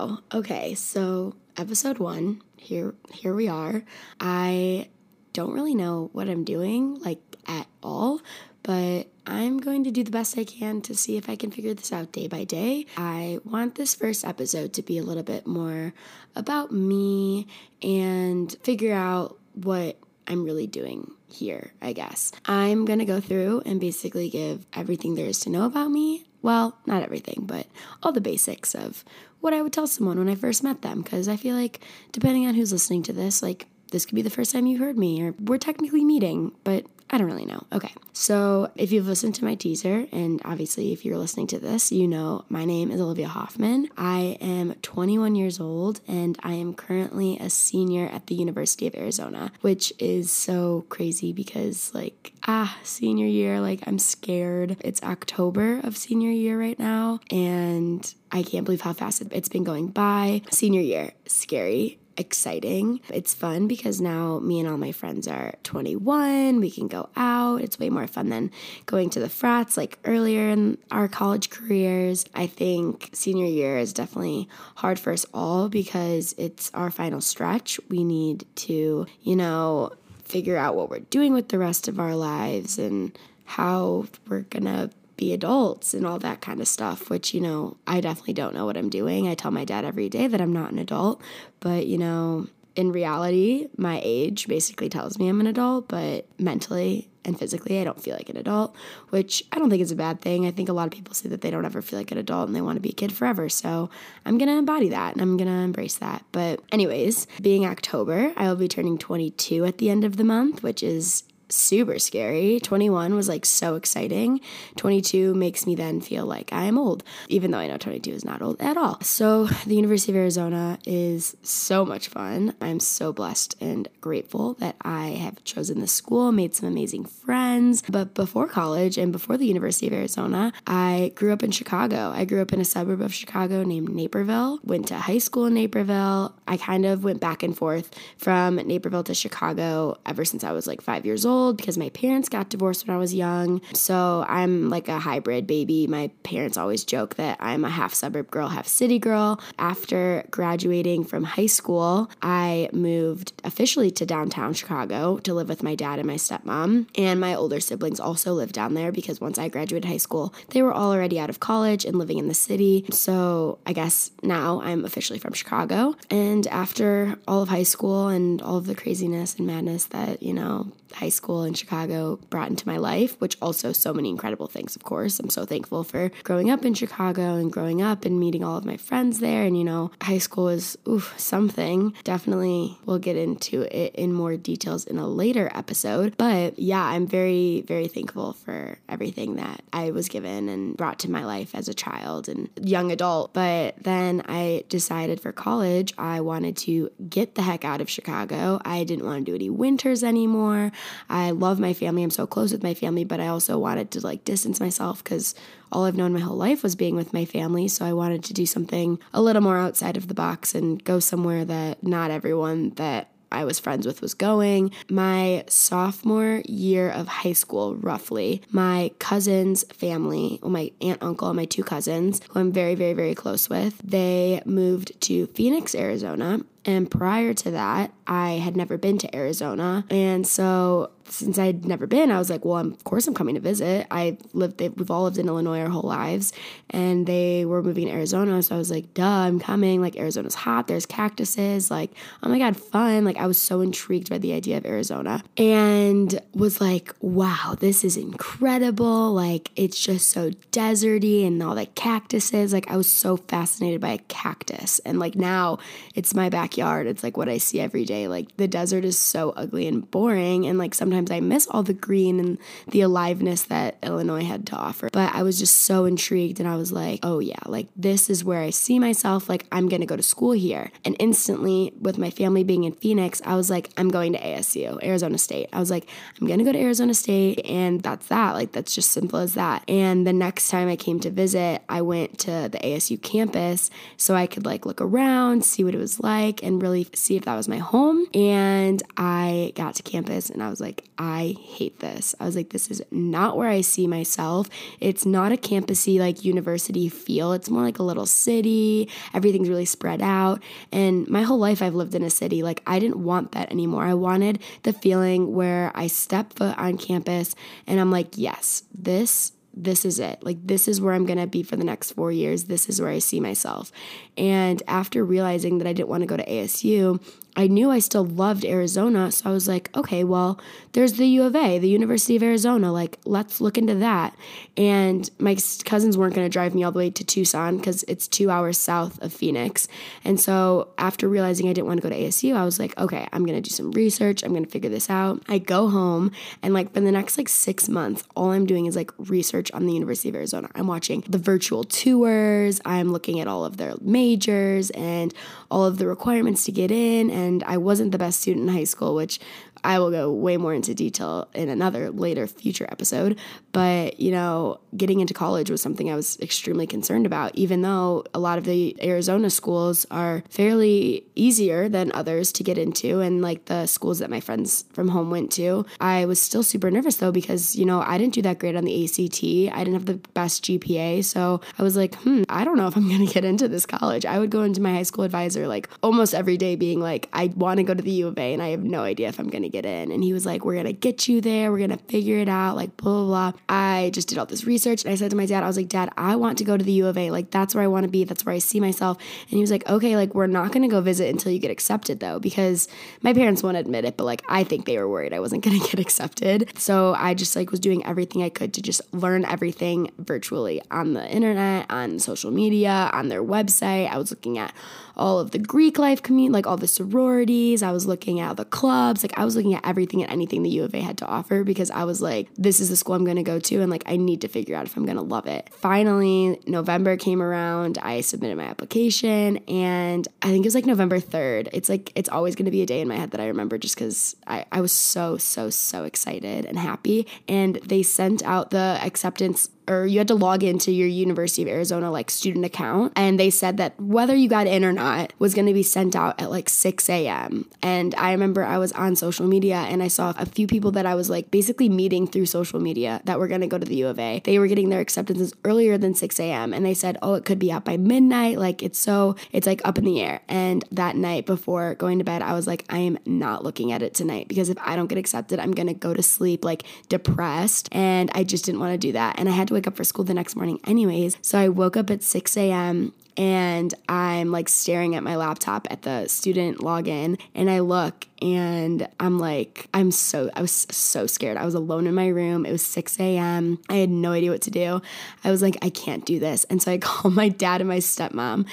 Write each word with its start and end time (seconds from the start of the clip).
Wow. 0.00 0.20
Okay, 0.32 0.74
so 0.76 1.34
episode 1.58 1.98
1, 1.98 2.40
here 2.56 2.94
here 3.12 3.34
we 3.34 3.48
are. 3.48 3.84
I 4.18 4.88
don't 5.34 5.52
really 5.52 5.74
know 5.74 6.08
what 6.14 6.26
I'm 6.26 6.42
doing 6.42 6.98
like 7.00 7.20
at 7.46 7.66
all, 7.82 8.22
but 8.62 9.08
I'm 9.26 9.58
going 9.58 9.84
to 9.84 9.90
do 9.90 10.02
the 10.02 10.10
best 10.10 10.38
I 10.38 10.44
can 10.44 10.80
to 10.82 10.94
see 10.94 11.18
if 11.18 11.28
I 11.28 11.36
can 11.36 11.50
figure 11.50 11.74
this 11.74 11.92
out 11.92 12.12
day 12.12 12.28
by 12.28 12.44
day. 12.44 12.86
I 12.96 13.40
want 13.44 13.74
this 13.74 13.94
first 13.94 14.24
episode 14.24 14.72
to 14.72 14.82
be 14.82 14.96
a 14.96 15.02
little 15.02 15.22
bit 15.22 15.46
more 15.46 15.92
about 16.34 16.72
me 16.72 17.46
and 17.82 18.56
figure 18.62 18.94
out 18.94 19.36
what 19.52 19.98
I'm 20.26 20.44
really 20.44 20.66
doing 20.66 21.10
here, 21.28 21.74
I 21.82 21.92
guess. 21.92 22.32
I'm 22.46 22.86
to 22.86 23.04
go 23.04 23.20
through 23.20 23.64
and 23.66 23.78
basically 23.78 24.30
give 24.30 24.64
everything 24.72 25.14
there 25.14 25.26
is 25.26 25.40
to 25.40 25.50
know 25.50 25.66
about 25.66 25.90
me. 25.90 26.24
Well, 26.42 26.78
not 26.86 27.02
everything, 27.02 27.42
but 27.42 27.66
all 28.02 28.12
the 28.12 28.20
basics 28.22 28.74
of 28.74 29.04
what 29.40 29.52
I 29.54 29.62
would 29.62 29.72
tell 29.72 29.86
someone 29.86 30.18
when 30.18 30.28
I 30.28 30.34
first 30.34 30.62
met 30.62 30.82
them. 30.82 31.02
Because 31.02 31.28
I 31.28 31.36
feel 31.36 31.56
like, 31.56 31.80
depending 32.12 32.46
on 32.46 32.54
who's 32.54 32.72
listening 32.72 33.02
to 33.04 33.12
this, 33.12 33.42
like 33.42 33.66
this 33.90 34.06
could 34.06 34.14
be 34.14 34.22
the 34.22 34.30
first 34.30 34.52
time 34.52 34.66
you 34.66 34.78
heard 34.78 34.98
me, 34.98 35.22
or 35.22 35.34
we're 35.40 35.58
technically 35.58 36.04
meeting, 36.04 36.52
but 36.64 36.86
I 37.12 37.18
don't 37.18 37.26
really 37.26 37.44
know. 37.44 37.64
Okay. 37.72 37.92
So, 38.12 38.70
if 38.76 38.92
you've 38.92 39.06
listened 39.06 39.34
to 39.36 39.44
my 39.44 39.56
teaser, 39.56 40.06
and 40.12 40.40
obviously 40.44 40.92
if 40.92 41.04
you're 41.04 41.18
listening 41.18 41.48
to 41.48 41.58
this, 41.58 41.90
you 41.90 42.06
know 42.06 42.44
my 42.48 42.64
name 42.64 42.90
is 42.92 43.00
Olivia 43.00 43.26
Hoffman. 43.26 43.88
I 43.96 44.38
am 44.40 44.74
21 44.82 45.34
years 45.34 45.58
old 45.58 46.00
and 46.06 46.38
I 46.42 46.52
am 46.52 46.74
currently 46.74 47.36
a 47.38 47.50
senior 47.50 48.06
at 48.06 48.28
the 48.28 48.36
University 48.36 48.86
of 48.86 48.94
Arizona, 48.94 49.50
which 49.60 49.92
is 49.98 50.30
so 50.30 50.84
crazy 50.88 51.32
because, 51.32 51.92
like, 51.94 52.32
ah, 52.46 52.78
senior 52.84 53.26
year, 53.26 53.60
like, 53.60 53.80
I'm 53.86 53.98
scared. 53.98 54.76
It's 54.80 55.02
October 55.02 55.80
of 55.80 55.96
senior 55.96 56.30
year 56.30 56.60
right 56.60 56.78
now, 56.78 57.18
and 57.30 58.14
I 58.30 58.44
can't 58.44 58.64
believe 58.64 58.82
how 58.82 58.92
fast 58.92 59.22
it's 59.32 59.48
been 59.48 59.64
going 59.64 59.88
by. 59.88 60.42
Senior 60.50 60.82
year, 60.82 61.12
scary 61.26 61.99
exciting. 62.16 63.00
It's 63.08 63.34
fun 63.34 63.66
because 63.66 64.00
now 64.00 64.38
me 64.38 64.60
and 64.60 64.68
all 64.68 64.76
my 64.76 64.92
friends 64.92 65.26
are 65.26 65.54
21. 65.62 66.60
We 66.60 66.70
can 66.70 66.88
go 66.88 67.08
out. 67.16 67.62
It's 67.62 67.78
way 67.78 67.90
more 67.90 68.06
fun 68.06 68.28
than 68.28 68.50
going 68.86 69.10
to 69.10 69.20
the 69.20 69.28
frats 69.28 69.76
like 69.76 69.98
earlier 70.04 70.48
in 70.48 70.78
our 70.90 71.08
college 71.08 71.50
careers. 71.50 72.24
I 72.34 72.46
think 72.46 73.10
senior 73.12 73.46
year 73.46 73.78
is 73.78 73.92
definitely 73.92 74.48
hard 74.76 74.98
for 74.98 75.12
us 75.12 75.26
all 75.32 75.68
because 75.68 76.34
it's 76.38 76.70
our 76.74 76.90
final 76.90 77.20
stretch. 77.20 77.80
We 77.88 78.04
need 78.04 78.44
to, 78.56 79.06
you 79.22 79.36
know, 79.36 79.92
figure 80.24 80.56
out 80.56 80.76
what 80.76 80.90
we're 80.90 81.00
doing 81.00 81.32
with 81.32 81.48
the 81.48 81.58
rest 81.58 81.88
of 81.88 81.98
our 81.98 82.14
lives 82.14 82.78
and 82.78 83.18
how 83.44 84.06
we're 84.28 84.42
gonna 84.42 84.90
be 85.20 85.32
adults 85.34 85.92
and 85.92 86.06
all 86.06 86.18
that 86.18 86.40
kind 86.40 86.60
of 86.60 86.66
stuff, 86.66 87.10
which, 87.10 87.34
you 87.34 87.40
know, 87.40 87.76
I 87.86 88.00
definitely 88.00 88.32
don't 88.32 88.54
know 88.54 88.64
what 88.64 88.76
I'm 88.76 88.88
doing. 88.88 89.28
I 89.28 89.34
tell 89.34 89.50
my 89.50 89.66
dad 89.66 89.84
every 89.84 90.08
day 90.08 90.26
that 90.26 90.40
I'm 90.40 90.52
not 90.52 90.72
an 90.72 90.78
adult, 90.78 91.20
but, 91.60 91.86
you 91.86 91.98
know, 91.98 92.48
in 92.74 92.90
reality, 92.90 93.68
my 93.76 94.00
age 94.02 94.48
basically 94.48 94.88
tells 94.88 95.18
me 95.18 95.28
I'm 95.28 95.40
an 95.40 95.46
adult, 95.46 95.88
but 95.88 96.26
mentally 96.38 97.10
and 97.22 97.38
physically, 97.38 97.78
I 97.78 97.84
don't 97.84 98.02
feel 98.02 98.16
like 98.16 98.30
an 98.30 98.38
adult, 98.38 98.74
which 99.10 99.44
I 99.52 99.58
don't 99.58 99.68
think 99.68 99.82
is 99.82 99.92
a 99.92 99.96
bad 99.96 100.22
thing. 100.22 100.46
I 100.46 100.52
think 100.52 100.70
a 100.70 100.72
lot 100.72 100.86
of 100.86 100.92
people 100.92 101.12
say 101.12 101.28
that 101.28 101.42
they 101.42 101.50
don't 101.50 101.66
ever 101.66 101.82
feel 101.82 101.98
like 101.98 102.12
an 102.12 102.16
adult 102.16 102.46
and 102.46 102.56
they 102.56 102.62
want 102.62 102.76
to 102.76 102.80
be 102.80 102.90
a 102.90 102.94
kid 102.94 103.12
forever. 103.12 103.50
So 103.50 103.90
I'm 104.24 104.38
going 104.38 104.48
to 104.48 104.56
embody 104.56 104.88
that 104.88 105.12
and 105.12 105.20
I'm 105.20 105.36
going 105.36 105.48
to 105.48 105.54
embrace 105.54 105.96
that. 105.96 106.24
But, 106.32 106.60
anyways, 106.72 107.26
being 107.42 107.66
October, 107.66 108.32
I 108.38 108.48
will 108.48 108.56
be 108.56 108.68
turning 108.68 108.96
22 108.96 109.66
at 109.66 109.76
the 109.76 109.90
end 109.90 110.04
of 110.04 110.16
the 110.16 110.24
month, 110.24 110.62
which 110.62 110.82
is 110.82 111.24
super 111.50 111.98
scary. 111.98 112.60
21 112.60 113.14
was 113.14 113.28
like 113.28 113.44
so 113.44 113.74
exciting. 113.74 114.40
22 114.76 115.34
makes 115.34 115.66
me 115.66 115.74
then 115.74 116.00
feel 116.00 116.26
like 116.26 116.52
I 116.52 116.64
am 116.64 116.78
old, 116.78 117.02
even 117.28 117.50
though 117.50 117.58
I 117.58 117.66
know 117.66 117.76
22 117.76 118.12
is 118.12 118.24
not 118.24 118.42
old 118.42 118.60
at 118.60 118.76
all. 118.76 119.00
So, 119.02 119.46
the 119.66 119.74
University 119.74 120.12
of 120.12 120.16
Arizona 120.16 120.78
is 120.86 121.36
so 121.42 121.84
much 121.84 122.08
fun. 122.08 122.54
I'm 122.60 122.80
so 122.80 123.12
blessed 123.12 123.56
and 123.60 123.88
grateful 124.00 124.54
that 124.54 124.76
I 124.82 125.08
have 125.08 125.42
chosen 125.44 125.80
this 125.80 125.92
school, 125.92 126.32
made 126.32 126.54
some 126.54 126.68
amazing 126.68 127.04
friends. 127.04 127.82
But 127.88 128.14
before 128.14 128.46
college 128.46 128.98
and 128.98 129.12
before 129.12 129.36
the 129.36 129.46
University 129.46 129.86
of 129.86 129.92
Arizona, 129.92 130.52
I 130.66 131.12
grew 131.14 131.32
up 131.32 131.42
in 131.42 131.50
Chicago. 131.50 132.12
I 132.14 132.24
grew 132.24 132.42
up 132.42 132.52
in 132.52 132.60
a 132.60 132.64
suburb 132.64 133.00
of 133.00 133.14
Chicago 133.14 133.62
named 133.62 133.88
Naperville, 133.88 134.60
went 134.64 134.88
to 134.88 134.98
high 134.98 135.18
school 135.18 135.46
in 135.46 135.54
Naperville. 135.54 136.34
I 136.46 136.56
kind 136.56 136.86
of 136.86 137.04
went 137.04 137.20
back 137.20 137.42
and 137.42 137.56
forth 137.56 137.94
from 138.16 138.56
Naperville 138.56 139.04
to 139.04 139.14
Chicago 139.14 139.98
ever 140.06 140.24
since 140.24 140.44
I 140.44 140.52
was 140.52 140.66
like 140.66 140.80
five 140.80 141.04
years 141.04 141.26
old 141.26 141.39
old 141.40 141.56
because 141.56 141.78
my 141.78 141.88
parents 141.90 142.28
got 142.28 142.48
divorced 142.48 142.86
when 142.86 142.94
I 142.94 142.98
was 142.98 143.14
young. 143.14 143.60
So 143.74 144.24
I'm 144.28 144.70
like 144.70 144.88
a 144.88 144.98
hybrid 144.98 145.46
baby. 145.46 145.86
My 145.86 146.10
parents 146.22 146.56
always 146.56 146.84
joke 146.84 147.16
that 147.16 147.38
I'm 147.40 147.64
a 147.64 147.70
half 147.70 147.94
suburb 147.94 148.30
girl, 148.30 148.48
half 148.48 148.66
city 148.66 148.98
girl. 148.98 149.40
After 149.58 150.24
graduating 150.30 151.04
from 151.04 151.24
high 151.24 151.46
school, 151.46 152.10
I 152.22 152.68
moved 152.72 153.32
officially 153.44 153.90
to 153.92 154.06
downtown 154.06 154.54
Chicago 154.54 155.18
to 155.18 155.34
live 155.34 155.48
with 155.48 155.62
my 155.62 155.74
dad 155.74 155.98
and 155.98 156.06
my 156.06 156.14
stepmom. 156.14 156.86
And 156.96 157.20
my 157.20 157.34
older 157.34 157.60
siblings 157.60 158.00
also 158.00 158.32
lived 158.34 158.54
down 158.54 158.74
there 158.74 158.92
because 158.92 159.20
once 159.20 159.38
I 159.38 159.48
graduated 159.48 159.88
high 159.88 159.96
school, 159.96 160.34
they 160.50 160.62
were 160.62 160.72
all 160.72 160.92
already 160.92 161.18
out 161.18 161.30
of 161.30 161.40
college 161.40 161.84
and 161.84 161.98
living 161.98 162.18
in 162.18 162.28
the 162.28 162.34
city. 162.34 162.86
So 162.90 163.58
I 163.66 163.72
guess 163.72 164.10
now 164.22 164.60
I'm 164.62 164.84
officially 164.84 165.18
from 165.18 165.32
Chicago. 165.32 165.94
And 166.10 166.46
after 166.48 167.16
all 167.26 167.42
of 167.42 167.48
high 167.48 167.62
school 167.62 168.08
and 168.08 168.42
all 168.42 168.56
of 168.58 168.66
the 168.66 168.74
craziness 168.74 169.36
and 169.36 169.46
madness 169.46 169.86
that, 169.86 170.22
you 170.22 170.34
know, 170.34 170.72
high 170.92 171.08
school 171.08 171.44
in 171.44 171.54
Chicago 171.54 172.18
brought 172.30 172.48
into 172.48 172.66
my 172.66 172.76
life, 172.76 173.20
which 173.20 173.36
also 173.40 173.72
so 173.72 173.92
many 173.92 174.08
incredible 174.08 174.46
things, 174.46 174.76
of 174.76 174.84
course. 174.84 175.18
I'm 175.18 175.30
so 175.30 175.44
thankful 175.44 175.84
for 175.84 176.10
growing 176.24 176.50
up 176.50 176.64
in 176.64 176.74
Chicago 176.74 177.36
and 177.36 177.52
growing 177.52 177.82
up 177.82 178.04
and 178.04 178.18
meeting 178.18 178.44
all 178.44 178.56
of 178.56 178.64
my 178.64 178.76
friends 178.76 179.20
there. 179.20 179.44
And, 179.44 179.56
you 179.56 179.64
know, 179.64 179.90
high 180.02 180.18
school 180.18 180.48
is 180.48 180.76
oof, 180.88 181.14
something. 181.16 181.94
Definitely 182.04 182.78
we'll 182.86 182.98
get 182.98 183.16
into 183.16 183.62
it 183.76 183.94
in 183.94 184.12
more 184.12 184.36
details 184.36 184.84
in 184.84 184.98
a 184.98 185.06
later 185.06 185.50
episode. 185.54 186.16
But 186.16 186.58
yeah, 186.58 186.84
I'm 186.84 187.06
very, 187.06 187.62
very 187.66 187.88
thankful 187.88 188.32
for 188.32 188.78
everything 188.88 189.36
that 189.36 189.62
I 189.72 189.90
was 189.90 190.08
given 190.08 190.48
and 190.48 190.76
brought 190.76 190.98
to 191.00 191.10
my 191.10 191.24
life 191.24 191.54
as 191.54 191.68
a 191.68 191.74
child 191.74 192.28
and 192.28 192.48
young 192.60 192.92
adult. 192.92 193.32
But 193.32 193.76
then 193.82 194.22
I 194.28 194.64
decided 194.68 195.20
for 195.20 195.32
college, 195.32 195.92
I 195.98 196.20
wanted 196.20 196.56
to 196.58 196.90
get 197.08 197.34
the 197.34 197.42
heck 197.42 197.64
out 197.64 197.80
of 197.80 197.90
Chicago. 197.90 198.60
I 198.64 198.84
didn't 198.84 199.04
want 199.04 199.24
to 199.24 199.30
do 199.30 199.34
any 199.34 199.50
winters 199.50 200.02
anymore. 200.04 200.72
I 201.08 201.30
love 201.30 201.58
my 201.58 201.72
family. 201.72 202.02
I'm 202.02 202.10
so 202.10 202.26
close 202.26 202.52
with 202.52 202.62
my 202.62 202.74
family, 202.74 203.04
but 203.04 203.20
I 203.20 203.28
also 203.28 203.58
wanted 203.58 203.90
to 203.92 204.00
like 204.00 204.24
distance 204.24 204.60
myself 204.60 205.02
because 205.02 205.34
all 205.72 205.84
I've 205.84 205.96
known 205.96 206.12
my 206.12 206.20
whole 206.20 206.36
life 206.36 206.62
was 206.62 206.76
being 206.76 206.96
with 206.96 207.12
my 207.12 207.24
family. 207.24 207.68
So 207.68 207.84
I 207.84 207.92
wanted 207.92 208.24
to 208.24 208.34
do 208.34 208.46
something 208.46 208.98
a 209.12 209.22
little 209.22 209.42
more 209.42 209.58
outside 209.58 209.96
of 209.96 210.08
the 210.08 210.14
box 210.14 210.54
and 210.54 210.82
go 210.82 211.00
somewhere 211.00 211.44
that 211.44 211.82
not 211.82 212.10
everyone 212.10 212.70
that 212.70 213.10
I 213.32 213.44
was 213.44 213.60
friends 213.60 213.86
with 213.86 214.00
was 214.00 214.14
going. 214.14 214.72
My 214.88 215.44
sophomore 215.46 216.42
year 216.46 216.90
of 216.90 217.06
high 217.06 217.32
school, 217.32 217.76
roughly, 217.76 218.42
my 218.50 218.90
cousin's 218.98 219.62
family, 219.72 220.40
well, 220.42 220.50
my 220.50 220.72
aunt, 220.80 221.02
uncle, 221.02 221.28
and 221.28 221.36
my 221.36 221.44
two 221.44 221.62
cousins, 221.62 222.20
who 222.30 222.40
I'm 222.40 222.52
very, 222.52 222.74
very, 222.74 222.92
very 222.92 223.14
close 223.14 223.48
with, 223.48 223.80
they 223.84 224.42
moved 224.44 225.00
to 225.02 225.26
Phoenix, 225.28 225.74
Arizona. 225.74 226.40
And 226.64 226.90
prior 226.90 227.32
to 227.34 227.50
that, 227.52 227.92
I 228.06 228.32
had 228.32 228.56
never 228.56 228.76
been 228.76 228.98
to 228.98 229.16
Arizona. 229.16 229.84
And 229.90 230.26
so 230.26 230.90
since 231.10 231.38
I'd 231.38 231.64
never 231.64 231.86
been, 231.86 232.10
I 232.10 232.18
was 232.18 232.30
like, 232.30 232.44
well, 232.44 232.58
of 232.58 232.84
course 232.84 233.06
I'm 233.06 233.14
coming 233.14 233.34
to 233.34 233.40
visit. 233.40 233.86
I 233.90 234.16
lived, 234.32 234.60
we've 234.60 234.90
all 234.90 235.04
lived 235.04 235.18
in 235.18 235.26
Illinois 235.26 235.60
our 235.60 235.68
whole 235.68 235.82
lives, 235.82 236.32
and 236.70 237.06
they 237.06 237.44
were 237.44 237.62
moving 237.62 237.86
to 237.86 237.92
Arizona. 237.92 238.42
So 238.42 238.54
I 238.54 238.58
was 238.58 238.70
like, 238.70 238.94
duh, 238.94 239.04
I'm 239.04 239.40
coming. 239.40 239.80
Like, 239.80 239.96
Arizona's 239.96 240.34
hot, 240.34 240.68
there's 240.68 240.86
cactuses. 240.86 241.70
Like, 241.70 241.90
oh 242.22 242.28
my 242.28 242.38
God, 242.38 242.56
fun. 242.56 243.04
Like, 243.04 243.16
I 243.16 243.26
was 243.26 243.38
so 243.38 243.60
intrigued 243.60 244.10
by 244.10 244.18
the 244.18 244.32
idea 244.32 244.56
of 244.56 244.66
Arizona 244.66 245.22
and 245.36 246.20
was 246.34 246.60
like, 246.60 246.94
wow, 247.00 247.56
this 247.58 247.82
is 247.84 247.96
incredible. 247.96 249.12
Like, 249.12 249.50
it's 249.56 249.80
just 249.80 250.10
so 250.10 250.30
deserty 250.52 251.26
and 251.26 251.42
all 251.42 251.54
the 251.54 251.66
cactuses. 251.66 252.52
Like, 252.52 252.70
I 252.70 252.76
was 252.76 252.90
so 252.90 253.16
fascinated 253.16 253.80
by 253.80 253.90
a 253.90 253.98
cactus. 253.98 254.78
And 254.80 254.98
like, 254.98 255.16
now 255.16 255.58
it's 255.94 256.14
my 256.14 256.28
backyard. 256.50 256.88
It's 256.88 257.04
like 257.04 257.16
what 257.16 257.28
I 257.28 257.38
see 257.38 257.60
every 257.60 257.84
day. 257.84 258.08
Like, 258.08 258.36
the 258.36 258.48
desert 258.48 258.84
is 258.84 258.98
so 258.98 259.30
ugly 259.36 259.68
and 259.68 259.88
boring. 259.88 260.46
And 260.46 260.58
like, 260.58 260.74
sometimes 260.74 261.10
I 261.10 261.20
miss 261.20 261.46
all 261.46 261.62
the 261.62 261.72
green 261.72 262.18
and 262.18 262.38
the 262.68 262.80
aliveness 262.80 263.44
that 263.44 263.76
Illinois 263.84 264.24
had 264.24 264.46
to 264.48 264.56
offer. 264.56 264.88
But 264.92 265.14
I 265.14 265.22
was 265.22 265.38
just 265.38 265.60
so 265.60 265.84
intrigued 265.84 266.40
and 266.40 266.48
I 266.48 266.56
was 266.56 266.72
like, 266.72 267.00
oh 267.04 267.20
yeah, 267.20 267.38
like 267.46 267.68
this 267.76 268.10
is 268.10 268.24
where 268.24 268.40
I 268.40 268.50
see 268.50 268.78
myself. 268.80 269.28
Like 269.28 269.46
I'm 269.52 269.68
going 269.68 269.80
to 269.80 269.86
go 269.86 269.96
to 269.96 270.02
school 270.02 270.32
here. 270.32 270.72
And 270.84 270.96
instantly, 270.98 271.72
with 271.80 271.98
my 271.98 272.10
family 272.10 272.42
being 272.42 272.64
in 272.64 272.72
Phoenix, 272.72 273.22
I 273.24 273.36
was 273.36 273.48
like, 273.48 273.70
I'm 273.76 273.88
going 273.88 274.12
to 274.14 274.18
ASU, 274.18 274.82
Arizona 274.82 275.18
State. 275.18 275.48
I 275.52 275.60
was 275.60 275.70
like, 275.70 275.88
I'm 276.20 276.26
going 276.26 276.40
to 276.40 276.44
go 276.44 276.52
to 276.52 276.60
Arizona 276.60 276.94
State. 276.94 277.46
And 277.46 277.80
that's 277.80 278.08
that. 278.08 278.32
Like 278.32 278.52
that's 278.52 278.74
just 278.74 278.90
simple 278.90 279.20
as 279.20 279.34
that. 279.34 279.62
And 279.68 280.04
the 280.06 280.12
next 280.12 280.50
time 280.50 280.68
I 280.68 280.76
came 280.76 280.98
to 281.00 281.10
visit, 281.10 281.62
I 281.68 281.82
went 281.82 282.18
to 282.20 282.48
the 282.50 282.58
ASU 282.58 283.00
campus 283.00 283.70
so 283.96 284.16
I 284.16 284.26
could 284.26 284.44
like 284.44 284.66
look 284.66 284.80
around, 284.80 285.44
see 285.44 285.62
what 285.62 285.74
it 285.74 285.78
was 285.78 286.00
like. 286.00 286.39
And 286.42 286.62
really 286.62 286.86
see 286.94 287.16
if 287.16 287.24
that 287.24 287.36
was 287.36 287.48
my 287.48 287.58
home. 287.58 288.06
And 288.14 288.82
I 288.96 289.52
got 289.54 289.74
to 289.76 289.82
campus 289.82 290.30
and 290.30 290.42
I 290.42 290.50
was 290.50 290.60
like, 290.60 290.84
I 290.98 291.36
hate 291.40 291.80
this. 291.80 292.14
I 292.20 292.24
was 292.24 292.36
like, 292.36 292.50
this 292.50 292.70
is 292.70 292.82
not 292.90 293.36
where 293.36 293.48
I 293.48 293.60
see 293.60 293.86
myself. 293.86 294.48
It's 294.80 295.06
not 295.06 295.32
a 295.32 295.36
campusy 295.36 295.98
like 295.98 296.24
university 296.24 296.88
feel. 296.88 297.32
It's 297.32 297.50
more 297.50 297.62
like 297.62 297.78
a 297.78 297.82
little 297.82 298.06
city. 298.06 298.88
Everything's 299.14 299.48
really 299.48 299.64
spread 299.64 300.02
out. 300.02 300.42
And 300.72 301.08
my 301.08 301.22
whole 301.22 301.38
life 301.38 301.62
I've 301.62 301.74
lived 301.74 301.94
in 301.94 302.02
a 302.02 302.10
city. 302.10 302.42
Like 302.42 302.62
I 302.66 302.78
didn't 302.78 303.02
want 303.02 303.32
that 303.32 303.50
anymore. 303.50 303.84
I 303.84 303.94
wanted 303.94 304.42
the 304.62 304.72
feeling 304.72 305.34
where 305.34 305.72
I 305.74 305.86
step 305.86 306.32
foot 306.34 306.58
on 306.58 306.78
campus 306.78 307.34
and 307.66 307.80
I'm 307.80 307.90
like, 307.90 308.16
yes, 308.16 308.64
this 308.74 309.32
this 309.54 309.84
is 309.84 309.98
it. 309.98 310.22
Like, 310.22 310.38
this 310.46 310.68
is 310.68 310.80
where 310.80 310.94
I'm 310.94 311.06
going 311.06 311.18
to 311.18 311.26
be 311.26 311.42
for 311.42 311.56
the 311.56 311.64
next 311.64 311.92
four 311.92 312.12
years. 312.12 312.44
This 312.44 312.68
is 312.68 312.80
where 312.80 312.90
I 312.90 312.98
see 312.98 313.20
myself. 313.20 313.72
And 314.16 314.62
after 314.68 315.04
realizing 315.04 315.58
that 315.58 315.66
I 315.66 315.72
didn't 315.72 315.88
want 315.88 316.02
to 316.02 316.06
go 316.06 316.16
to 316.16 316.26
ASU, 316.26 317.02
I 317.36 317.46
knew 317.46 317.70
I 317.70 317.78
still 317.78 318.04
loved 318.04 318.44
Arizona. 318.44 319.10
So 319.12 319.30
I 319.30 319.32
was 319.32 319.46
like, 319.46 319.74
okay, 319.76 320.04
well, 320.04 320.40
there's 320.72 320.94
the 320.94 321.06
U 321.06 321.22
of 321.24 321.36
A, 321.36 321.58
the 321.58 321.68
University 321.68 322.16
of 322.16 322.22
Arizona. 322.22 322.72
Like, 322.72 322.98
let's 323.04 323.40
look 323.40 323.56
into 323.56 323.74
that. 323.76 324.14
And 324.56 325.08
my 325.18 325.36
cousins 325.64 325.96
weren't 325.96 326.14
going 326.14 326.26
to 326.26 326.32
drive 326.32 326.54
me 326.54 326.64
all 326.64 326.72
the 326.72 326.78
way 326.78 326.90
to 326.90 327.04
Tucson 327.04 327.56
because 327.56 327.84
it's 327.88 328.08
two 328.08 328.30
hours 328.30 328.58
south 328.58 329.00
of 329.02 329.12
Phoenix. 329.12 329.68
And 330.04 330.20
so 330.20 330.68
after 330.76 331.08
realizing 331.08 331.48
I 331.48 331.52
didn't 331.52 331.66
want 331.68 331.82
to 331.82 331.88
go 331.88 331.94
to 331.94 332.00
ASU, 332.00 332.34
I 332.34 332.44
was 332.44 332.58
like, 332.58 332.76
okay, 332.78 333.06
I'm 333.12 333.24
going 333.24 333.40
to 333.40 333.48
do 333.48 333.54
some 333.54 333.72
research. 333.72 334.22
I'm 334.22 334.30
going 334.30 334.44
to 334.44 334.50
figure 334.50 334.70
this 334.70 334.90
out. 334.90 335.22
I 335.28 335.38
go 335.38 335.68
home 335.68 336.12
and 336.42 336.52
like 336.52 336.72
for 336.72 336.80
the 336.80 336.92
next 336.92 337.16
like 337.16 337.28
six 337.28 337.68
months, 337.68 338.04
all 338.16 338.32
I'm 338.32 338.46
doing 338.46 338.66
is 338.66 338.76
like 338.76 338.90
research 338.98 339.52
on 339.52 339.66
the 339.66 339.72
University 339.72 340.08
of 340.08 340.16
Arizona. 340.16 340.48
I'm 340.54 340.66
watching 340.66 341.02
the 341.08 341.18
virtual 341.18 341.64
tours. 341.64 342.60
I'm 342.64 342.92
looking 342.92 343.20
at 343.20 343.28
all 343.28 343.44
of 343.44 343.56
their 343.56 343.74
majors 343.80 344.70
and 344.70 345.14
all 345.50 345.64
of 345.64 345.78
the 345.78 345.86
requirements 345.86 346.44
to 346.44 346.52
get 346.52 346.70
in 346.70 347.10
and 347.10 347.19
I 347.46 347.56
wasn't 347.56 347.92
the 347.92 347.98
best 347.98 348.20
student 348.20 348.48
in 348.48 348.54
high 348.54 348.64
school, 348.64 348.94
which 348.94 349.20
I 349.62 349.78
will 349.78 349.90
go 349.90 350.10
way 350.10 350.36
more 350.36 350.54
into 350.54 350.74
detail 350.74 351.28
in 351.34 351.48
another 351.48 351.90
later 351.90 352.26
future 352.26 352.66
episode. 352.70 353.18
But, 353.52 354.00
you 354.00 354.10
know, 354.10 354.60
getting 354.76 355.00
into 355.00 355.12
college 355.12 355.50
was 355.50 355.60
something 355.60 355.90
I 355.90 355.96
was 355.96 356.18
extremely 356.20 356.66
concerned 356.66 357.04
about, 357.04 357.34
even 357.34 357.62
though 357.62 358.04
a 358.14 358.18
lot 358.18 358.38
of 358.38 358.44
the 358.44 358.76
Arizona 358.82 359.28
schools 359.28 359.86
are 359.90 360.22
fairly 360.30 361.04
easier 361.14 361.68
than 361.68 361.92
others 361.92 362.32
to 362.32 362.44
get 362.44 362.56
into. 362.56 363.00
And 363.00 363.20
like 363.22 363.46
the 363.46 363.66
schools 363.66 363.98
that 363.98 364.08
my 364.08 364.20
friends 364.20 364.64
from 364.72 364.88
home 364.88 365.10
went 365.10 365.30
to, 365.32 365.66
I 365.80 366.06
was 366.06 366.22
still 366.22 366.42
super 366.42 366.70
nervous 366.70 366.96
though, 366.96 367.12
because, 367.12 367.56
you 367.56 367.64
know, 367.64 367.82
I 367.82 367.98
didn't 367.98 368.14
do 368.14 368.22
that 368.22 368.38
great 368.38 368.56
on 368.56 368.64
the 368.64 368.84
ACT. 368.84 369.22
I 369.54 369.58
didn't 369.64 369.74
have 369.74 369.86
the 369.86 370.00
best 370.14 370.44
GPA. 370.44 371.04
So 371.04 371.40
I 371.58 371.62
was 371.62 371.76
like, 371.76 371.96
hmm, 371.96 372.22
I 372.28 372.44
don't 372.44 372.56
know 372.56 372.68
if 372.68 372.76
I'm 372.76 372.88
going 372.88 373.06
to 373.06 373.12
get 373.12 373.24
into 373.24 373.48
this 373.48 373.66
college. 373.66 374.06
I 374.06 374.18
would 374.18 374.30
go 374.30 374.42
into 374.42 374.62
my 374.62 374.72
high 374.72 374.84
school 374.84 375.04
advisor 375.04 375.46
like 375.46 375.68
almost 375.82 376.14
every 376.14 376.38
day 376.38 376.56
being 376.56 376.80
like, 376.80 377.08
I 377.12 377.26
want 377.26 377.58
to 377.58 377.64
go 377.64 377.74
to 377.74 377.82
the 377.82 377.90
U 377.90 378.08
of 378.08 378.18
A 378.18 378.32
and 378.32 378.42
I 378.42 378.48
have 378.48 378.62
no 378.62 378.82
idea 378.82 379.08
if 379.08 379.18
I'm 379.18 379.28
going 379.28 379.42
to 379.42 379.48
get 379.48 379.66
in. 379.66 379.90
And 379.90 380.02
he 380.02 380.12
was 380.12 380.26
like, 380.26 380.44
We're 380.44 380.56
gonna 380.56 380.72
get 380.72 381.08
you 381.08 381.20
there, 381.20 381.50
we're 381.52 381.66
gonna 381.66 381.80
figure 381.88 382.18
it 382.18 382.28
out, 382.28 382.56
like 382.56 382.76
blah, 382.76 382.92
blah, 382.92 383.30
blah. 383.32 383.40
I 383.48 383.90
just 383.92 384.08
did 384.08 384.18
all 384.18 384.26
this 384.26 384.44
research 384.44 384.84
and 384.84 384.92
I 384.92 384.96
said 384.96 385.10
to 385.10 385.16
my 385.16 385.26
dad, 385.26 385.42
I 385.42 385.46
was 385.46 385.56
like, 385.56 385.68
Dad, 385.68 385.90
I 385.96 386.16
want 386.16 386.38
to 386.38 386.44
go 386.44 386.56
to 386.56 386.64
the 386.64 386.72
U 386.72 386.86
of 386.86 386.96
A. 386.96 387.10
Like, 387.10 387.30
that's 387.30 387.54
where 387.54 387.64
I 387.64 387.66
wanna 387.66 387.88
be, 387.88 388.04
that's 388.04 388.24
where 388.24 388.34
I 388.34 388.38
see 388.38 388.60
myself. 388.60 388.98
And 389.22 389.30
he 389.36 389.40
was 389.40 389.50
like, 389.50 389.68
Okay, 389.68 389.96
like, 389.96 390.14
we're 390.14 390.26
not 390.26 390.52
gonna 390.52 390.68
go 390.68 390.80
visit 390.80 391.08
until 391.08 391.32
you 391.32 391.38
get 391.38 391.50
accepted 391.50 392.00
though, 392.00 392.18
because 392.18 392.68
my 393.02 393.12
parents 393.12 393.42
won't 393.42 393.56
admit 393.56 393.84
it, 393.84 393.96
but 393.96 394.04
like, 394.04 394.22
I 394.28 394.44
think 394.44 394.66
they 394.66 394.78
were 394.78 394.88
worried 394.88 395.12
I 395.12 395.20
wasn't 395.20 395.44
gonna 395.44 395.58
get 395.58 395.78
accepted. 395.78 396.52
So 396.58 396.94
I 396.94 397.14
just 397.14 397.36
like 397.36 397.50
was 397.50 397.60
doing 397.60 397.84
everything 397.86 398.22
I 398.22 398.28
could 398.28 398.54
to 398.54 398.62
just 398.62 398.80
learn 398.92 399.24
everything 399.24 399.90
virtually 399.98 400.62
on 400.70 400.94
the 400.94 401.08
internet, 401.08 401.66
on 401.70 401.98
social 401.98 402.30
media, 402.30 402.90
on 402.92 403.08
their 403.08 403.22
website. 403.22 403.88
I 403.90 403.98
was 403.98 404.10
looking 404.10 404.38
at 404.38 404.52
all 405.00 405.18
of 405.18 405.30
the 405.30 405.38
Greek 405.38 405.78
life 405.78 406.02
community, 406.02 406.32
like 406.32 406.46
all 406.46 406.58
the 406.58 406.68
sororities. 406.68 407.62
I 407.62 407.72
was 407.72 407.86
looking 407.86 408.20
at 408.20 408.36
the 408.36 408.44
clubs. 408.44 409.02
Like 409.02 409.18
I 409.18 409.24
was 409.24 409.34
looking 409.34 409.54
at 409.54 409.66
everything 409.66 410.02
and 410.02 410.12
anything 410.12 410.42
the 410.42 410.50
U 410.50 410.64
of 410.64 410.74
A 410.74 410.80
had 410.80 410.98
to 410.98 411.06
offer 411.06 411.42
because 411.42 411.70
I 411.70 411.84
was 411.84 412.02
like, 412.02 412.28
this 412.36 412.60
is 412.60 412.68
the 412.68 412.76
school 412.76 412.94
I'm 412.94 413.04
going 413.04 413.16
to 413.16 413.22
go 413.22 413.40
to. 413.40 413.60
And 413.62 413.70
like, 413.70 413.82
I 413.86 413.96
need 413.96 414.20
to 414.20 414.28
figure 414.28 414.54
out 414.54 414.66
if 414.66 414.76
I'm 414.76 414.84
going 414.84 414.98
to 414.98 415.02
love 415.02 415.26
it. 415.26 415.48
Finally, 415.54 416.38
November 416.46 416.98
came 416.98 417.22
around. 417.22 417.78
I 417.78 418.02
submitted 418.02 418.36
my 418.36 418.44
application 418.44 419.38
and 419.48 420.06
I 420.20 420.28
think 420.28 420.44
it 420.44 420.48
was 420.48 420.54
like 420.54 420.66
November 420.66 421.00
3rd. 421.00 421.48
It's 421.54 421.70
like, 421.70 421.92
it's 421.94 422.10
always 422.10 422.36
going 422.36 422.44
to 422.44 422.50
be 422.50 422.60
a 422.60 422.66
day 422.66 422.82
in 422.82 422.88
my 422.88 422.96
head 422.96 423.12
that 423.12 423.20
I 423.20 423.28
remember 423.28 423.56
just 423.56 423.76
because 423.76 424.14
I, 424.26 424.44
I 424.52 424.60
was 424.60 424.72
so, 424.72 425.16
so, 425.16 425.48
so 425.48 425.84
excited 425.84 426.44
and 426.44 426.58
happy. 426.58 427.06
And 427.26 427.56
they 427.56 427.82
sent 427.82 428.22
out 428.24 428.50
the 428.50 428.78
acceptance 428.82 429.48
or 429.70 429.86
you 429.86 429.98
had 429.98 430.08
to 430.08 430.14
log 430.14 430.42
into 430.42 430.72
your 430.72 430.88
University 430.88 431.42
of 431.42 431.48
Arizona 431.48 431.90
like 431.90 432.10
student 432.10 432.44
account. 432.44 432.92
And 432.96 433.18
they 433.18 433.30
said 433.30 433.56
that 433.58 433.80
whether 433.80 434.14
you 434.14 434.28
got 434.28 434.46
in 434.46 434.64
or 434.64 434.72
not 434.72 435.12
was 435.18 435.34
going 435.34 435.46
to 435.46 435.54
be 435.54 435.62
sent 435.62 435.94
out 435.94 436.20
at 436.20 436.30
like 436.30 436.48
6 436.48 436.88
a.m. 436.90 437.48
And 437.62 437.94
I 437.94 438.12
remember 438.12 438.44
I 438.44 438.58
was 438.58 438.72
on 438.72 438.96
social 438.96 439.26
media 439.26 439.56
and 439.56 439.82
I 439.82 439.88
saw 439.88 440.12
a 440.18 440.26
few 440.26 440.46
people 440.46 440.72
that 440.72 440.86
I 440.86 440.96
was 440.96 441.08
like 441.08 441.30
basically 441.30 441.68
meeting 441.68 442.06
through 442.08 442.26
social 442.26 442.58
media 442.58 443.00
that 443.04 443.18
were 443.20 443.28
going 443.28 443.42
to 443.42 443.46
go 443.46 443.58
to 443.58 443.64
the 443.64 443.76
U 443.76 443.86
of 443.86 443.98
A. 443.98 444.20
They 444.24 444.38
were 444.38 444.48
getting 444.48 444.70
their 444.70 444.80
acceptances 444.80 445.32
earlier 445.44 445.78
than 445.78 445.94
6 445.94 446.18
a.m. 446.18 446.52
And 446.52 446.66
they 446.66 446.74
said, 446.74 446.98
oh, 447.00 447.14
it 447.14 447.24
could 447.24 447.38
be 447.38 447.52
out 447.52 447.64
by 447.64 447.76
midnight. 447.76 448.38
Like 448.38 448.62
it's 448.62 448.78
so, 448.78 449.14
it's 449.30 449.46
like 449.46 449.60
up 449.64 449.78
in 449.78 449.84
the 449.84 450.00
air. 450.00 450.20
And 450.28 450.64
that 450.72 450.96
night 450.96 451.26
before 451.26 451.76
going 451.76 451.98
to 451.98 452.04
bed, 452.04 452.22
I 452.22 452.32
was 452.32 452.48
like, 452.48 452.64
I 452.68 452.78
am 452.78 452.98
not 453.06 453.44
looking 453.44 453.70
at 453.70 453.82
it 453.82 453.94
tonight 453.94 454.26
because 454.26 454.48
if 454.48 454.58
I 454.60 454.74
don't 454.74 454.88
get 454.88 454.98
accepted, 454.98 455.38
I'm 455.38 455.52
going 455.52 455.68
to 455.68 455.74
go 455.74 455.94
to 455.94 456.02
sleep 456.02 456.44
like 456.44 456.64
depressed. 456.88 457.68
And 457.70 458.10
I 458.14 458.24
just 458.24 458.44
didn't 458.44 458.60
want 458.60 458.72
to 458.72 458.78
do 458.78 458.92
that. 458.92 459.18
And 459.18 459.28
I 459.28 459.32
had 459.32 459.48
to 459.48 459.59
wake 459.60 459.66
up 459.66 459.76
for 459.76 459.84
school 459.84 460.06
the 460.06 460.14
next 460.14 460.36
morning, 460.36 460.58
anyways. 460.66 461.18
So 461.20 461.38
I 461.38 461.48
woke 461.50 461.76
up 461.76 461.90
at 461.90 462.02
6 462.02 462.36
a.m. 462.38 462.94
and 463.16 463.72
I'm 463.88 464.30
like 464.30 464.48
staring 464.48 464.94
at 464.94 465.02
my 465.02 465.16
laptop 465.16 465.66
at 465.70 465.82
the 465.82 466.08
student 466.08 466.58
login, 466.58 467.20
and 467.34 467.50
I 467.50 467.60
look 467.60 468.06
and 468.22 468.86
I'm 468.98 469.18
like, 469.18 469.66
I'm 469.72 469.90
so, 469.90 470.30
I 470.36 470.42
was 470.42 470.66
so 470.70 471.06
scared. 471.06 471.36
I 471.36 471.44
was 471.44 471.54
alone 471.54 471.86
in 471.86 471.94
my 471.94 472.08
room. 472.08 472.44
It 472.44 472.52
was 472.52 472.62
6 472.62 473.00
a.m. 473.00 473.58
I 473.68 473.76
had 473.76 473.88
no 473.88 474.12
idea 474.12 474.30
what 474.30 474.42
to 474.42 474.50
do. 474.50 474.82
I 475.24 475.30
was 475.30 475.40
like, 475.40 475.56
I 475.62 475.70
can't 475.70 476.04
do 476.04 476.18
this. 476.18 476.44
And 476.44 476.60
so 476.60 476.72
I 476.72 476.78
called 476.82 477.14
my 477.14 477.28
dad 477.28 477.60
and 477.60 477.68
my 477.68 477.78
stepmom, 477.78 478.46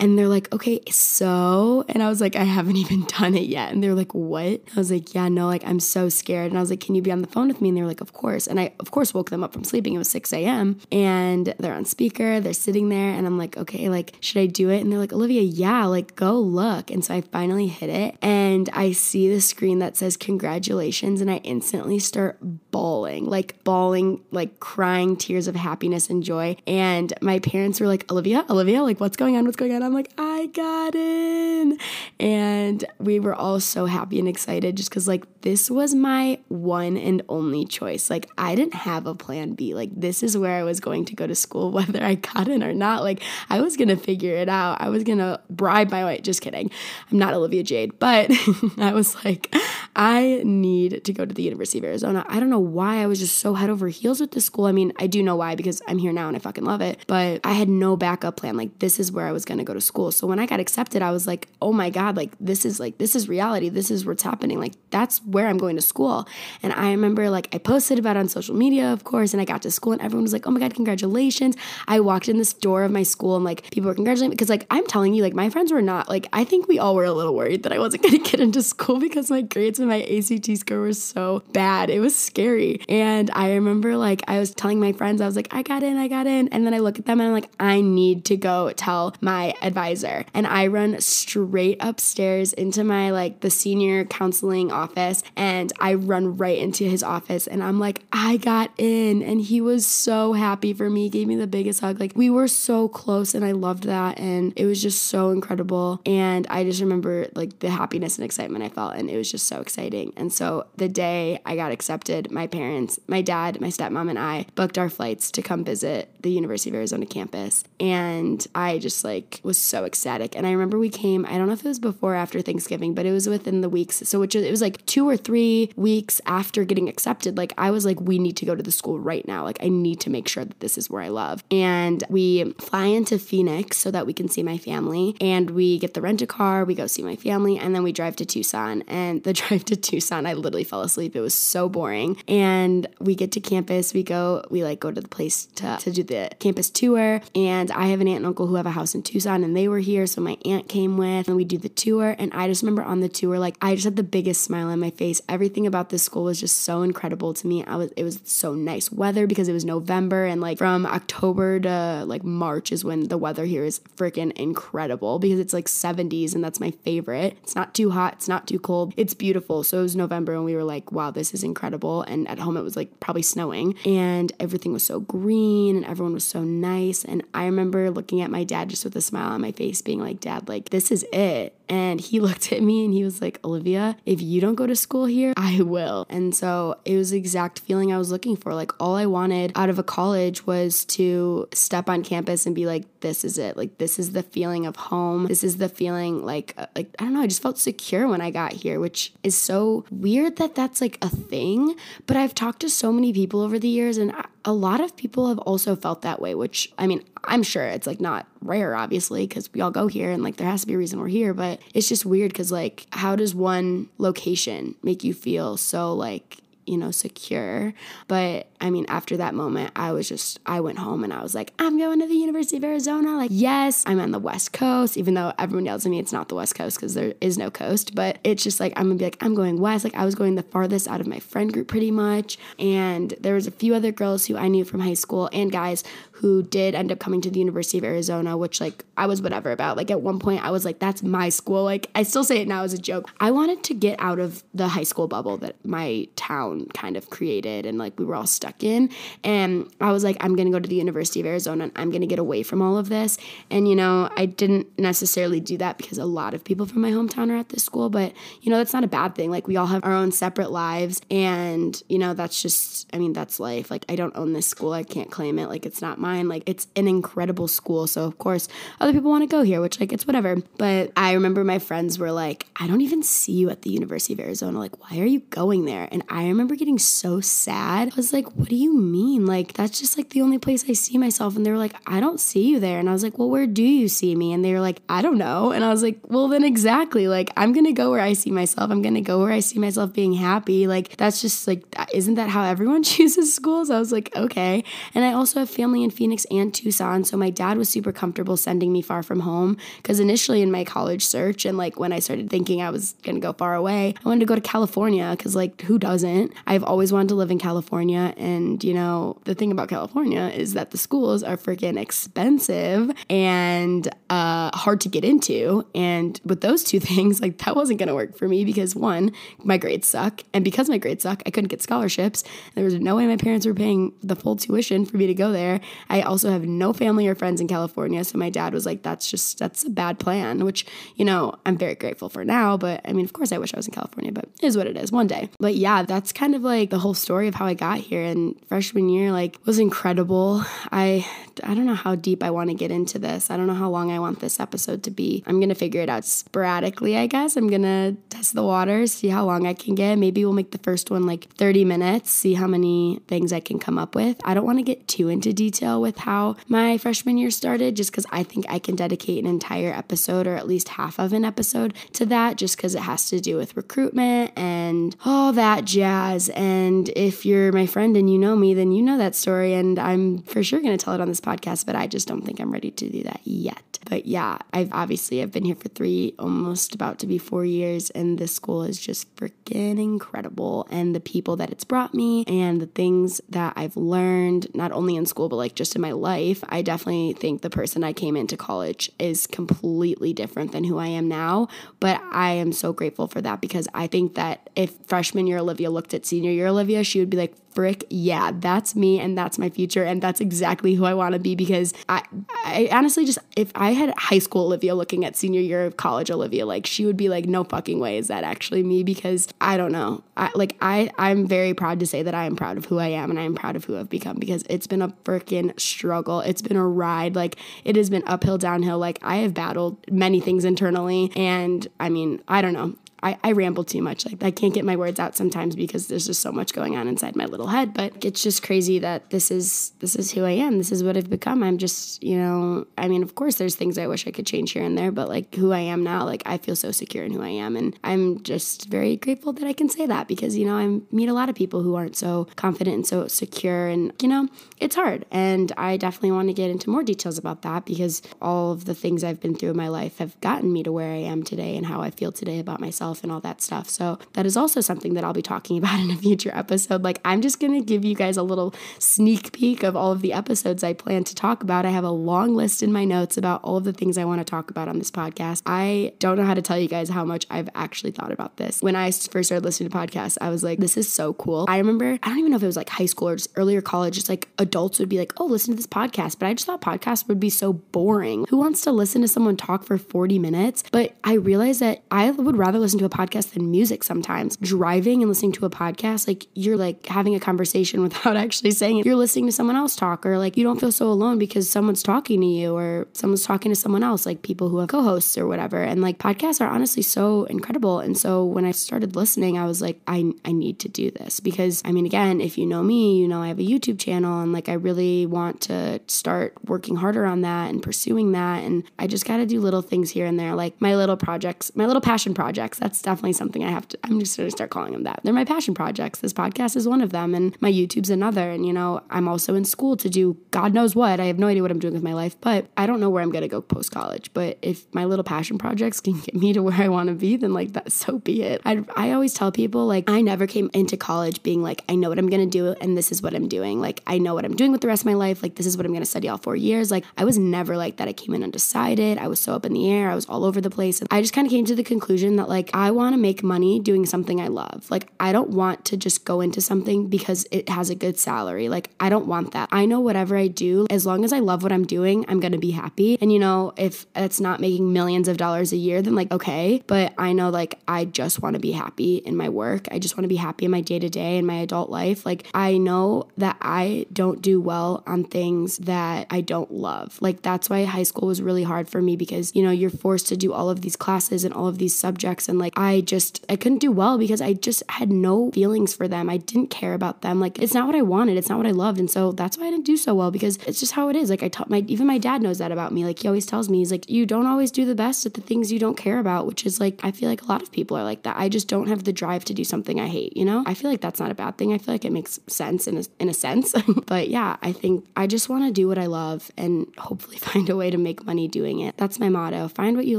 and 0.00 0.18
they're 0.18 0.28
like, 0.28 0.52
okay, 0.52 0.80
so, 0.90 1.84
and 1.88 2.02
I 2.02 2.08
was 2.08 2.20
like, 2.20 2.34
I 2.34 2.44
haven't 2.44 2.76
even 2.84 3.04
done 3.04 3.34
it 3.34 3.48
yet. 3.48 3.72
And 3.72 3.82
they're 3.82 3.94
like, 3.94 4.14
what? 4.14 4.60
I 4.74 4.74
was 4.76 4.90
like, 4.90 5.14
yeah, 5.14 5.28
no, 5.28 5.46
like, 5.46 5.64
I'm 5.64 5.80
so 5.80 6.08
scared. 6.08 6.50
And 6.50 6.58
I 6.58 6.60
was 6.60 6.70
like, 6.70 6.80
can 6.80 6.94
you 6.94 7.02
be 7.02 7.12
on 7.12 7.22
the 7.22 7.28
phone 7.28 7.48
with 7.48 7.60
me? 7.60 7.68
And 7.68 7.78
they 7.78 7.82
were 7.82 7.88
like, 7.88 8.00
of 8.00 8.12
course. 8.12 8.46
And 8.46 8.58
I, 8.58 8.72
of 8.80 8.90
course, 8.90 9.14
woke 9.14 9.30
them 9.30 9.44
up 9.44 9.52
from 9.52 9.64
sleeping. 9.64 9.94
It 9.94 9.98
was 9.98 10.10
6 10.10 10.32
a.m. 10.32 10.80
And 10.90 11.54
they're 11.58 11.74
on 11.74 11.84
speaker, 11.84 12.40
they're 12.40 12.52
sitting 12.52 12.88
there, 12.88 13.10
and 13.10 13.26
I'm 13.26 13.38
like, 13.38 13.56
okay, 13.56 13.88
like, 13.88 14.01
should 14.20 14.40
I 14.40 14.46
do 14.46 14.70
it? 14.70 14.80
And 14.80 14.90
they're 14.90 14.98
like, 14.98 15.12
Olivia, 15.12 15.42
yeah, 15.42 15.86
like, 15.86 16.16
go 16.16 16.38
look. 16.38 16.90
And 16.90 17.04
so 17.04 17.14
I 17.14 17.20
finally 17.20 17.66
hit 17.66 17.90
it, 17.90 18.16
and 18.22 18.68
I 18.72 18.92
see 18.92 19.28
the 19.32 19.40
screen 19.40 19.78
that 19.80 19.96
says 19.96 20.16
congratulations 20.16 21.20
and 21.20 21.30
I 21.30 21.36
instantly 21.38 21.98
start 21.98 22.38
bawling, 22.70 23.26
like 23.26 23.62
bawling, 23.64 24.22
like 24.30 24.60
crying 24.60 25.16
tears 25.16 25.46
of 25.46 25.56
happiness 25.56 26.10
and 26.10 26.22
joy. 26.22 26.56
And 26.66 27.12
my 27.20 27.38
parents 27.38 27.80
were 27.80 27.86
like, 27.86 28.10
Olivia, 28.10 28.44
Olivia, 28.50 28.82
like 28.82 29.00
what's 29.00 29.16
going 29.16 29.36
on? 29.36 29.44
What's 29.44 29.56
going 29.56 29.74
on? 29.74 29.82
I'm 29.82 29.94
like, 29.94 30.10
I 30.18 30.31
got 30.46 30.94
in. 30.94 31.78
And 32.20 32.84
we 32.98 33.18
were 33.18 33.34
all 33.34 33.58
so 33.60 33.86
happy 33.86 34.18
and 34.18 34.28
excited 34.28 34.76
just 34.76 34.90
because 34.90 35.08
like 35.08 35.24
this 35.42 35.70
was 35.70 35.94
my 35.94 36.38
one 36.48 36.96
and 36.96 37.22
only 37.28 37.64
choice. 37.64 38.10
Like 38.10 38.30
I 38.38 38.54
didn't 38.54 38.74
have 38.74 39.06
a 39.06 39.14
plan 39.14 39.54
B. 39.54 39.74
Like 39.74 39.90
this 39.94 40.22
is 40.22 40.38
where 40.38 40.58
I 40.58 40.62
was 40.62 40.78
going 40.78 41.04
to 41.06 41.14
go 41.14 41.26
to 41.26 41.34
school, 41.34 41.70
whether 41.72 42.02
I 42.02 42.14
got 42.14 42.48
in 42.48 42.62
or 42.62 42.72
not. 42.72 43.02
Like 43.02 43.22
I 43.50 43.60
was 43.60 43.76
gonna 43.76 43.96
figure 43.96 44.36
it 44.36 44.48
out. 44.48 44.80
I 44.80 44.88
was 44.88 45.02
gonna 45.02 45.40
bribe 45.50 45.90
my 45.90 46.04
way. 46.04 46.20
Just 46.20 46.42
kidding. 46.42 46.70
I'm 47.10 47.18
not 47.18 47.34
Olivia 47.34 47.62
Jade, 47.62 47.98
but 47.98 48.30
I 48.78 48.92
was 48.92 49.16
like, 49.24 49.32
like, 49.32 49.62
I 49.94 50.40
need 50.44 51.04
to 51.04 51.12
go 51.12 51.24
to 51.24 51.34
the 51.34 51.42
University 51.42 51.78
of 51.78 51.84
Arizona. 51.84 52.24
I 52.28 52.40
don't 52.40 52.50
know 52.50 52.58
why 52.58 53.02
I 53.02 53.06
was 53.06 53.18
just 53.18 53.38
so 53.38 53.54
head 53.54 53.70
over 53.70 53.88
heels 53.88 54.20
with 54.20 54.32
this 54.32 54.44
school. 54.44 54.66
I 54.66 54.72
mean, 54.72 54.92
I 54.98 55.06
do 55.06 55.22
know 55.22 55.36
why 55.36 55.54
because 55.54 55.82
I'm 55.88 55.98
here 55.98 56.12
now 56.12 56.28
and 56.28 56.36
I 56.36 56.40
fucking 56.40 56.64
love 56.64 56.80
it, 56.80 57.04
but 57.06 57.40
I 57.44 57.52
had 57.52 57.68
no 57.68 57.96
backup 57.96 58.36
plan. 58.36 58.56
Like, 58.56 58.78
this 58.78 58.98
is 58.98 59.12
where 59.12 59.26
I 59.26 59.32
was 59.32 59.44
going 59.44 59.58
to 59.58 59.64
go 59.64 59.74
to 59.74 59.80
school. 59.80 60.10
So 60.12 60.21
when 60.26 60.38
I 60.38 60.46
got 60.46 60.60
accepted, 60.60 61.02
I 61.02 61.10
was 61.10 61.26
like, 61.26 61.48
oh 61.60 61.72
my 61.72 61.90
God, 61.90 62.16
like, 62.16 62.32
this 62.40 62.64
is 62.64 62.78
like, 62.80 62.98
this 62.98 63.14
is 63.14 63.28
reality. 63.28 63.68
This 63.68 63.90
is 63.90 64.06
what's 64.06 64.22
happening. 64.22 64.60
Like, 64.60 64.74
that's 64.90 65.18
where 65.24 65.48
I'm 65.48 65.58
going 65.58 65.76
to 65.76 65.82
school. 65.82 66.26
And 66.62 66.72
I 66.72 66.90
remember, 66.90 67.30
like, 67.30 67.54
I 67.54 67.58
posted 67.58 67.98
about 67.98 68.16
it 68.16 68.20
on 68.20 68.28
social 68.28 68.54
media, 68.54 68.92
of 68.92 69.04
course, 69.04 69.32
and 69.32 69.40
I 69.40 69.44
got 69.44 69.62
to 69.62 69.70
school 69.70 69.92
and 69.92 70.02
everyone 70.02 70.22
was 70.22 70.32
like, 70.32 70.46
oh 70.46 70.50
my 70.50 70.60
God, 70.60 70.74
congratulations. 70.74 71.56
I 71.88 72.00
walked 72.00 72.28
in 72.28 72.38
this 72.38 72.52
door 72.52 72.84
of 72.84 72.92
my 72.92 73.02
school 73.02 73.36
and 73.36 73.44
like 73.44 73.70
people 73.70 73.88
were 73.88 73.94
congratulating 73.94 74.30
me 74.30 74.34
because, 74.34 74.50
like, 74.50 74.66
I'm 74.70 74.86
telling 74.86 75.14
you, 75.14 75.22
like, 75.22 75.34
my 75.34 75.50
friends 75.50 75.72
were 75.72 75.82
not, 75.82 76.08
like, 76.08 76.28
I 76.32 76.44
think 76.44 76.68
we 76.68 76.78
all 76.78 76.94
were 76.94 77.04
a 77.04 77.12
little 77.12 77.34
worried 77.34 77.62
that 77.64 77.72
I 77.72 77.78
wasn't 77.78 78.02
going 78.04 78.22
to 78.22 78.30
get 78.30 78.40
into 78.40 78.62
school 78.62 78.98
because 78.98 79.30
my 79.30 79.42
grades 79.42 79.78
and 79.78 79.88
my 79.88 80.02
ACT 80.02 80.58
score 80.58 80.80
was 80.80 81.02
so 81.02 81.42
bad. 81.52 81.90
It 81.90 82.00
was 82.00 82.18
scary. 82.18 82.80
And 82.88 83.30
I 83.32 83.54
remember 83.54 83.96
like 83.96 84.22
I 84.28 84.38
was 84.38 84.54
telling 84.54 84.80
my 84.80 84.92
friends, 84.92 85.20
I 85.20 85.26
was 85.26 85.36
like, 85.36 85.48
I 85.52 85.62
got 85.62 85.82
in, 85.82 85.96
I 85.96 86.08
got 86.08 86.26
in. 86.26 86.48
And 86.48 86.66
then 86.66 86.74
I 86.74 86.78
look 86.78 86.98
at 86.98 87.06
them 87.06 87.20
and 87.20 87.28
I'm 87.28 87.34
like, 87.34 87.50
I 87.58 87.80
need 87.80 88.24
to 88.26 88.36
go 88.36 88.72
tell 88.72 89.14
my 89.20 89.54
advisor. 89.62 90.11
And 90.34 90.46
I 90.46 90.66
run 90.66 91.00
straight 91.00 91.78
upstairs 91.80 92.52
into 92.52 92.84
my 92.84 93.10
like 93.10 93.40
the 93.40 93.50
senior 93.50 94.04
counseling 94.04 94.70
office 94.70 95.22
and 95.36 95.72
I 95.80 95.94
run 95.94 96.36
right 96.36 96.58
into 96.58 96.84
his 96.84 97.02
office 97.02 97.46
and 97.46 97.62
I'm 97.62 97.78
like, 97.78 98.02
I 98.12 98.36
got 98.36 98.70
in. 98.78 99.22
And 99.22 99.40
he 99.40 99.60
was 99.60 99.86
so 99.86 100.32
happy 100.32 100.72
for 100.72 100.88
me, 100.90 101.08
gave 101.08 101.26
me 101.26 101.36
the 101.36 101.46
biggest 101.46 101.80
hug. 101.80 102.00
Like 102.00 102.12
we 102.14 102.30
were 102.30 102.48
so 102.48 102.88
close 102.88 103.34
and 103.34 103.44
I 103.44 103.52
loved 103.52 103.84
that. 103.84 104.18
And 104.18 104.52
it 104.56 104.66
was 104.66 104.82
just 104.82 105.02
so 105.08 105.30
incredible. 105.30 106.00
And 106.06 106.46
I 106.48 106.64
just 106.64 106.80
remember 106.80 107.26
like 107.34 107.58
the 107.60 107.70
happiness 107.70 108.18
and 108.18 108.24
excitement 108.24 108.64
I 108.64 108.68
felt. 108.68 108.94
And 108.94 109.10
it 109.10 109.16
was 109.16 109.30
just 109.30 109.46
so 109.46 109.60
exciting. 109.60 110.12
And 110.16 110.32
so 110.32 110.66
the 110.76 110.88
day 110.88 111.40
I 111.46 111.56
got 111.56 111.72
accepted, 111.72 112.30
my 112.30 112.46
parents, 112.46 112.98
my 113.06 113.22
dad, 113.22 113.60
my 113.60 113.68
stepmom, 113.68 114.10
and 114.10 114.18
I 114.18 114.46
booked 114.54 114.78
our 114.78 114.88
flights 114.88 115.30
to 115.32 115.42
come 115.42 115.64
visit 115.64 116.14
the 116.20 116.30
University 116.30 116.70
of 116.70 116.76
Arizona 116.76 117.06
campus. 117.06 117.64
And 117.80 118.46
I 118.54 118.78
just 118.78 119.04
like 119.04 119.40
was 119.42 119.58
so 119.58 119.84
ecstatic. 120.02 120.34
And 120.36 120.46
I 120.48 120.50
remember 120.50 120.80
we 120.80 120.88
came, 120.88 121.24
I 121.26 121.38
don't 121.38 121.46
know 121.46 121.52
if 121.52 121.64
it 121.64 121.68
was 121.68 121.78
before 121.78 122.14
or 122.14 122.16
after 122.16 122.42
Thanksgiving, 122.42 122.92
but 122.92 123.06
it 123.06 123.12
was 123.12 123.28
within 123.28 123.60
the 123.60 123.68
weeks. 123.68 124.02
So 124.08 124.18
which 124.18 124.34
it 124.34 124.50
was 124.50 124.60
like 124.60 124.84
two 124.84 125.08
or 125.08 125.16
three 125.16 125.72
weeks 125.76 126.20
after 126.26 126.64
getting 126.64 126.88
accepted. 126.88 127.36
Like 127.36 127.52
I 127.56 127.70
was 127.70 127.84
like, 127.84 128.00
we 128.00 128.18
need 128.18 128.36
to 128.38 128.44
go 128.44 128.56
to 128.56 128.62
the 128.62 128.72
school 128.72 128.98
right 128.98 129.26
now. 129.28 129.44
Like 129.44 129.58
I 129.62 129.68
need 129.68 130.00
to 130.00 130.10
make 130.10 130.26
sure 130.26 130.44
that 130.44 130.58
this 130.58 130.76
is 130.76 130.90
where 130.90 131.02
I 131.02 131.08
love. 131.08 131.44
And 131.52 132.02
we 132.08 132.52
fly 132.54 132.86
into 132.86 133.16
Phoenix 133.16 133.76
so 133.76 133.92
that 133.92 134.04
we 134.04 134.12
can 134.12 134.28
see 134.28 134.42
my 134.42 134.58
family. 134.58 135.16
And 135.20 135.50
we 135.50 135.78
get 135.78 135.94
the 135.94 136.00
rent 136.00 136.20
a 136.20 136.26
car, 136.26 136.64
we 136.64 136.74
go 136.74 136.88
see 136.88 137.02
my 137.02 137.14
family, 137.14 137.56
and 137.56 137.72
then 137.72 137.84
we 137.84 137.92
drive 137.92 138.16
to 138.16 138.26
Tucson. 138.26 138.82
And 138.88 139.22
the 139.22 139.32
drive 139.42 139.64
to 139.66 139.76
Tucson, 139.76 140.26
I 140.26 140.32
literally 140.32 140.64
fell 140.64 140.82
asleep. 140.82 141.14
It 141.14 141.20
was 141.20 141.34
so 141.34 141.68
boring. 141.68 142.16
And 142.26 142.88
we 142.98 143.14
get 143.14 143.30
to 143.32 143.40
campus, 143.40 143.94
we 143.94 144.02
go, 144.02 144.44
we 144.50 144.64
like 144.64 144.80
go 144.80 144.90
to 144.90 145.00
the 145.00 145.08
place 145.08 145.46
to, 145.56 145.78
to 145.80 145.92
do 145.92 146.02
the 146.02 146.30
campus 146.40 146.70
tour. 146.70 147.20
And 147.36 147.70
I 147.70 147.86
have 147.86 148.00
an 148.00 148.08
aunt 148.08 148.18
and 148.18 148.26
uncle 148.26 148.48
who 148.48 148.56
have 148.56 148.66
a 148.66 148.72
house 148.72 148.96
in 148.96 149.02
Tucson 149.02 149.44
and 149.44 149.56
they 149.56 149.68
were 149.68 149.78
here. 149.78 149.91
So 150.06 150.20
my 150.20 150.36
aunt 150.44 150.68
came 150.68 150.96
with 150.96 151.28
and 151.28 151.36
we 151.36 151.44
do 151.44 151.58
the 151.58 151.68
tour. 151.68 152.16
And 152.18 152.32
I 152.32 152.48
just 152.48 152.62
remember 152.62 152.82
on 152.82 153.00
the 153.00 153.08
tour, 153.08 153.38
like 153.38 153.56
I 153.60 153.74
just 153.74 153.84
had 153.84 153.96
the 153.96 154.02
biggest 154.02 154.42
smile 154.42 154.68
on 154.68 154.80
my 154.80 154.90
face. 154.90 155.20
Everything 155.28 155.66
about 155.66 155.90
this 155.90 156.02
school 156.02 156.24
was 156.24 156.40
just 156.40 156.58
so 156.58 156.82
incredible 156.82 157.34
to 157.34 157.46
me. 157.46 157.64
I 157.64 157.76
was 157.76 157.92
it 157.96 158.04
was 158.04 158.20
so 158.24 158.54
nice 158.54 158.90
weather 158.90 159.26
because 159.26 159.48
it 159.48 159.52
was 159.52 159.64
November 159.64 160.24
and 160.24 160.40
like 160.40 160.58
from 160.58 160.86
October 160.86 161.60
to 161.60 162.04
like 162.06 162.24
March 162.24 162.72
is 162.72 162.84
when 162.84 163.08
the 163.08 163.18
weather 163.18 163.44
here 163.44 163.64
is 163.64 163.80
freaking 163.96 164.32
incredible 164.32 165.18
because 165.18 165.38
it's 165.38 165.52
like 165.52 165.66
70s 165.66 166.34
and 166.34 166.42
that's 166.42 166.60
my 166.60 166.70
favorite. 166.70 167.36
It's 167.42 167.54
not 167.54 167.74
too 167.74 167.90
hot, 167.90 168.14
it's 168.14 168.28
not 168.28 168.46
too 168.46 168.58
cold. 168.58 168.94
It's 168.96 169.14
beautiful. 169.14 169.62
So 169.62 169.80
it 169.80 169.82
was 169.82 169.96
November 169.96 170.32
and 170.34 170.44
we 170.44 170.54
were 170.54 170.64
like, 170.64 170.90
wow, 170.90 171.10
this 171.10 171.34
is 171.34 171.44
incredible. 171.44 172.02
And 172.02 172.28
at 172.28 172.38
home 172.38 172.56
it 172.56 172.62
was 172.62 172.76
like 172.76 173.00
probably 173.00 173.22
snowing 173.22 173.76
and 173.84 174.32
everything 174.40 174.72
was 174.72 174.82
so 174.82 175.00
green 175.00 175.76
and 175.76 175.84
everyone 175.84 176.14
was 176.14 176.24
so 176.24 176.42
nice. 176.42 177.04
And 177.04 177.22
I 177.34 177.44
remember 177.44 177.90
looking 177.90 178.20
at 178.20 178.30
my 178.30 178.44
dad 178.44 178.70
just 178.70 178.84
with 178.84 178.96
a 178.96 179.00
smile 179.00 179.32
on 179.32 179.40
my 179.40 179.52
face, 179.52 179.81
being 179.84 180.00
like, 180.00 180.20
Dad, 180.20 180.48
like, 180.48 180.70
this 180.70 180.90
is 180.90 181.04
it. 181.12 181.54
And 181.68 182.00
he 182.00 182.20
looked 182.26 182.52
at 182.52 182.62
me 182.62 182.84
and 182.84 182.94
he 182.94 183.04
was 183.04 183.20
like, 183.20 183.38
Olivia, 183.44 183.96
if 184.06 184.20
you 184.20 184.40
don't 184.40 184.54
go 184.54 184.66
to 184.66 184.76
school 184.76 185.06
here, 185.06 185.32
I 185.36 185.62
will. 185.62 186.06
And 186.08 186.34
so 186.34 186.78
it 186.84 186.96
was 186.96 187.10
the 187.10 187.18
exact 187.18 187.60
feeling 187.60 187.92
I 187.92 187.98
was 187.98 188.10
looking 188.10 188.36
for. 188.36 188.54
Like, 188.54 188.72
all 188.80 188.96
I 188.96 189.06
wanted 189.06 189.52
out 189.54 189.70
of 189.70 189.78
a 189.78 189.82
college 189.82 190.46
was 190.46 190.84
to 190.86 191.48
step 191.52 191.88
on 191.88 192.02
campus 192.02 192.46
and 192.46 192.54
be 192.54 192.66
like, 192.66 192.84
this 193.00 193.24
is 193.24 193.38
it. 193.38 193.56
Like, 193.56 193.78
this 193.78 193.98
is 193.98 194.12
the 194.12 194.22
feeling 194.22 194.66
of 194.66 194.76
home. 194.76 195.26
This 195.26 195.44
is 195.44 195.58
the 195.58 195.68
feeling 195.68 196.24
like, 196.24 196.54
uh, 196.56 196.66
like, 196.76 196.94
I 196.98 197.04
don't 197.04 197.14
know, 197.14 197.22
I 197.22 197.26
just 197.26 197.42
felt 197.42 197.58
secure 197.58 198.06
when 198.08 198.20
I 198.20 198.30
got 198.30 198.52
here, 198.52 198.80
which 198.80 199.12
is 199.22 199.36
so 199.36 199.84
weird 199.90 200.36
that 200.36 200.54
that's 200.54 200.80
like 200.80 200.98
a 201.02 201.08
thing. 201.08 201.74
But 202.06 202.16
I've 202.16 202.34
talked 202.34 202.60
to 202.60 202.70
so 202.70 202.92
many 202.92 203.12
people 203.12 203.40
over 203.40 203.58
the 203.58 203.68
years 203.68 203.98
and 203.98 204.12
a 204.44 204.52
lot 204.52 204.80
of 204.80 204.96
people 204.96 205.28
have 205.28 205.38
also 205.38 205.76
felt 205.76 206.02
that 206.02 206.20
way, 206.20 206.34
which 206.34 206.72
I 206.78 206.86
mean, 206.86 207.02
I'm 207.24 207.42
sure 207.42 207.64
it's 207.64 207.86
like 207.86 208.00
not 208.00 208.26
rare, 208.40 208.74
obviously, 208.74 209.26
because 209.26 209.52
we 209.52 209.60
all 209.60 209.70
go 209.70 209.86
here 209.86 210.10
and 210.10 210.22
like 210.22 210.36
there 210.36 210.48
has 210.48 210.62
to 210.62 210.66
be 210.66 210.74
a 210.74 210.78
reason 210.78 210.98
we're 210.98 211.08
here, 211.08 211.34
but 211.34 211.60
it's 211.74 211.88
just 211.88 212.04
weird 212.04 212.32
because 212.32 212.50
like, 212.50 212.86
how 212.92 213.14
does 213.16 213.34
one 213.34 213.88
location 213.98 214.74
make 214.82 215.04
you 215.04 215.14
feel 215.14 215.56
so 215.56 215.94
like 215.94 216.38
you 216.72 216.78
know, 216.78 216.90
secure. 216.90 217.74
But 218.08 218.48
I 218.60 218.70
mean, 218.70 218.86
after 218.88 219.16
that 219.18 219.34
moment, 219.34 219.72
I 219.76 219.92
was 219.92 220.08
just, 220.08 220.40
I 220.46 220.60
went 220.60 220.78
home 220.78 221.04
and 221.04 221.12
I 221.12 221.22
was 221.22 221.34
like, 221.34 221.52
I'm 221.58 221.78
going 221.78 222.00
to 222.00 222.06
the 222.06 222.14
University 222.14 222.56
of 222.56 222.64
Arizona. 222.64 223.16
Like, 223.16 223.30
yes, 223.32 223.84
I'm 223.86 224.00
on 224.00 224.10
the 224.10 224.18
West 224.18 224.52
Coast, 224.52 224.96
even 224.96 225.14
though 225.14 225.32
everyone 225.38 225.66
yells 225.66 225.84
at 225.84 225.90
me 225.90 225.98
it's 225.98 226.12
not 226.12 226.28
the 226.28 226.34
West 226.34 226.54
Coast 226.54 226.78
because 226.78 226.94
there 226.94 227.14
is 227.20 227.36
no 227.36 227.50
coast. 227.50 227.94
But 227.94 228.18
it's 228.24 228.42
just 228.42 228.58
like, 228.58 228.72
I'm 228.76 228.86
gonna 228.86 228.96
be 228.96 229.04
like, 229.04 229.18
I'm 229.20 229.34
going 229.34 229.60
West. 229.60 229.84
Like, 229.84 229.94
I 229.94 230.04
was 230.04 230.14
going 230.14 230.34
the 230.34 230.42
farthest 230.42 230.88
out 230.88 231.00
of 231.00 231.06
my 231.06 231.18
friend 231.18 231.52
group 231.52 231.68
pretty 231.68 231.90
much. 231.90 232.38
And 232.58 233.14
there 233.20 233.34
was 233.34 233.46
a 233.46 233.50
few 233.50 233.74
other 233.74 233.92
girls 233.92 234.26
who 234.26 234.36
I 234.36 234.48
knew 234.48 234.64
from 234.64 234.80
high 234.80 234.94
school 234.94 235.28
and 235.32 235.52
guys 235.52 235.84
who 236.12 236.42
did 236.42 236.74
end 236.74 236.92
up 236.92 237.00
coming 237.00 237.20
to 237.20 237.30
the 237.30 237.38
University 237.38 237.78
of 237.78 237.84
Arizona, 237.84 238.36
which 238.36 238.60
like 238.60 238.84
I 238.96 239.06
was 239.06 239.20
whatever 239.20 239.50
about. 239.50 239.76
Like, 239.76 239.90
at 239.90 240.00
one 240.00 240.18
point, 240.18 240.42
I 240.42 240.50
was 240.50 240.64
like, 240.64 240.78
that's 240.78 241.02
my 241.02 241.28
school. 241.28 241.64
Like, 241.64 241.90
I 241.94 242.04
still 242.04 242.24
say 242.24 242.40
it 242.40 242.48
now 242.48 242.62
as 242.62 242.72
a 242.72 242.78
joke. 242.78 243.10
I 243.20 243.30
wanted 243.32 243.64
to 243.64 243.74
get 243.74 243.96
out 243.98 244.18
of 244.18 244.42
the 244.54 244.68
high 244.68 244.84
school 244.84 245.08
bubble 245.08 245.36
that 245.38 245.56
my 245.66 246.06
town 246.16 246.61
kind 246.66 246.96
of 246.96 247.10
created 247.10 247.66
and 247.66 247.78
like 247.78 247.98
we 247.98 248.04
were 248.04 248.14
all 248.14 248.26
stuck 248.26 248.62
in. 248.62 248.90
And 249.24 249.70
I 249.80 249.92
was 249.92 250.04
like, 250.04 250.16
I'm 250.20 250.36
going 250.36 250.46
to 250.46 250.52
go 250.52 250.60
to 250.60 250.68
the 250.68 250.76
University 250.76 251.20
of 251.20 251.26
Arizona 251.26 251.64
and 251.64 251.72
I'm 251.76 251.90
going 251.90 252.00
to 252.00 252.06
get 252.06 252.18
away 252.18 252.42
from 252.42 252.62
all 252.62 252.78
of 252.78 252.88
this. 252.88 253.18
And, 253.50 253.68
you 253.68 253.76
know, 253.76 254.10
I 254.16 254.26
didn't 254.26 254.78
necessarily 254.78 255.40
do 255.40 255.56
that 255.58 255.78
because 255.78 255.98
a 255.98 256.04
lot 256.04 256.34
of 256.34 256.44
people 256.44 256.66
from 256.66 256.82
my 256.82 256.90
hometown 256.90 257.30
are 257.30 257.36
at 257.36 257.50
this 257.50 257.64
school, 257.64 257.90
but, 257.90 258.12
you 258.40 258.50
know, 258.50 258.58
that's 258.58 258.72
not 258.72 258.84
a 258.84 258.88
bad 258.88 259.14
thing. 259.14 259.30
Like, 259.30 259.46
we 259.46 259.56
all 259.56 259.66
have 259.66 259.84
our 259.84 259.92
own 259.92 260.12
separate 260.12 260.50
lives. 260.50 261.00
And, 261.10 261.80
you 261.88 261.98
know, 261.98 262.14
that's 262.14 262.40
just, 262.40 262.88
I 262.94 262.98
mean, 262.98 263.12
that's 263.12 263.40
life. 263.40 263.70
Like, 263.70 263.84
I 263.88 263.96
don't 263.96 264.16
own 264.16 264.32
this 264.32 264.46
school. 264.46 264.72
I 264.72 264.82
can't 264.82 265.10
claim 265.10 265.38
it. 265.38 265.48
Like, 265.48 265.66
it's 265.66 265.80
not 265.80 265.98
mine. 265.98 266.28
Like, 266.28 266.42
it's 266.46 266.66
an 266.76 266.88
incredible 266.88 267.48
school. 267.48 267.86
So, 267.86 268.04
of 268.04 268.18
course, 268.18 268.48
other 268.80 268.92
people 268.92 269.10
want 269.10 269.22
to 269.22 269.26
go 269.26 269.42
here, 269.42 269.60
which, 269.60 269.80
like, 269.80 269.92
it's 269.92 270.06
whatever. 270.06 270.36
But 270.58 270.92
I 270.96 271.12
remember 271.12 271.44
my 271.44 271.58
friends 271.58 271.98
were 271.98 272.12
like, 272.12 272.46
I 272.56 272.66
don't 272.66 272.80
even 272.80 273.02
see 273.02 273.32
you 273.32 273.50
at 273.50 273.62
the 273.62 273.70
University 273.70 274.14
of 274.14 274.20
Arizona. 274.20 274.58
Like, 274.58 274.78
why 274.82 274.98
are 275.00 275.06
you 275.06 275.20
going 275.20 275.64
there? 275.64 275.88
And 275.90 276.02
I 276.08 276.26
remember 276.26 276.41
getting 276.48 276.78
so 276.78 277.20
sad. 277.20 277.88
I 277.92 277.96
was 277.96 278.12
like, 278.12 278.34
what 278.36 278.48
do 278.48 278.56
you 278.56 278.76
mean? 278.76 279.26
Like, 279.26 279.52
that's 279.54 279.78
just 279.78 279.96
like 279.96 280.10
the 280.10 280.22
only 280.22 280.38
place 280.38 280.64
I 280.68 280.72
see 280.72 280.98
myself. 280.98 281.36
And 281.36 281.44
they 281.44 281.50
were 281.50 281.58
like, 281.58 281.74
I 281.86 282.00
don't 282.00 282.20
see 282.20 282.48
you 282.48 282.60
there. 282.60 282.78
And 282.78 282.88
I 282.88 282.92
was 282.92 283.02
like, 283.02 283.18
well, 283.18 283.30
where 283.30 283.46
do 283.46 283.62
you 283.62 283.88
see 283.88 284.14
me? 284.14 284.32
And 284.32 284.44
they 284.44 284.52
were 284.52 284.60
like, 284.60 284.80
I 284.88 285.02
don't 285.02 285.18
know. 285.18 285.52
And 285.52 285.64
I 285.64 285.70
was 285.70 285.82
like, 285.82 285.98
well, 286.08 286.28
then 286.28 286.44
exactly. 286.44 287.08
Like, 287.08 287.30
I'm 287.36 287.52
going 287.52 287.66
to 287.66 287.72
go 287.72 287.90
where 287.90 288.00
I 288.00 288.12
see 288.12 288.30
myself. 288.30 288.70
I'm 288.70 288.82
going 288.82 288.94
to 288.94 289.00
go 289.00 289.20
where 289.20 289.32
I 289.32 289.40
see 289.40 289.58
myself 289.58 289.92
being 289.92 290.12
happy. 290.12 290.66
Like, 290.66 290.96
that's 290.96 291.20
just 291.20 291.46
like, 291.46 291.64
isn't 291.92 292.14
that 292.14 292.28
how 292.28 292.44
everyone 292.44 292.82
chooses 292.84 293.34
schools? 293.34 293.70
I 293.70 293.78
was 293.78 293.92
like, 293.92 294.14
okay. 294.16 294.64
And 294.94 295.04
I 295.04 295.12
also 295.12 295.40
have 295.40 295.50
family 295.50 295.82
in 295.82 295.90
Phoenix 295.90 296.26
and 296.30 296.52
Tucson. 296.52 297.04
So 297.04 297.16
my 297.16 297.30
dad 297.30 297.58
was 297.58 297.68
super 297.68 297.92
comfortable 297.92 298.36
sending 298.36 298.72
me 298.72 298.82
far 298.82 299.02
from 299.02 299.20
home 299.20 299.56
because 299.76 300.00
initially 300.00 300.42
in 300.42 300.50
my 300.50 300.64
college 300.64 301.04
search 301.04 301.44
and 301.44 301.58
like 301.58 301.78
when 301.78 301.92
I 301.92 301.98
started 301.98 302.30
thinking 302.30 302.62
I 302.62 302.70
was 302.70 302.94
going 303.02 303.16
to 303.16 303.20
go 303.20 303.32
far 303.32 303.54
away, 303.54 303.94
I 304.04 304.08
wanted 304.08 304.20
to 304.20 304.26
go 304.26 304.34
to 304.34 304.40
California 304.40 305.14
because 305.16 305.34
like 305.34 305.62
who 305.62 305.78
doesn't? 305.78 306.31
I've 306.46 306.64
always 306.64 306.92
wanted 306.92 307.08
to 307.08 307.14
live 307.14 307.30
in 307.30 307.38
California. 307.38 308.14
And, 308.16 308.62
you 308.62 308.74
know, 308.74 309.20
the 309.24 309.34
thing 309.34 309.52
about 309.52 309.68
California 309.68 310.30
is 310.34 310.54
that 310.54 310.70
the 310.70 310.78
schools 310.78 311.22
are 311.22 311.36
freaking 311.36 311.78
expensive 311.78 312.90
and 313.08 313.88
uh, 314.10 314.56
hard 314.56 314.80
to 314.82 314.88
get 314.88 315.04
into. 315.04 315.66
And 315.74 316.20
with 316.24 316.40
those 316.40 316.64
two 316.64 316.80
things, 316.92 317.20
like 317.20 317.38
that 317.38 317.56
wasn't 317.56 317.78
going 317.78 317.88
to 317.88 317.94
work 317.94 318.16
for 318.16 318.28
me 318.28 318.44
because 318.44 318.74
one, 318.74 319.12
my 319.42 319.56
grades 319.58 319.88
suck. 319.88 320.22
And 320.32 320.44
because 320.44 320.68
my 320.68 320.78
grades 320.78 321.02
suck, 321.02 321.22
I 321.26 321.30
couldn't 321.30 321.48
get 321.48 321.62
scholarships. 321.62 322.24
There 322.54 322.64
was 322.64 322.74
no 322.74 322.96
way 322.96 323.06
my 323.06 323.16
parents 323.16 323.46
were 323.46 323.54
paying 323.54 323.92
the 324.02 324.16
full 324.16 324.36
tuition 324.36 324.84
for 324.84 324.96
me 324.96 325.06
to 325.06 325.14
go 325.14 325.32
there. 325.32 325.60
I 325.88 326.02
also 326.02 326.30
have 326.30 326.44
no 326.44 326.72
family 326.72 327.06
or 327.08 327.14
friends 327.14 327.40
in 327.40 327.48
California. 327.48 328.04
So 328.04 328.18
my 328.18 328.30
dad 328.30 328.54
was 328.54 328.66
like, 328.66 328.82
that's 328.82 329.10
just, 329.10 329.38
that's 329.38 329.64
a 329.64 329.70
bad 329.70 329.98
plan, 329.98 330.44
which, 330.44 330.66
you 330.96 331.04
know, 331.04 331.34
I'm 331.46 331.56
very 331.56 331.74
grateful 331.74 332.08
for 332.08 332.24
now. 332.24 332.56
But 332.56 332.80
I 332.84 332.92
mean, 332.92 333.04
of 333.04 333.12
course, 333.12 333.32
I 333.32 333.38
wish 333.38 333.54
I 333.54 333.56
was 333.56 333.66
in 333.66 333.74
California, 333.74 334.12
but 334.12 334.24
it 334.24 334.46
is 334.46 334.56
what 334.56 334.66
it 334.66 334.76
is 334.76 334.92
one 334.92 335.06
day. 335.06 335.30
But 335.38 335.54
yeah, 335.54 335.82
that's 335.82 336.12
kind 336.12 336.21
of 336.34 336.42
like 336.42 336.70
the 336.70 336.78
whole 336.78 336.94
story 336.94 337.26
of 337.26 337.34
how 337.34 337.46
I 337.46 337.54
got 337.54 337.78
here. 337.78 338.02
And 338.02 338.36
freshman 338.46 338.88
year, 338.88 339.10
like, 339.10 339.38
was 339.44 339.58
incredible. 339.58 340.44
I, 340.70 341.04
I 341.42 341.54
don't 341.54 341.66
know 341.66 341.74
how 341.74 341.96
deep 341.96 342.22
I 342.22 342.30
want 342.30 342.50
to 342.50 342.54
get 342.54 342.70
into 342.70 342.98
this. 342.98 343.30
I 343.30 343.36
don't 343.36 343.48
know 343.48 343.54
how 343.54 343.68
long 343.68 343.90
I 343.90 343.98
want 343.98 344.20
this 344.20 344.38
episode 344.38 344.84
to 344.84 344.90
be. 344.90 345.24
I'm 345.26 345.40
going 345.40 345.48
to 345.48 345.54
figure 345.56 345.80
it 345.80 345.88
out 345.88 346.04
sporadically, 346.04 346.96
I 346.96 347.08
guess. 347.08 347.36
I'm 347.36 347.48
going 347.48 347.62
to 347.62 347.96
test 348.08 348.34
the 348.34 348.44
waters, 348.44 348.92
see 348.92 349.08
how 349.08 349.24
long 349.24 349.46
I 349.46 349.54
can 349.54 349.74
get. 349.74 349.98
Maybe 349.98 350.24
we'll 350.24 350.32
make 350.32 350.52
the 350.52 350.58
first 350.58 350.90
one 350.90 351.06
like 351.06 351.28
30 351.34 351.64
minutes, 351.64 352.10
see 352.12 352.34
how 352.34 352.46
many 352.46 353.00
things 353.08 353.32
I 353.32 353.40
can 353.40 353.58
come 353.58 353.78
up 353.78 353.96
with. 353.96 354.20
I 354.24 354.34
don't 354.34 354.46
want 354.46 354.58
to 354.58 354.62
get 354.62 354.86
too 354.86 355.08
into 355.08 355.32
detail 355.32 355.80
with 355.80 355.98
how 355.98 356.36
my 356.46 356.78
freshman 356.78 357.18
year 357.18 357.32
started, 357.32 357.74
just 357.74 357.90
because 357.90 358.06
I 358.12 358.22
think 358.22 358.46
I 358.48 358.60
can 358.60 358.76
dedicate 358.76 359.24
an 359.24 359.28
entire 359.28 359.72
episode 359.72 360.28
or 360.28 360.36
at 360.36 360.46
least 360.46 360.68
half 360.68 361.00
of 361.00 361.12
an 361.12 361.24
episode 361.24 361.74
to 361.94 362.06
that, 362.06 362.36
just 362.36 362.56
because 362.56 362.76
it 362.76 362.82
has 362.82 363.08
to 363.10 363.20
do 363.20 363.36
with 363.36 363.56
recruitment 363.56 364.32
and 364.36 364.94
all 365.04 365.32
that 365.32 365.64
jazz 365.64 366.11
And 366.12 366.88
if 366.90 367.24
you're 367.24 367.52
my 367.52 367.66
friend 367.66 367.96
and 367.96 368.10
you 368.10 368.18
know 368.18 368.36
me, 368.36 368.54
then 368.54 368.72
you 368.72 368.82
know 368.82 368.98
that 368.98 369.14
story. 369.14 369.54
And 369.54 369.78
I'm 369.78 370.22
for 370.22 370.42
sure 370.42 370.60
going 370.60 370.76
to 370.76 370.82
tell 370.82 370.94
it 370.94 371.00
on 371.00 371.08
this 371.08 371.20
podcast, 371.20 371.66
but 371.66 371.76
I 371.76 371.86
just 371.86 372.08
don't 372.08 372.22
think 372.22 372.40
I'm 372.40 372.52
ready 372.52 372.70
to 372.70 372.88
do 372.88 373.02
that 373.04 373.20
yet. 373.24 373.78
But 373.88 374.06
yeah, 374.06 374.38
I've 374.52 374.72
obviously 374.72 375.22
I've 375.22 375.32
been 375.32 375.44
here 375.44 375.54
for 375.54 375.68
three, 375.68 376.14
almost 376.18 376.74
about 376.74 376.98
to 377.00 377.06
be 377.06 377.18
four 377.18 377.44
years, 377.44 377.90
and 377.90 378.18
this 378.18 378.34
school 378.34 378.62
is 378.62 378.80
just 378.80 379.14
freaking 379.16 379.80
incredible. 379.82 380.66
And 380.70 380.94
the 380.94 381.00
people 381.00 381.36
that 381.36 381.50
it's 381.50 381.64
brought 381.64 381.92
me 381.92 382.24
and 382.26 382.60
the 382.60 382.66
things 382.66 383.20
that 383.28 383.54
I've 383.56 383.76
learned, 383.76 384.54
not 384.54 384.72
only 384.72 384.96
in 384.96 385.06
school, 385.06 385.28
but 385.28 385.36
like 385.36 385.54
just 385.54 385.74
in 385.74 385.82
my 385.82 385.92
life, 385.92 386.42
I 386.48 386.62
definitely 386.62 387.14
think 387.14 387.42
the 387.42 387.50
person 387.50 387.84
I 387.84 387.92
came 387.92 388.16
into 388.16 388.36
college 388.36 388.90
is 388.98 389.26
completely 389.26 390.12
different 390.12 390.52
than 390.52 390.64
who 390.64 390.78
I 390.78 390.86
am 390.86 391.08
now. 391.08 391.48
But 391.80 392.00
I 392.12 392.32
am 392.32 392.52
so 392.52 392.72
grateful 392.72 393.08
for 393.08 393.20
that 393.20 393.40
because 393.40 393.68
I 393.74 393.86
think 393.86 394.14
that 394.14 394.50
if 394.54 394.74
freshman 394.86 395.26
year 395.26 395.38
Olivia 395.38 395.70
looked 395.70 395.94
at 395.94 396.01
senior 396.06 396.30
year 396.30 396.48
Olivia, 396.48 396.84
she 396.84 397.00
would 397.00 397.10
be 397.10 397.16
like, 397.16 397.34
frick 397.54 397.84
yeah 397.90 398.30
that's 398.34 398.74
me 398.74 398.98
and 398.98 399.16
that's 399.16 399.38
my 399.38 399.50
future 399.50 399.84
and 399.84 400.02
that's 400.02 400.20
exactly 400.20 400.74
who 400.74 400.84
i 400.84 400.94
want 400.94 401.12
to 401.12 401.18
be 401.18 401.34
because 401.34 401.74
I, 401.88 402.02
I 402.30 402.68
honestly 402.72 403.04
just 403.04 403.18
if 403.36 403.52
i 403.54 403.72
had 403.72 403.92
high 403.98 404.20
school 404.20 404.46
olivia 404.46 404.74
looking 404.74 405.04
at 405.04 405.16
senior 405.16 405.40
year 405.40 405.66
of 405.66 405.76
college 405.76 406.10
olivia 406.10 406.46
like 406.46 406.66
she 406.66 406.86
would 406.86 406.96
be 406.96 407.08
like 407.08 407.26
no 407.26 407.44
fucking 407.44 407.78
way 407.78 407.98
is 407.98 408.08
that 408.08 408.24
actually 408.24 408.62
me 408.62 408.82
because 408.82 409.28
i 409.40 409.56
don't 409.56 409.72
know. 409.72 410.02
I, 410.16 410.30
like 410.34 410.56
i 410.60 410.90
i'm 410.98 411.26
very 411.26 411.54
proud 411.54 411.80
to 411.80 411.86
say 411.86 412.02
that 412.02 412.14
i 412.14 412.24
am 412.24 412.36
proud 412.36 412.56
of 412.56 412.66
who 412.66 412.78
i 412.78 412.88
am 412.88 413.10
and 413.10 413.18
i 413.18 413.22
am 413.22 413.34
proud 413.34 413.56
of 413.56 413.64
who 413.64 413.78
i've 413.78 413.90
become 413.90 414.16
because 414.16 414.44
it's 414.48 414.66
been 414.66 414.82
a 414.82 414.88
freaking 415.04 415.58
struggle. 415.60 416.20
It's 416.20 416.42
been 416.42 416.56
a 416.56 416.66
ride. 416.66 417.14
Like 417.14 417.36
it 417.64 417.76
has 417.76 417.90
been 417.90 418.02
uphill 418.06 418.38
downhill. 418.38 418.78
Like 418.78 418.98
i 419.02 419.16
have 419.16 419.34
battled 419.34 419.78
many 419.90 420.20
things 420.20 420.44
internally 420.44 421.12
and 421.16 421.66
i 421.80 421.88
mean 421.88 422.22
i 422.28 422.40
don't 422.40 422.54
know 422.54 422.76
I, 423.02 423.18
I 423.24 423.32
ramble 423.32 423.64
too 423.64 423.82
much. 423.82 424.06
Like 424.06 424.22
I 424.22 424.30
can't 424.30 424.54
get 424.54 424.64
my 424.64 424.76
words 424.76 425.00
out 425.00 425.16
sometimes 425.16 425.56
because 425.56 425.88
there's 425.88 426.06
just 426.06 426.20
so 426.20 426.30
much 426.30 426.52
going 426.52 426.76
on 426.76 426.86
inside 426.86 427.16
my 427.16 427.24
little 427.24 427.48
head. 427.48 427.74
But 427.74 428.04
it's 428.04 428.22
just 428.22 428.42
crazy 428.42 428.78
that 428.78 429.10
this 429.10 429.30
is 429.30 429.72
this 429.80 429.96
is 429.96 430.12
who 430.12 430.24
I 430.24 430.30
am. 430.30 430.58
This 430.58 430.70
is 430.70 430.84
what 430.84 430.96
I've 430.96 431.10
become. 431.10 431.42
I'm 431.42 431.58
just, 431.58 432.02
you 432.02 432.16
know, 432.16 432.66
I 432.78 432.88
mean, 432.88 433.02
of 433.02 433.14
course 433.14 433.36
there's 433.36 433.56
things 433.56 433.76
I 433.78 433.86
wish 433.86 434.06
I 434.06 434.12
could 434.12 434.26
change 434.26 434.52
here 434.52 434.62
and 434.62 434.78
there, 434.78 434.92
but 434.92 435.08
like 435.08 435.34
who 435.34 435.52
I 435.52 435.60
am 435.60 435.82
now, 435.82 436.04
like 436.04 436.22
I 436.26 436.38
feel 436.38 436.54
so 436.54 436.70
secure 436.70 437.04
in 437.04 437.12
who 437.12 437.22
I 437.22 437.28
am. 437.28 437.56
And 437.56 437.76
I'm 437.82 438.22
just 438.22 438.68
very 438.68 438.96
grateful 438.96 439.32
that 439.32 439.46
I 439.46 439.52
can 439.52 439.68
say 439.68 439.86
that 439.86 440.06
because, 440.06 440.36
you 440.36 440.44
know, 440.44 440.56
I 440.56 440.80
meet 440.94 441.08
a 441.08 441.14
lot 441.14 441.28
of 441.28 441.34
people 441.34 441.62
who 441.62 441.74
aren't 441.74 441.96
so 441.96 442.28
confident 442.36 442.74
and 442.76 442.86
so 442.86 443.08
secure 443.08 443.66
and, 443.66 443.92
you 444.00 444.08
know, 444.08 444.28
it's 444.58 444.76
hard. 444.76 445.06
And 445.10 445.50
I 445.56 445.76
definitely 445.76 446.12
want 446.12 446.28
to 446.28 446.34
get 446.34 446.50
into 446.50 446.70
more 446.70 446.84
details 446.84 447.18
about 447.18 447.42
that 447.42 447.64
because 447.64 448.00
all 448.20 448.52
of 448.52 448.64
the 448.64 448.74
things 448.74 449.02
I've 449.02 449.20
been 449.20 449.34
through 449.34 449.50
in 449.50 449.56
my 449.56 449.68
life 449.68 449.98
have 449.98 450.20
gotten 450.20 450.52
me 450.52 450.62
to 450.62 450.70
where 450.70 450.92
I 450.92 450.98
am 450.98 451.24
today 451.24 451.56
and 451.56 451.66
how 451.66 451.80
I 451.80 451.90
feel 451.90 452.12
today 452.12 452.38
about 452.38 452.60
myself 452.60 452.91
and 453.02 453.10
all 453.10 453.20
that 453.20 453.40
stuff. 453.40 453.68
So 453.68 453.98
that 454.12 454.26
is 454.26 454.36
also 454.36 454.60
something 454.60 454.94
that 454.94 455.04
I'll 455.04 455.12
be 455.12 455.22
talking 455.22 455.58
about 455.62 455.80
in 455.80 455.90
a 455.90 455.96
future 455.96 456.30
episode. 456.34 456.82
Like 456.82 457.00
I'm 457.04 457.22
just 457.22 457.40
going 457.40 457.54
to 457.54 457.64
give 457.64 457.84
you 457.84 457.94
guys 457.94 458.16
a 458.16 458.22
little 458.22 458.54
sneak 458.78 459.32
peek 459.32 459.62
of 459.62 459.76
all 459.76 459.92
of 459.92 460.02
the 460.02 460.12
episodes 460.12 460.62
I 460.62 460.72
plan 460.74 461.04
to 461.04 461.14
talk 461.14 461.42
about. 461.42 461.64
I 461.64 461.70
have 461.70 461.84
a 461.84 461.90
long 461.90 462.34
list 462.34 462.62
in 462.62 462.72
my 462.72 462.84
notes 462.84 463.16
about 463.16 463.42
all 463.42 463.56
of 463.56 463.64
the 463.64 463.72
things 463.72 463.96
I 463.96 464.04
want 464.04 464.20
to 464.20 464.24
talk 464.24 464.50
about 464.50 464.68
on 464.68 464.78
this 464.78 464.90
podcast. 464.90 465.42
I 465.46 465.94
don't 465.98 466.16
know 466.16 466.24
how 466.24 466.34
to 466.34 466.42
tell 466.42 466.58
you 466.58 466.68
guys 466.68 466.88
how 466.88 467.04
much 467.04 467.26
I've 467.30 467.48
actually 467.54 467.92
thought 467.92 468.12
about 468.12 468.36
this. 468.36 468.60
When 468.62 468.76
I 468.76 468.90
first 468.90 469.28
started 469.28 469.44
listening 469.44 469.70
to 469.70 469.76
podcasts, 469.76 470.18
I 470.20 470.28
was 470.28 470.42
like, 470.42 470.58
this 470.58 470.76
is 470.76 470.92
so 470.92 471.14
cool. 471.14 471.46
I 471.48 471.58
remember, 471.58 471.98
I 472.02 472.08
don't 472.08 472.18
even 472.18 472.30
know 472.30 472.36
if 472.36 472.42
it 472.42 472.46
was 472.46 472.56
like 472.56 472.68
high 472.68 472.86
school 472.86 473.08
or 473.08 473.16
just 473.16 473.30
earlier 473.36 473.60
college, 473.60 473.94
just 473.94 474.08
like 474.08 474.28
adults 474.38 474.78
would 474.78 474.88
be 474.88 474.98
like, 474.98 475.12
oh, 475.18 475.26
listen 475.26 475.52
to 475.52 475.56
this 475.56 475.66
podcast. 475.66 476.18
But 476.18 476.26
I 476.26 476.34
just 476.34 476.46
thought 476.46 476.60
podcasts 476.60 477.08
would 477.08 477.20
be 477.20 477.30
so 477.30 477.52
boring. 477.52 478.26
Who 478.28 478.36
wants 478.36 478.62
to 478.62 478.72
listen 478.72 479.02
to 479.02 479.08
someone 479.08 479.36
talk 479.36 479.64
for 479.64 479.78
40 479.78 480.18
minutes? 480.18 480.64
But 480.70 480.94
I 481.04 481.14
realized 481.14 481.60
that 481.60 481.82
I 481.90 482.10
would 482.10 482.36
rather 482.36 482.58
listen 482.58 482.78
to 482.80 482.81
a 482.84 482.88
podcast 482.88 483.32
than 483.32 483.50
music 483.50 483.84
sometimes. 483.84 484.36
Driving 484.36 485.02
and 485.02 485.08
listening 485.08 485.32
to 485.32 485.46
a 485.46 485.50
podcast, 485.50 486.08
like 486.08 486.26
you're 486.34 486.56
like 486.56 486.86
having 486.86 487.14
a 487.14 487.20
conversation 487.20 487.82
without 487.86 488.16
actually 488.16 488.52
saying 488.52 488.78
it. 488.78 488.86
You're 488.86 488.96
listening 488.96 489.26
to 489.26 489.32
someone 489.32 489.56
else 489.56 489.76
talk, 489.76 490.04
or 490.06 490.18
like 490.18 490.36
you 490.36 490.44
don't 490.44 490.60
feel 490.60 490.72
so 490.72 490.88
alone 490.88 491.18
because 491.18 491.48
someone's 491.48 491.82
talking 491.82 492.20
to 492.20 492.26
you 492.26 492.54
or 492.54 492.86
someone's 492.92 493.24
talking 493.24 493.50
to 493.50 493.56
someone 493.56 493.82
else, 493.82 494.06
like 494.06 494.22
people 494.22 494.48
who 494.48 494.58
have 494.58 494.68
co 494.68 494.82
hosts 494.82 495.16
or 495.18 495.26
whatever. 495.26 495.62
And 495.62 495.80
like 495.80 495.98
podcasts 495.98 496.40
are 496.40 496.48
honestly 496.48 496.82
so 496.82 497.24
incredible. 497.24 497.80
And 497.80 497.96
so 497.96 498.24
when 498.24 498.44
I 498.44 498.52
started 498.52 498.96
listening, 498.96 499.38
I 499.38 499.46
was 499.46 499.60
like, 499.62 499.80
I, 499.86 500.12
I 500.24 500.32
need 500.32 500.58
to 500.60 500.68
do 500.68 500.90
this 500.90 501.20
because 501.20 501.62
I 501.64 501.72
mean, 501.72 501.86
again, 501.86 502.20
if 502.20 502.38
you 502.38 502.46
know 502.46 502.62
me, 502.62 502.98
you 502.98 503.08
know 503.08 503.22
I 503.22 503.28
have 503.28 503.38
a 503.38 503.42
YouTube 503.42 503.78
channel 503.78 504.20
and 504.20 504.32
like 504.32 504.48
I 504.48 504.54
really 504.54 505.06
want 505.06 505.40
to 505.42 505.80
start 505.86 506.34
working 506.44 506.76
harder 506.76 507.04
on 507.04 507.22
that 507.22 507.50
and 507.50 507.62
pursuing 507.62 508.12
that. 508.12 508.42
And 508.42 508.64
I 508.78 508.86
just 508.86 509.04
got 509.04 509.18
to 509.18 509.26
do 509.26 509.40
little 509.40 509.62
things 509.62 509.90
here 509.90 510.06
and 510.06 510.18
there, 510.18 510.34
like 510.34 510.60
my 510.60 510.76
little 510.76 510.96
projects, 510.96 511.54
my 511.54 511.66
little 511.66 511.82
passion 511.82 512.14
projects. 512.14 512.58
That's 512.58 512.71
that's 512.72 512.80
definitely 512.80 513.12
something 513.12 513.44
I 513.44 513.50
have 513.50 513.68
to, 513.68 513.78
I'm 513.84 514.00
just 514.00 514.16
going 514.16 514.26
to 514.26 514.30
start 514.30 514.48
calling 514.48 514.72
them 514.72 514.84
that. 514.84 515.00
They're 515.04 515.12
my 515.12 515.26
passion 515.26 515.52
projects. 515.52 515.98
This 515.98 516.14
podcast 516.14 516.56
is 516.56 516.66
one 516.66 516.80
of 516.80 516.90
them, 516.90 517.14
and 517.14 517.36
my 517.42 517.52
YouTube's 517.52 517.90
another. 517.90 518.30
And, 518.30 518.46
you 518.46 518.52
know, 518.54 518.80
I'm 518.88 519.08
also 519.08 519.34
in 519.34 519.44
school 519.44 519.76
to 519.76 519.90
do 519.90 520.16
God 520.30 520.54
knows 520.54 520.74
what. 520.74 520.98
I 520.98 521.04
have 521.04 521.18
no 521.18 521.26
idea 521.26 521.42
what 521.42 521.50
I'm 521.50 521.58
doing 521.58 521.74
with 521.74 521.82
my 521.82 521.92
life, 521.92 522.18
but 522.22 522.46
I 522.56 522.64
don't 522.64 522.80
know 522.80 522.88
where 522.88 523.02
I'm 523.02 523.10
going 523.10 523.22
to 523.22 523.28
go 523.28 523.42
post 523.42 523.72
college. 523.72 524.10
But 524.14 524.38
if 524.40 524.74
my 524.74 524.86
little 524.86 525.04
passion 525.04 525.36
projects 525.36 525.82
can 525.82 526.00
get 526.00 526.14
me 526.14 526.32
to 526.32 526.42
where 526.42 526.54
I 526.54 526.68
want 526.68 526.88
to 526.88 526.94
be, 526.94 527.18
then 527.18 527.34
like 527.34 527.52
that, 527.52 527.70
so 527.72 527.98
be 527.98 528.22
it. 528.22 528.40
I, 528.46 528.64
I 528.74 528.92
always 528.92 529.12
tell 529.12 529.30
people, 529.30 529.66
like, 529.66 529.90
I 529.90 530.00
never 530.00 530.26
came 530.26 530.48
into 530.54 530.78
college 530.78 531.22
being 531.22 531.42
like, 531.42 531.62
I 531.68 531.74
know 531.74 531.90
what 531.90 531.98
I'm 531.98 532.08
going 532.08 532.24
to 532.24 532.38
do, 532.38 532.56
and 532.62 532.74
this 532.74 532.90
is 532.90 533.02
what 533.02 533.14
I'm 533.14 533.28
doing. 533.28 533.60
Like, 533.60 533.82
I 533.86 533.98
know 533.98 534.14
what 534.14 534.24
I'm 534.24 534.34
doing 534.34 534.50
with 534.50 534.62
the 534.62 534.68
rest 534.68 534.80
of 534.80 534.86
my 534.86 534.94
life. 534.94 535.22
Like, 535.22 535.34
this 535.34 535.44
is 535.44 535.58
what 535.58 535.66
I'm 535.66 535.72
going 535.72 535.84
to 535.84 535.90
study 535.90 536.08
all 536.08 536.16
four 536.16 536.36
years. 536.36 536.70
Like, 536.70 536.86
I 536.96 537.04
was 537.04 537.18
never 537.18 537.58
like 537.58 537.76
that. 537.76 537.86
I 537.88 537.92
came 537.92 538.14
in 538.14 538.22
undecided. 538.22 538.96
I 538.96 539.08
was 539.08 539.20
so 539.20 539.34
up 539.34 539.44
in 539.44 539.52
the 539.52 539.70
air. 539.70 539.90
I 539.90 539.94
was 539.94 540.06
all 540.06 540.24
over 540.24 540.40
the 540.40 540.48
place. 540.48 540.80
And 540.80 540.88
I 540.90 541.02
just 541.02 541.12
kind 541.12 541.26
of 541.26 541.30
came 541.30 541.44
to 541.44 541.54
the 541.54 541.62
conclusion 541.62 542.16
that, 542.16 542.30
like, 542.30 542.48
want 542.70 542.94
to 542.94 542.98
make 542.98 543.22
money 543.22 543.58
doing 543.60 543.86
something 543.86 544.20
I 544.20 544.28
love. 544.28 544.70
Like, 544.70 544.90
I 545.00 545.12
don't 545.12 545.30
want 545.30 545.64
to 545.66 545.76
just 545.76 546.04
go 546.04 546.20
into 546.20 546.40
something 546.40 546.88
because 546.88 547.26
it 547.30 547.48
has 547.48 547.70
a 547.70 547.74
good 547.74 547.98
salary. 547.98 548.48
Like, 548.48 548.70
I 548.80 548.88
don't 548.88 549.06
want 549.06 549.32
that. 549.32 549.48
I 549.52 549.66
know 549.66 549.80
whatever 549.80 550.16
I 550.16 550.28
do, 550.28 550.66
as 550.70 550.86
long 550.86 551.04
as 551.04 551.12
I 551.12 551.18
love 551.18 551.42
what 551.42 551.52
I'm 551.52 551.66
doing, 551.66 552.04
I'm 552.08 552.20
going 552.20 552.32
to 552.32 552.38
be 552.38 552.50
happy. 552.52 552.98
And, 553.00 553.12
you 553.12 553.18
know, 553.18 553.52
if 553.56 553.86
it's 553.96 554.20
not 554.20 554.40
making 554.40 554.72
millions 554.72 555.08
of 555.08 555.16
dollars 555.16 555.52
a 555.52 555.56
year, 555.56 555.82
then 555.82 555.94
like, 555.94 556.12
okay. 556.12 556.62
But 556.66 556.94
I 556.98 557.12
know, 557.12 557.30
like, 557.30 557.58
I 557.66 557.84
just 557.84 558.22
want 558.22 558.34
to 558.34 558.40
be 558.40 558.52
happy 558.52 558.96
in 558.96 559.16
my 559.16 559.28
work. 559.28 559.66
I 559.70 559.78
just 559.78 559.96
want 559.96 560.04
to 560.04 560.08
be 560.08 560.16
happy 560.16 560.44
in 560.44 560.50
my 560.50 560.60
day 560.60 560.78
to 560.78 560.88
day 560.88 561.18
in 561.18 561.26
my 561.26 561.36
adult 561.36 561.70
life. 561.70 562.06
Like, 562.06 562.26
I 562.34 562.58
know 562.58 563.08
that 563.16 563.36
I 563.40 563.86
don't 563.92 564.22
do 564.22 564.40
well 564.40 564.82
on 564.86 565.04
things 565.04 565.58
that 565.58 566.06
I 566.10 566.20
don't 566.20 566.50
love. 566.52 566.98
Like, 567.00 567.22
that's 567.22 567.50
why 567.50 567.64
high 567.64 567.82
school 567.82 568.08
was 568.08 568.22
really 568.22 568.42
hard 568.42 568.68
for 568.68 568.82
me 568.82 568.96
because, 568.96 569.34
you 569.34 569.42
know, 569.42 569.50
you're 569.50 569.70
forced 569.70 570.08
to 570.08 570.16
do 570.16 570.32
all 570.32 570.50
of 570.50 570.60
these 570.60 570.76
classes 570.76 571.24
and 571.24 571.34
all 571.34 571.48
of 571.48 571.58
these 571.58 571.74
subjects. 571.74 572.28
And 572.28 572.38
like, 572.42 572.58
I 572.58 572.82
just, 572.82 573.24
I 573.28 573.36
couldn't 573.36 573.58
do 573.58 573.72
well 573.72 573.98
because 573.98 574.20
I 574.20 574.34
just 574.34 574.62
had 574.68 574.90
no 574.90 575.30
feelings 575.30 575.74
for 575.74 575.88
them. 575.88 576.10
I 576.10 576.18
didn't 576.18 576.48
care 576.48 576.74
about 576.74 577.02
them. 577.02 577.20
Like, 577.20 577.38
it's 577.38 577.54
not 577.54 577.66
what 577.66 577.76
I 577.76 577.82
wanted. 577.82 578.16
It's 578.16 578.28
not 578.28 578.38
what 578.38 578.46
I 578.46 578.50
loved. 578.50 578.78
And 578.78 578.90
so 578.90 579.12
that's 579.12 579.38
why 579.38 579.46
I 579.46 579.50
didn't 579.50 579.64
do 579.64 579.76
so 579.76 579.94
well 579.94 580.10
because 580.10 580.36
it's 580.46 580.60
just 580.60 580.72
how 580.72 580.88
it 580.88 580.96
is. 580.96 581.10
Like, 581.10 581.22
I 581.22 581.28
taught 581.28 581.50
my, 581.50 581.64
even 581.68 581.86
my 581.86 581.98
dad 581.98 582.22
knows 582.22 582.38
that 582.38 582.52
about 582.52 582.72
me. 582.72 582.84
Like, 582.84 582.98
he 582.98 583.08
always 583.08 583.26
tells 583.26 583.48
me, 583.48 583.58
he's 583.58 583.70
like, 583.70 583.88
you 583.88 584.04
don't 584.06 584.26
always 584.26 584.50
do 584.50 584.64
the 584.64 584.74
best 584.74 585.06
at 585.06 585.14
the 585.14 585.20
things 585.20 585.52
you 585.52 585.58
don't 585.58 585.76
care 585.76 585.98
about, 585.98 586.26
which 586.26 586.44
is 586.44 586.60
like, 586.60 586.80
I 586.82 586.90
feel 586.90 587.08
like 587.08 587.22
a 587.22 587.26
lot 587.26 587.42
of 587.42 587.52
people 587.52 587.76
are 587.76 587.84
like 587.84 588.02
that. 588.02 588.16
I 588.18 588.28
just 588.28 588.48
don't 588.48 588.68
have 588.68 588.84
the 588.84 588.92
drive 588.92 589.24
to 589.26 589.34
do 589.34 589.44
something 589.44 589.80
I 589.80 589.88
hate, 589.88 590.16
you 590.16 590.24
know? 590.24 590.42
I 590.46 590.54
feel 590.54 590.70
like 590.70 590.80
that's 590.80 591.00
not 591.00 591.10
a 591.10 591.14
bad 591.14 591.38
thing. 591.38 591.52
I 591.52 591.58
feel 591.58 591.74
like 591.74 591.84
it 591.84 591.92
makes 591.92 592.18
sense 592.26 592.66
in 592.66 592.76
a, 592.78 592.84
in 592.98 593.08
a 593.08 593.14
sense. 593.14 593.54
but 593.86 594.08
yeah, 594.08 594.36
I 594.42 594.52
think 594.52 594.86
I 594.96 595.06
just 595.06 595.28
want 595.28 595.44
to 595.44 595.52
do 595.52 595.68
what 595.68 595.78
I 595.78 595.86
love 595.86 596.30
and 596.36 596.66
hopefully 596.78 597.16
find 597.18 597.48
a 597.48 597.56
way 597.56 597.70
to 597.70 597.78
make 597.78 598.04
money 598.04 598.28
doing 598.28 598.60
it. 598.60 598.76
That's 598.76 598.98
my 598.98 599.08
motto. 599.08 599.48
Find 599.48 599.76
what 599.76 599.86
you 599.86 599.98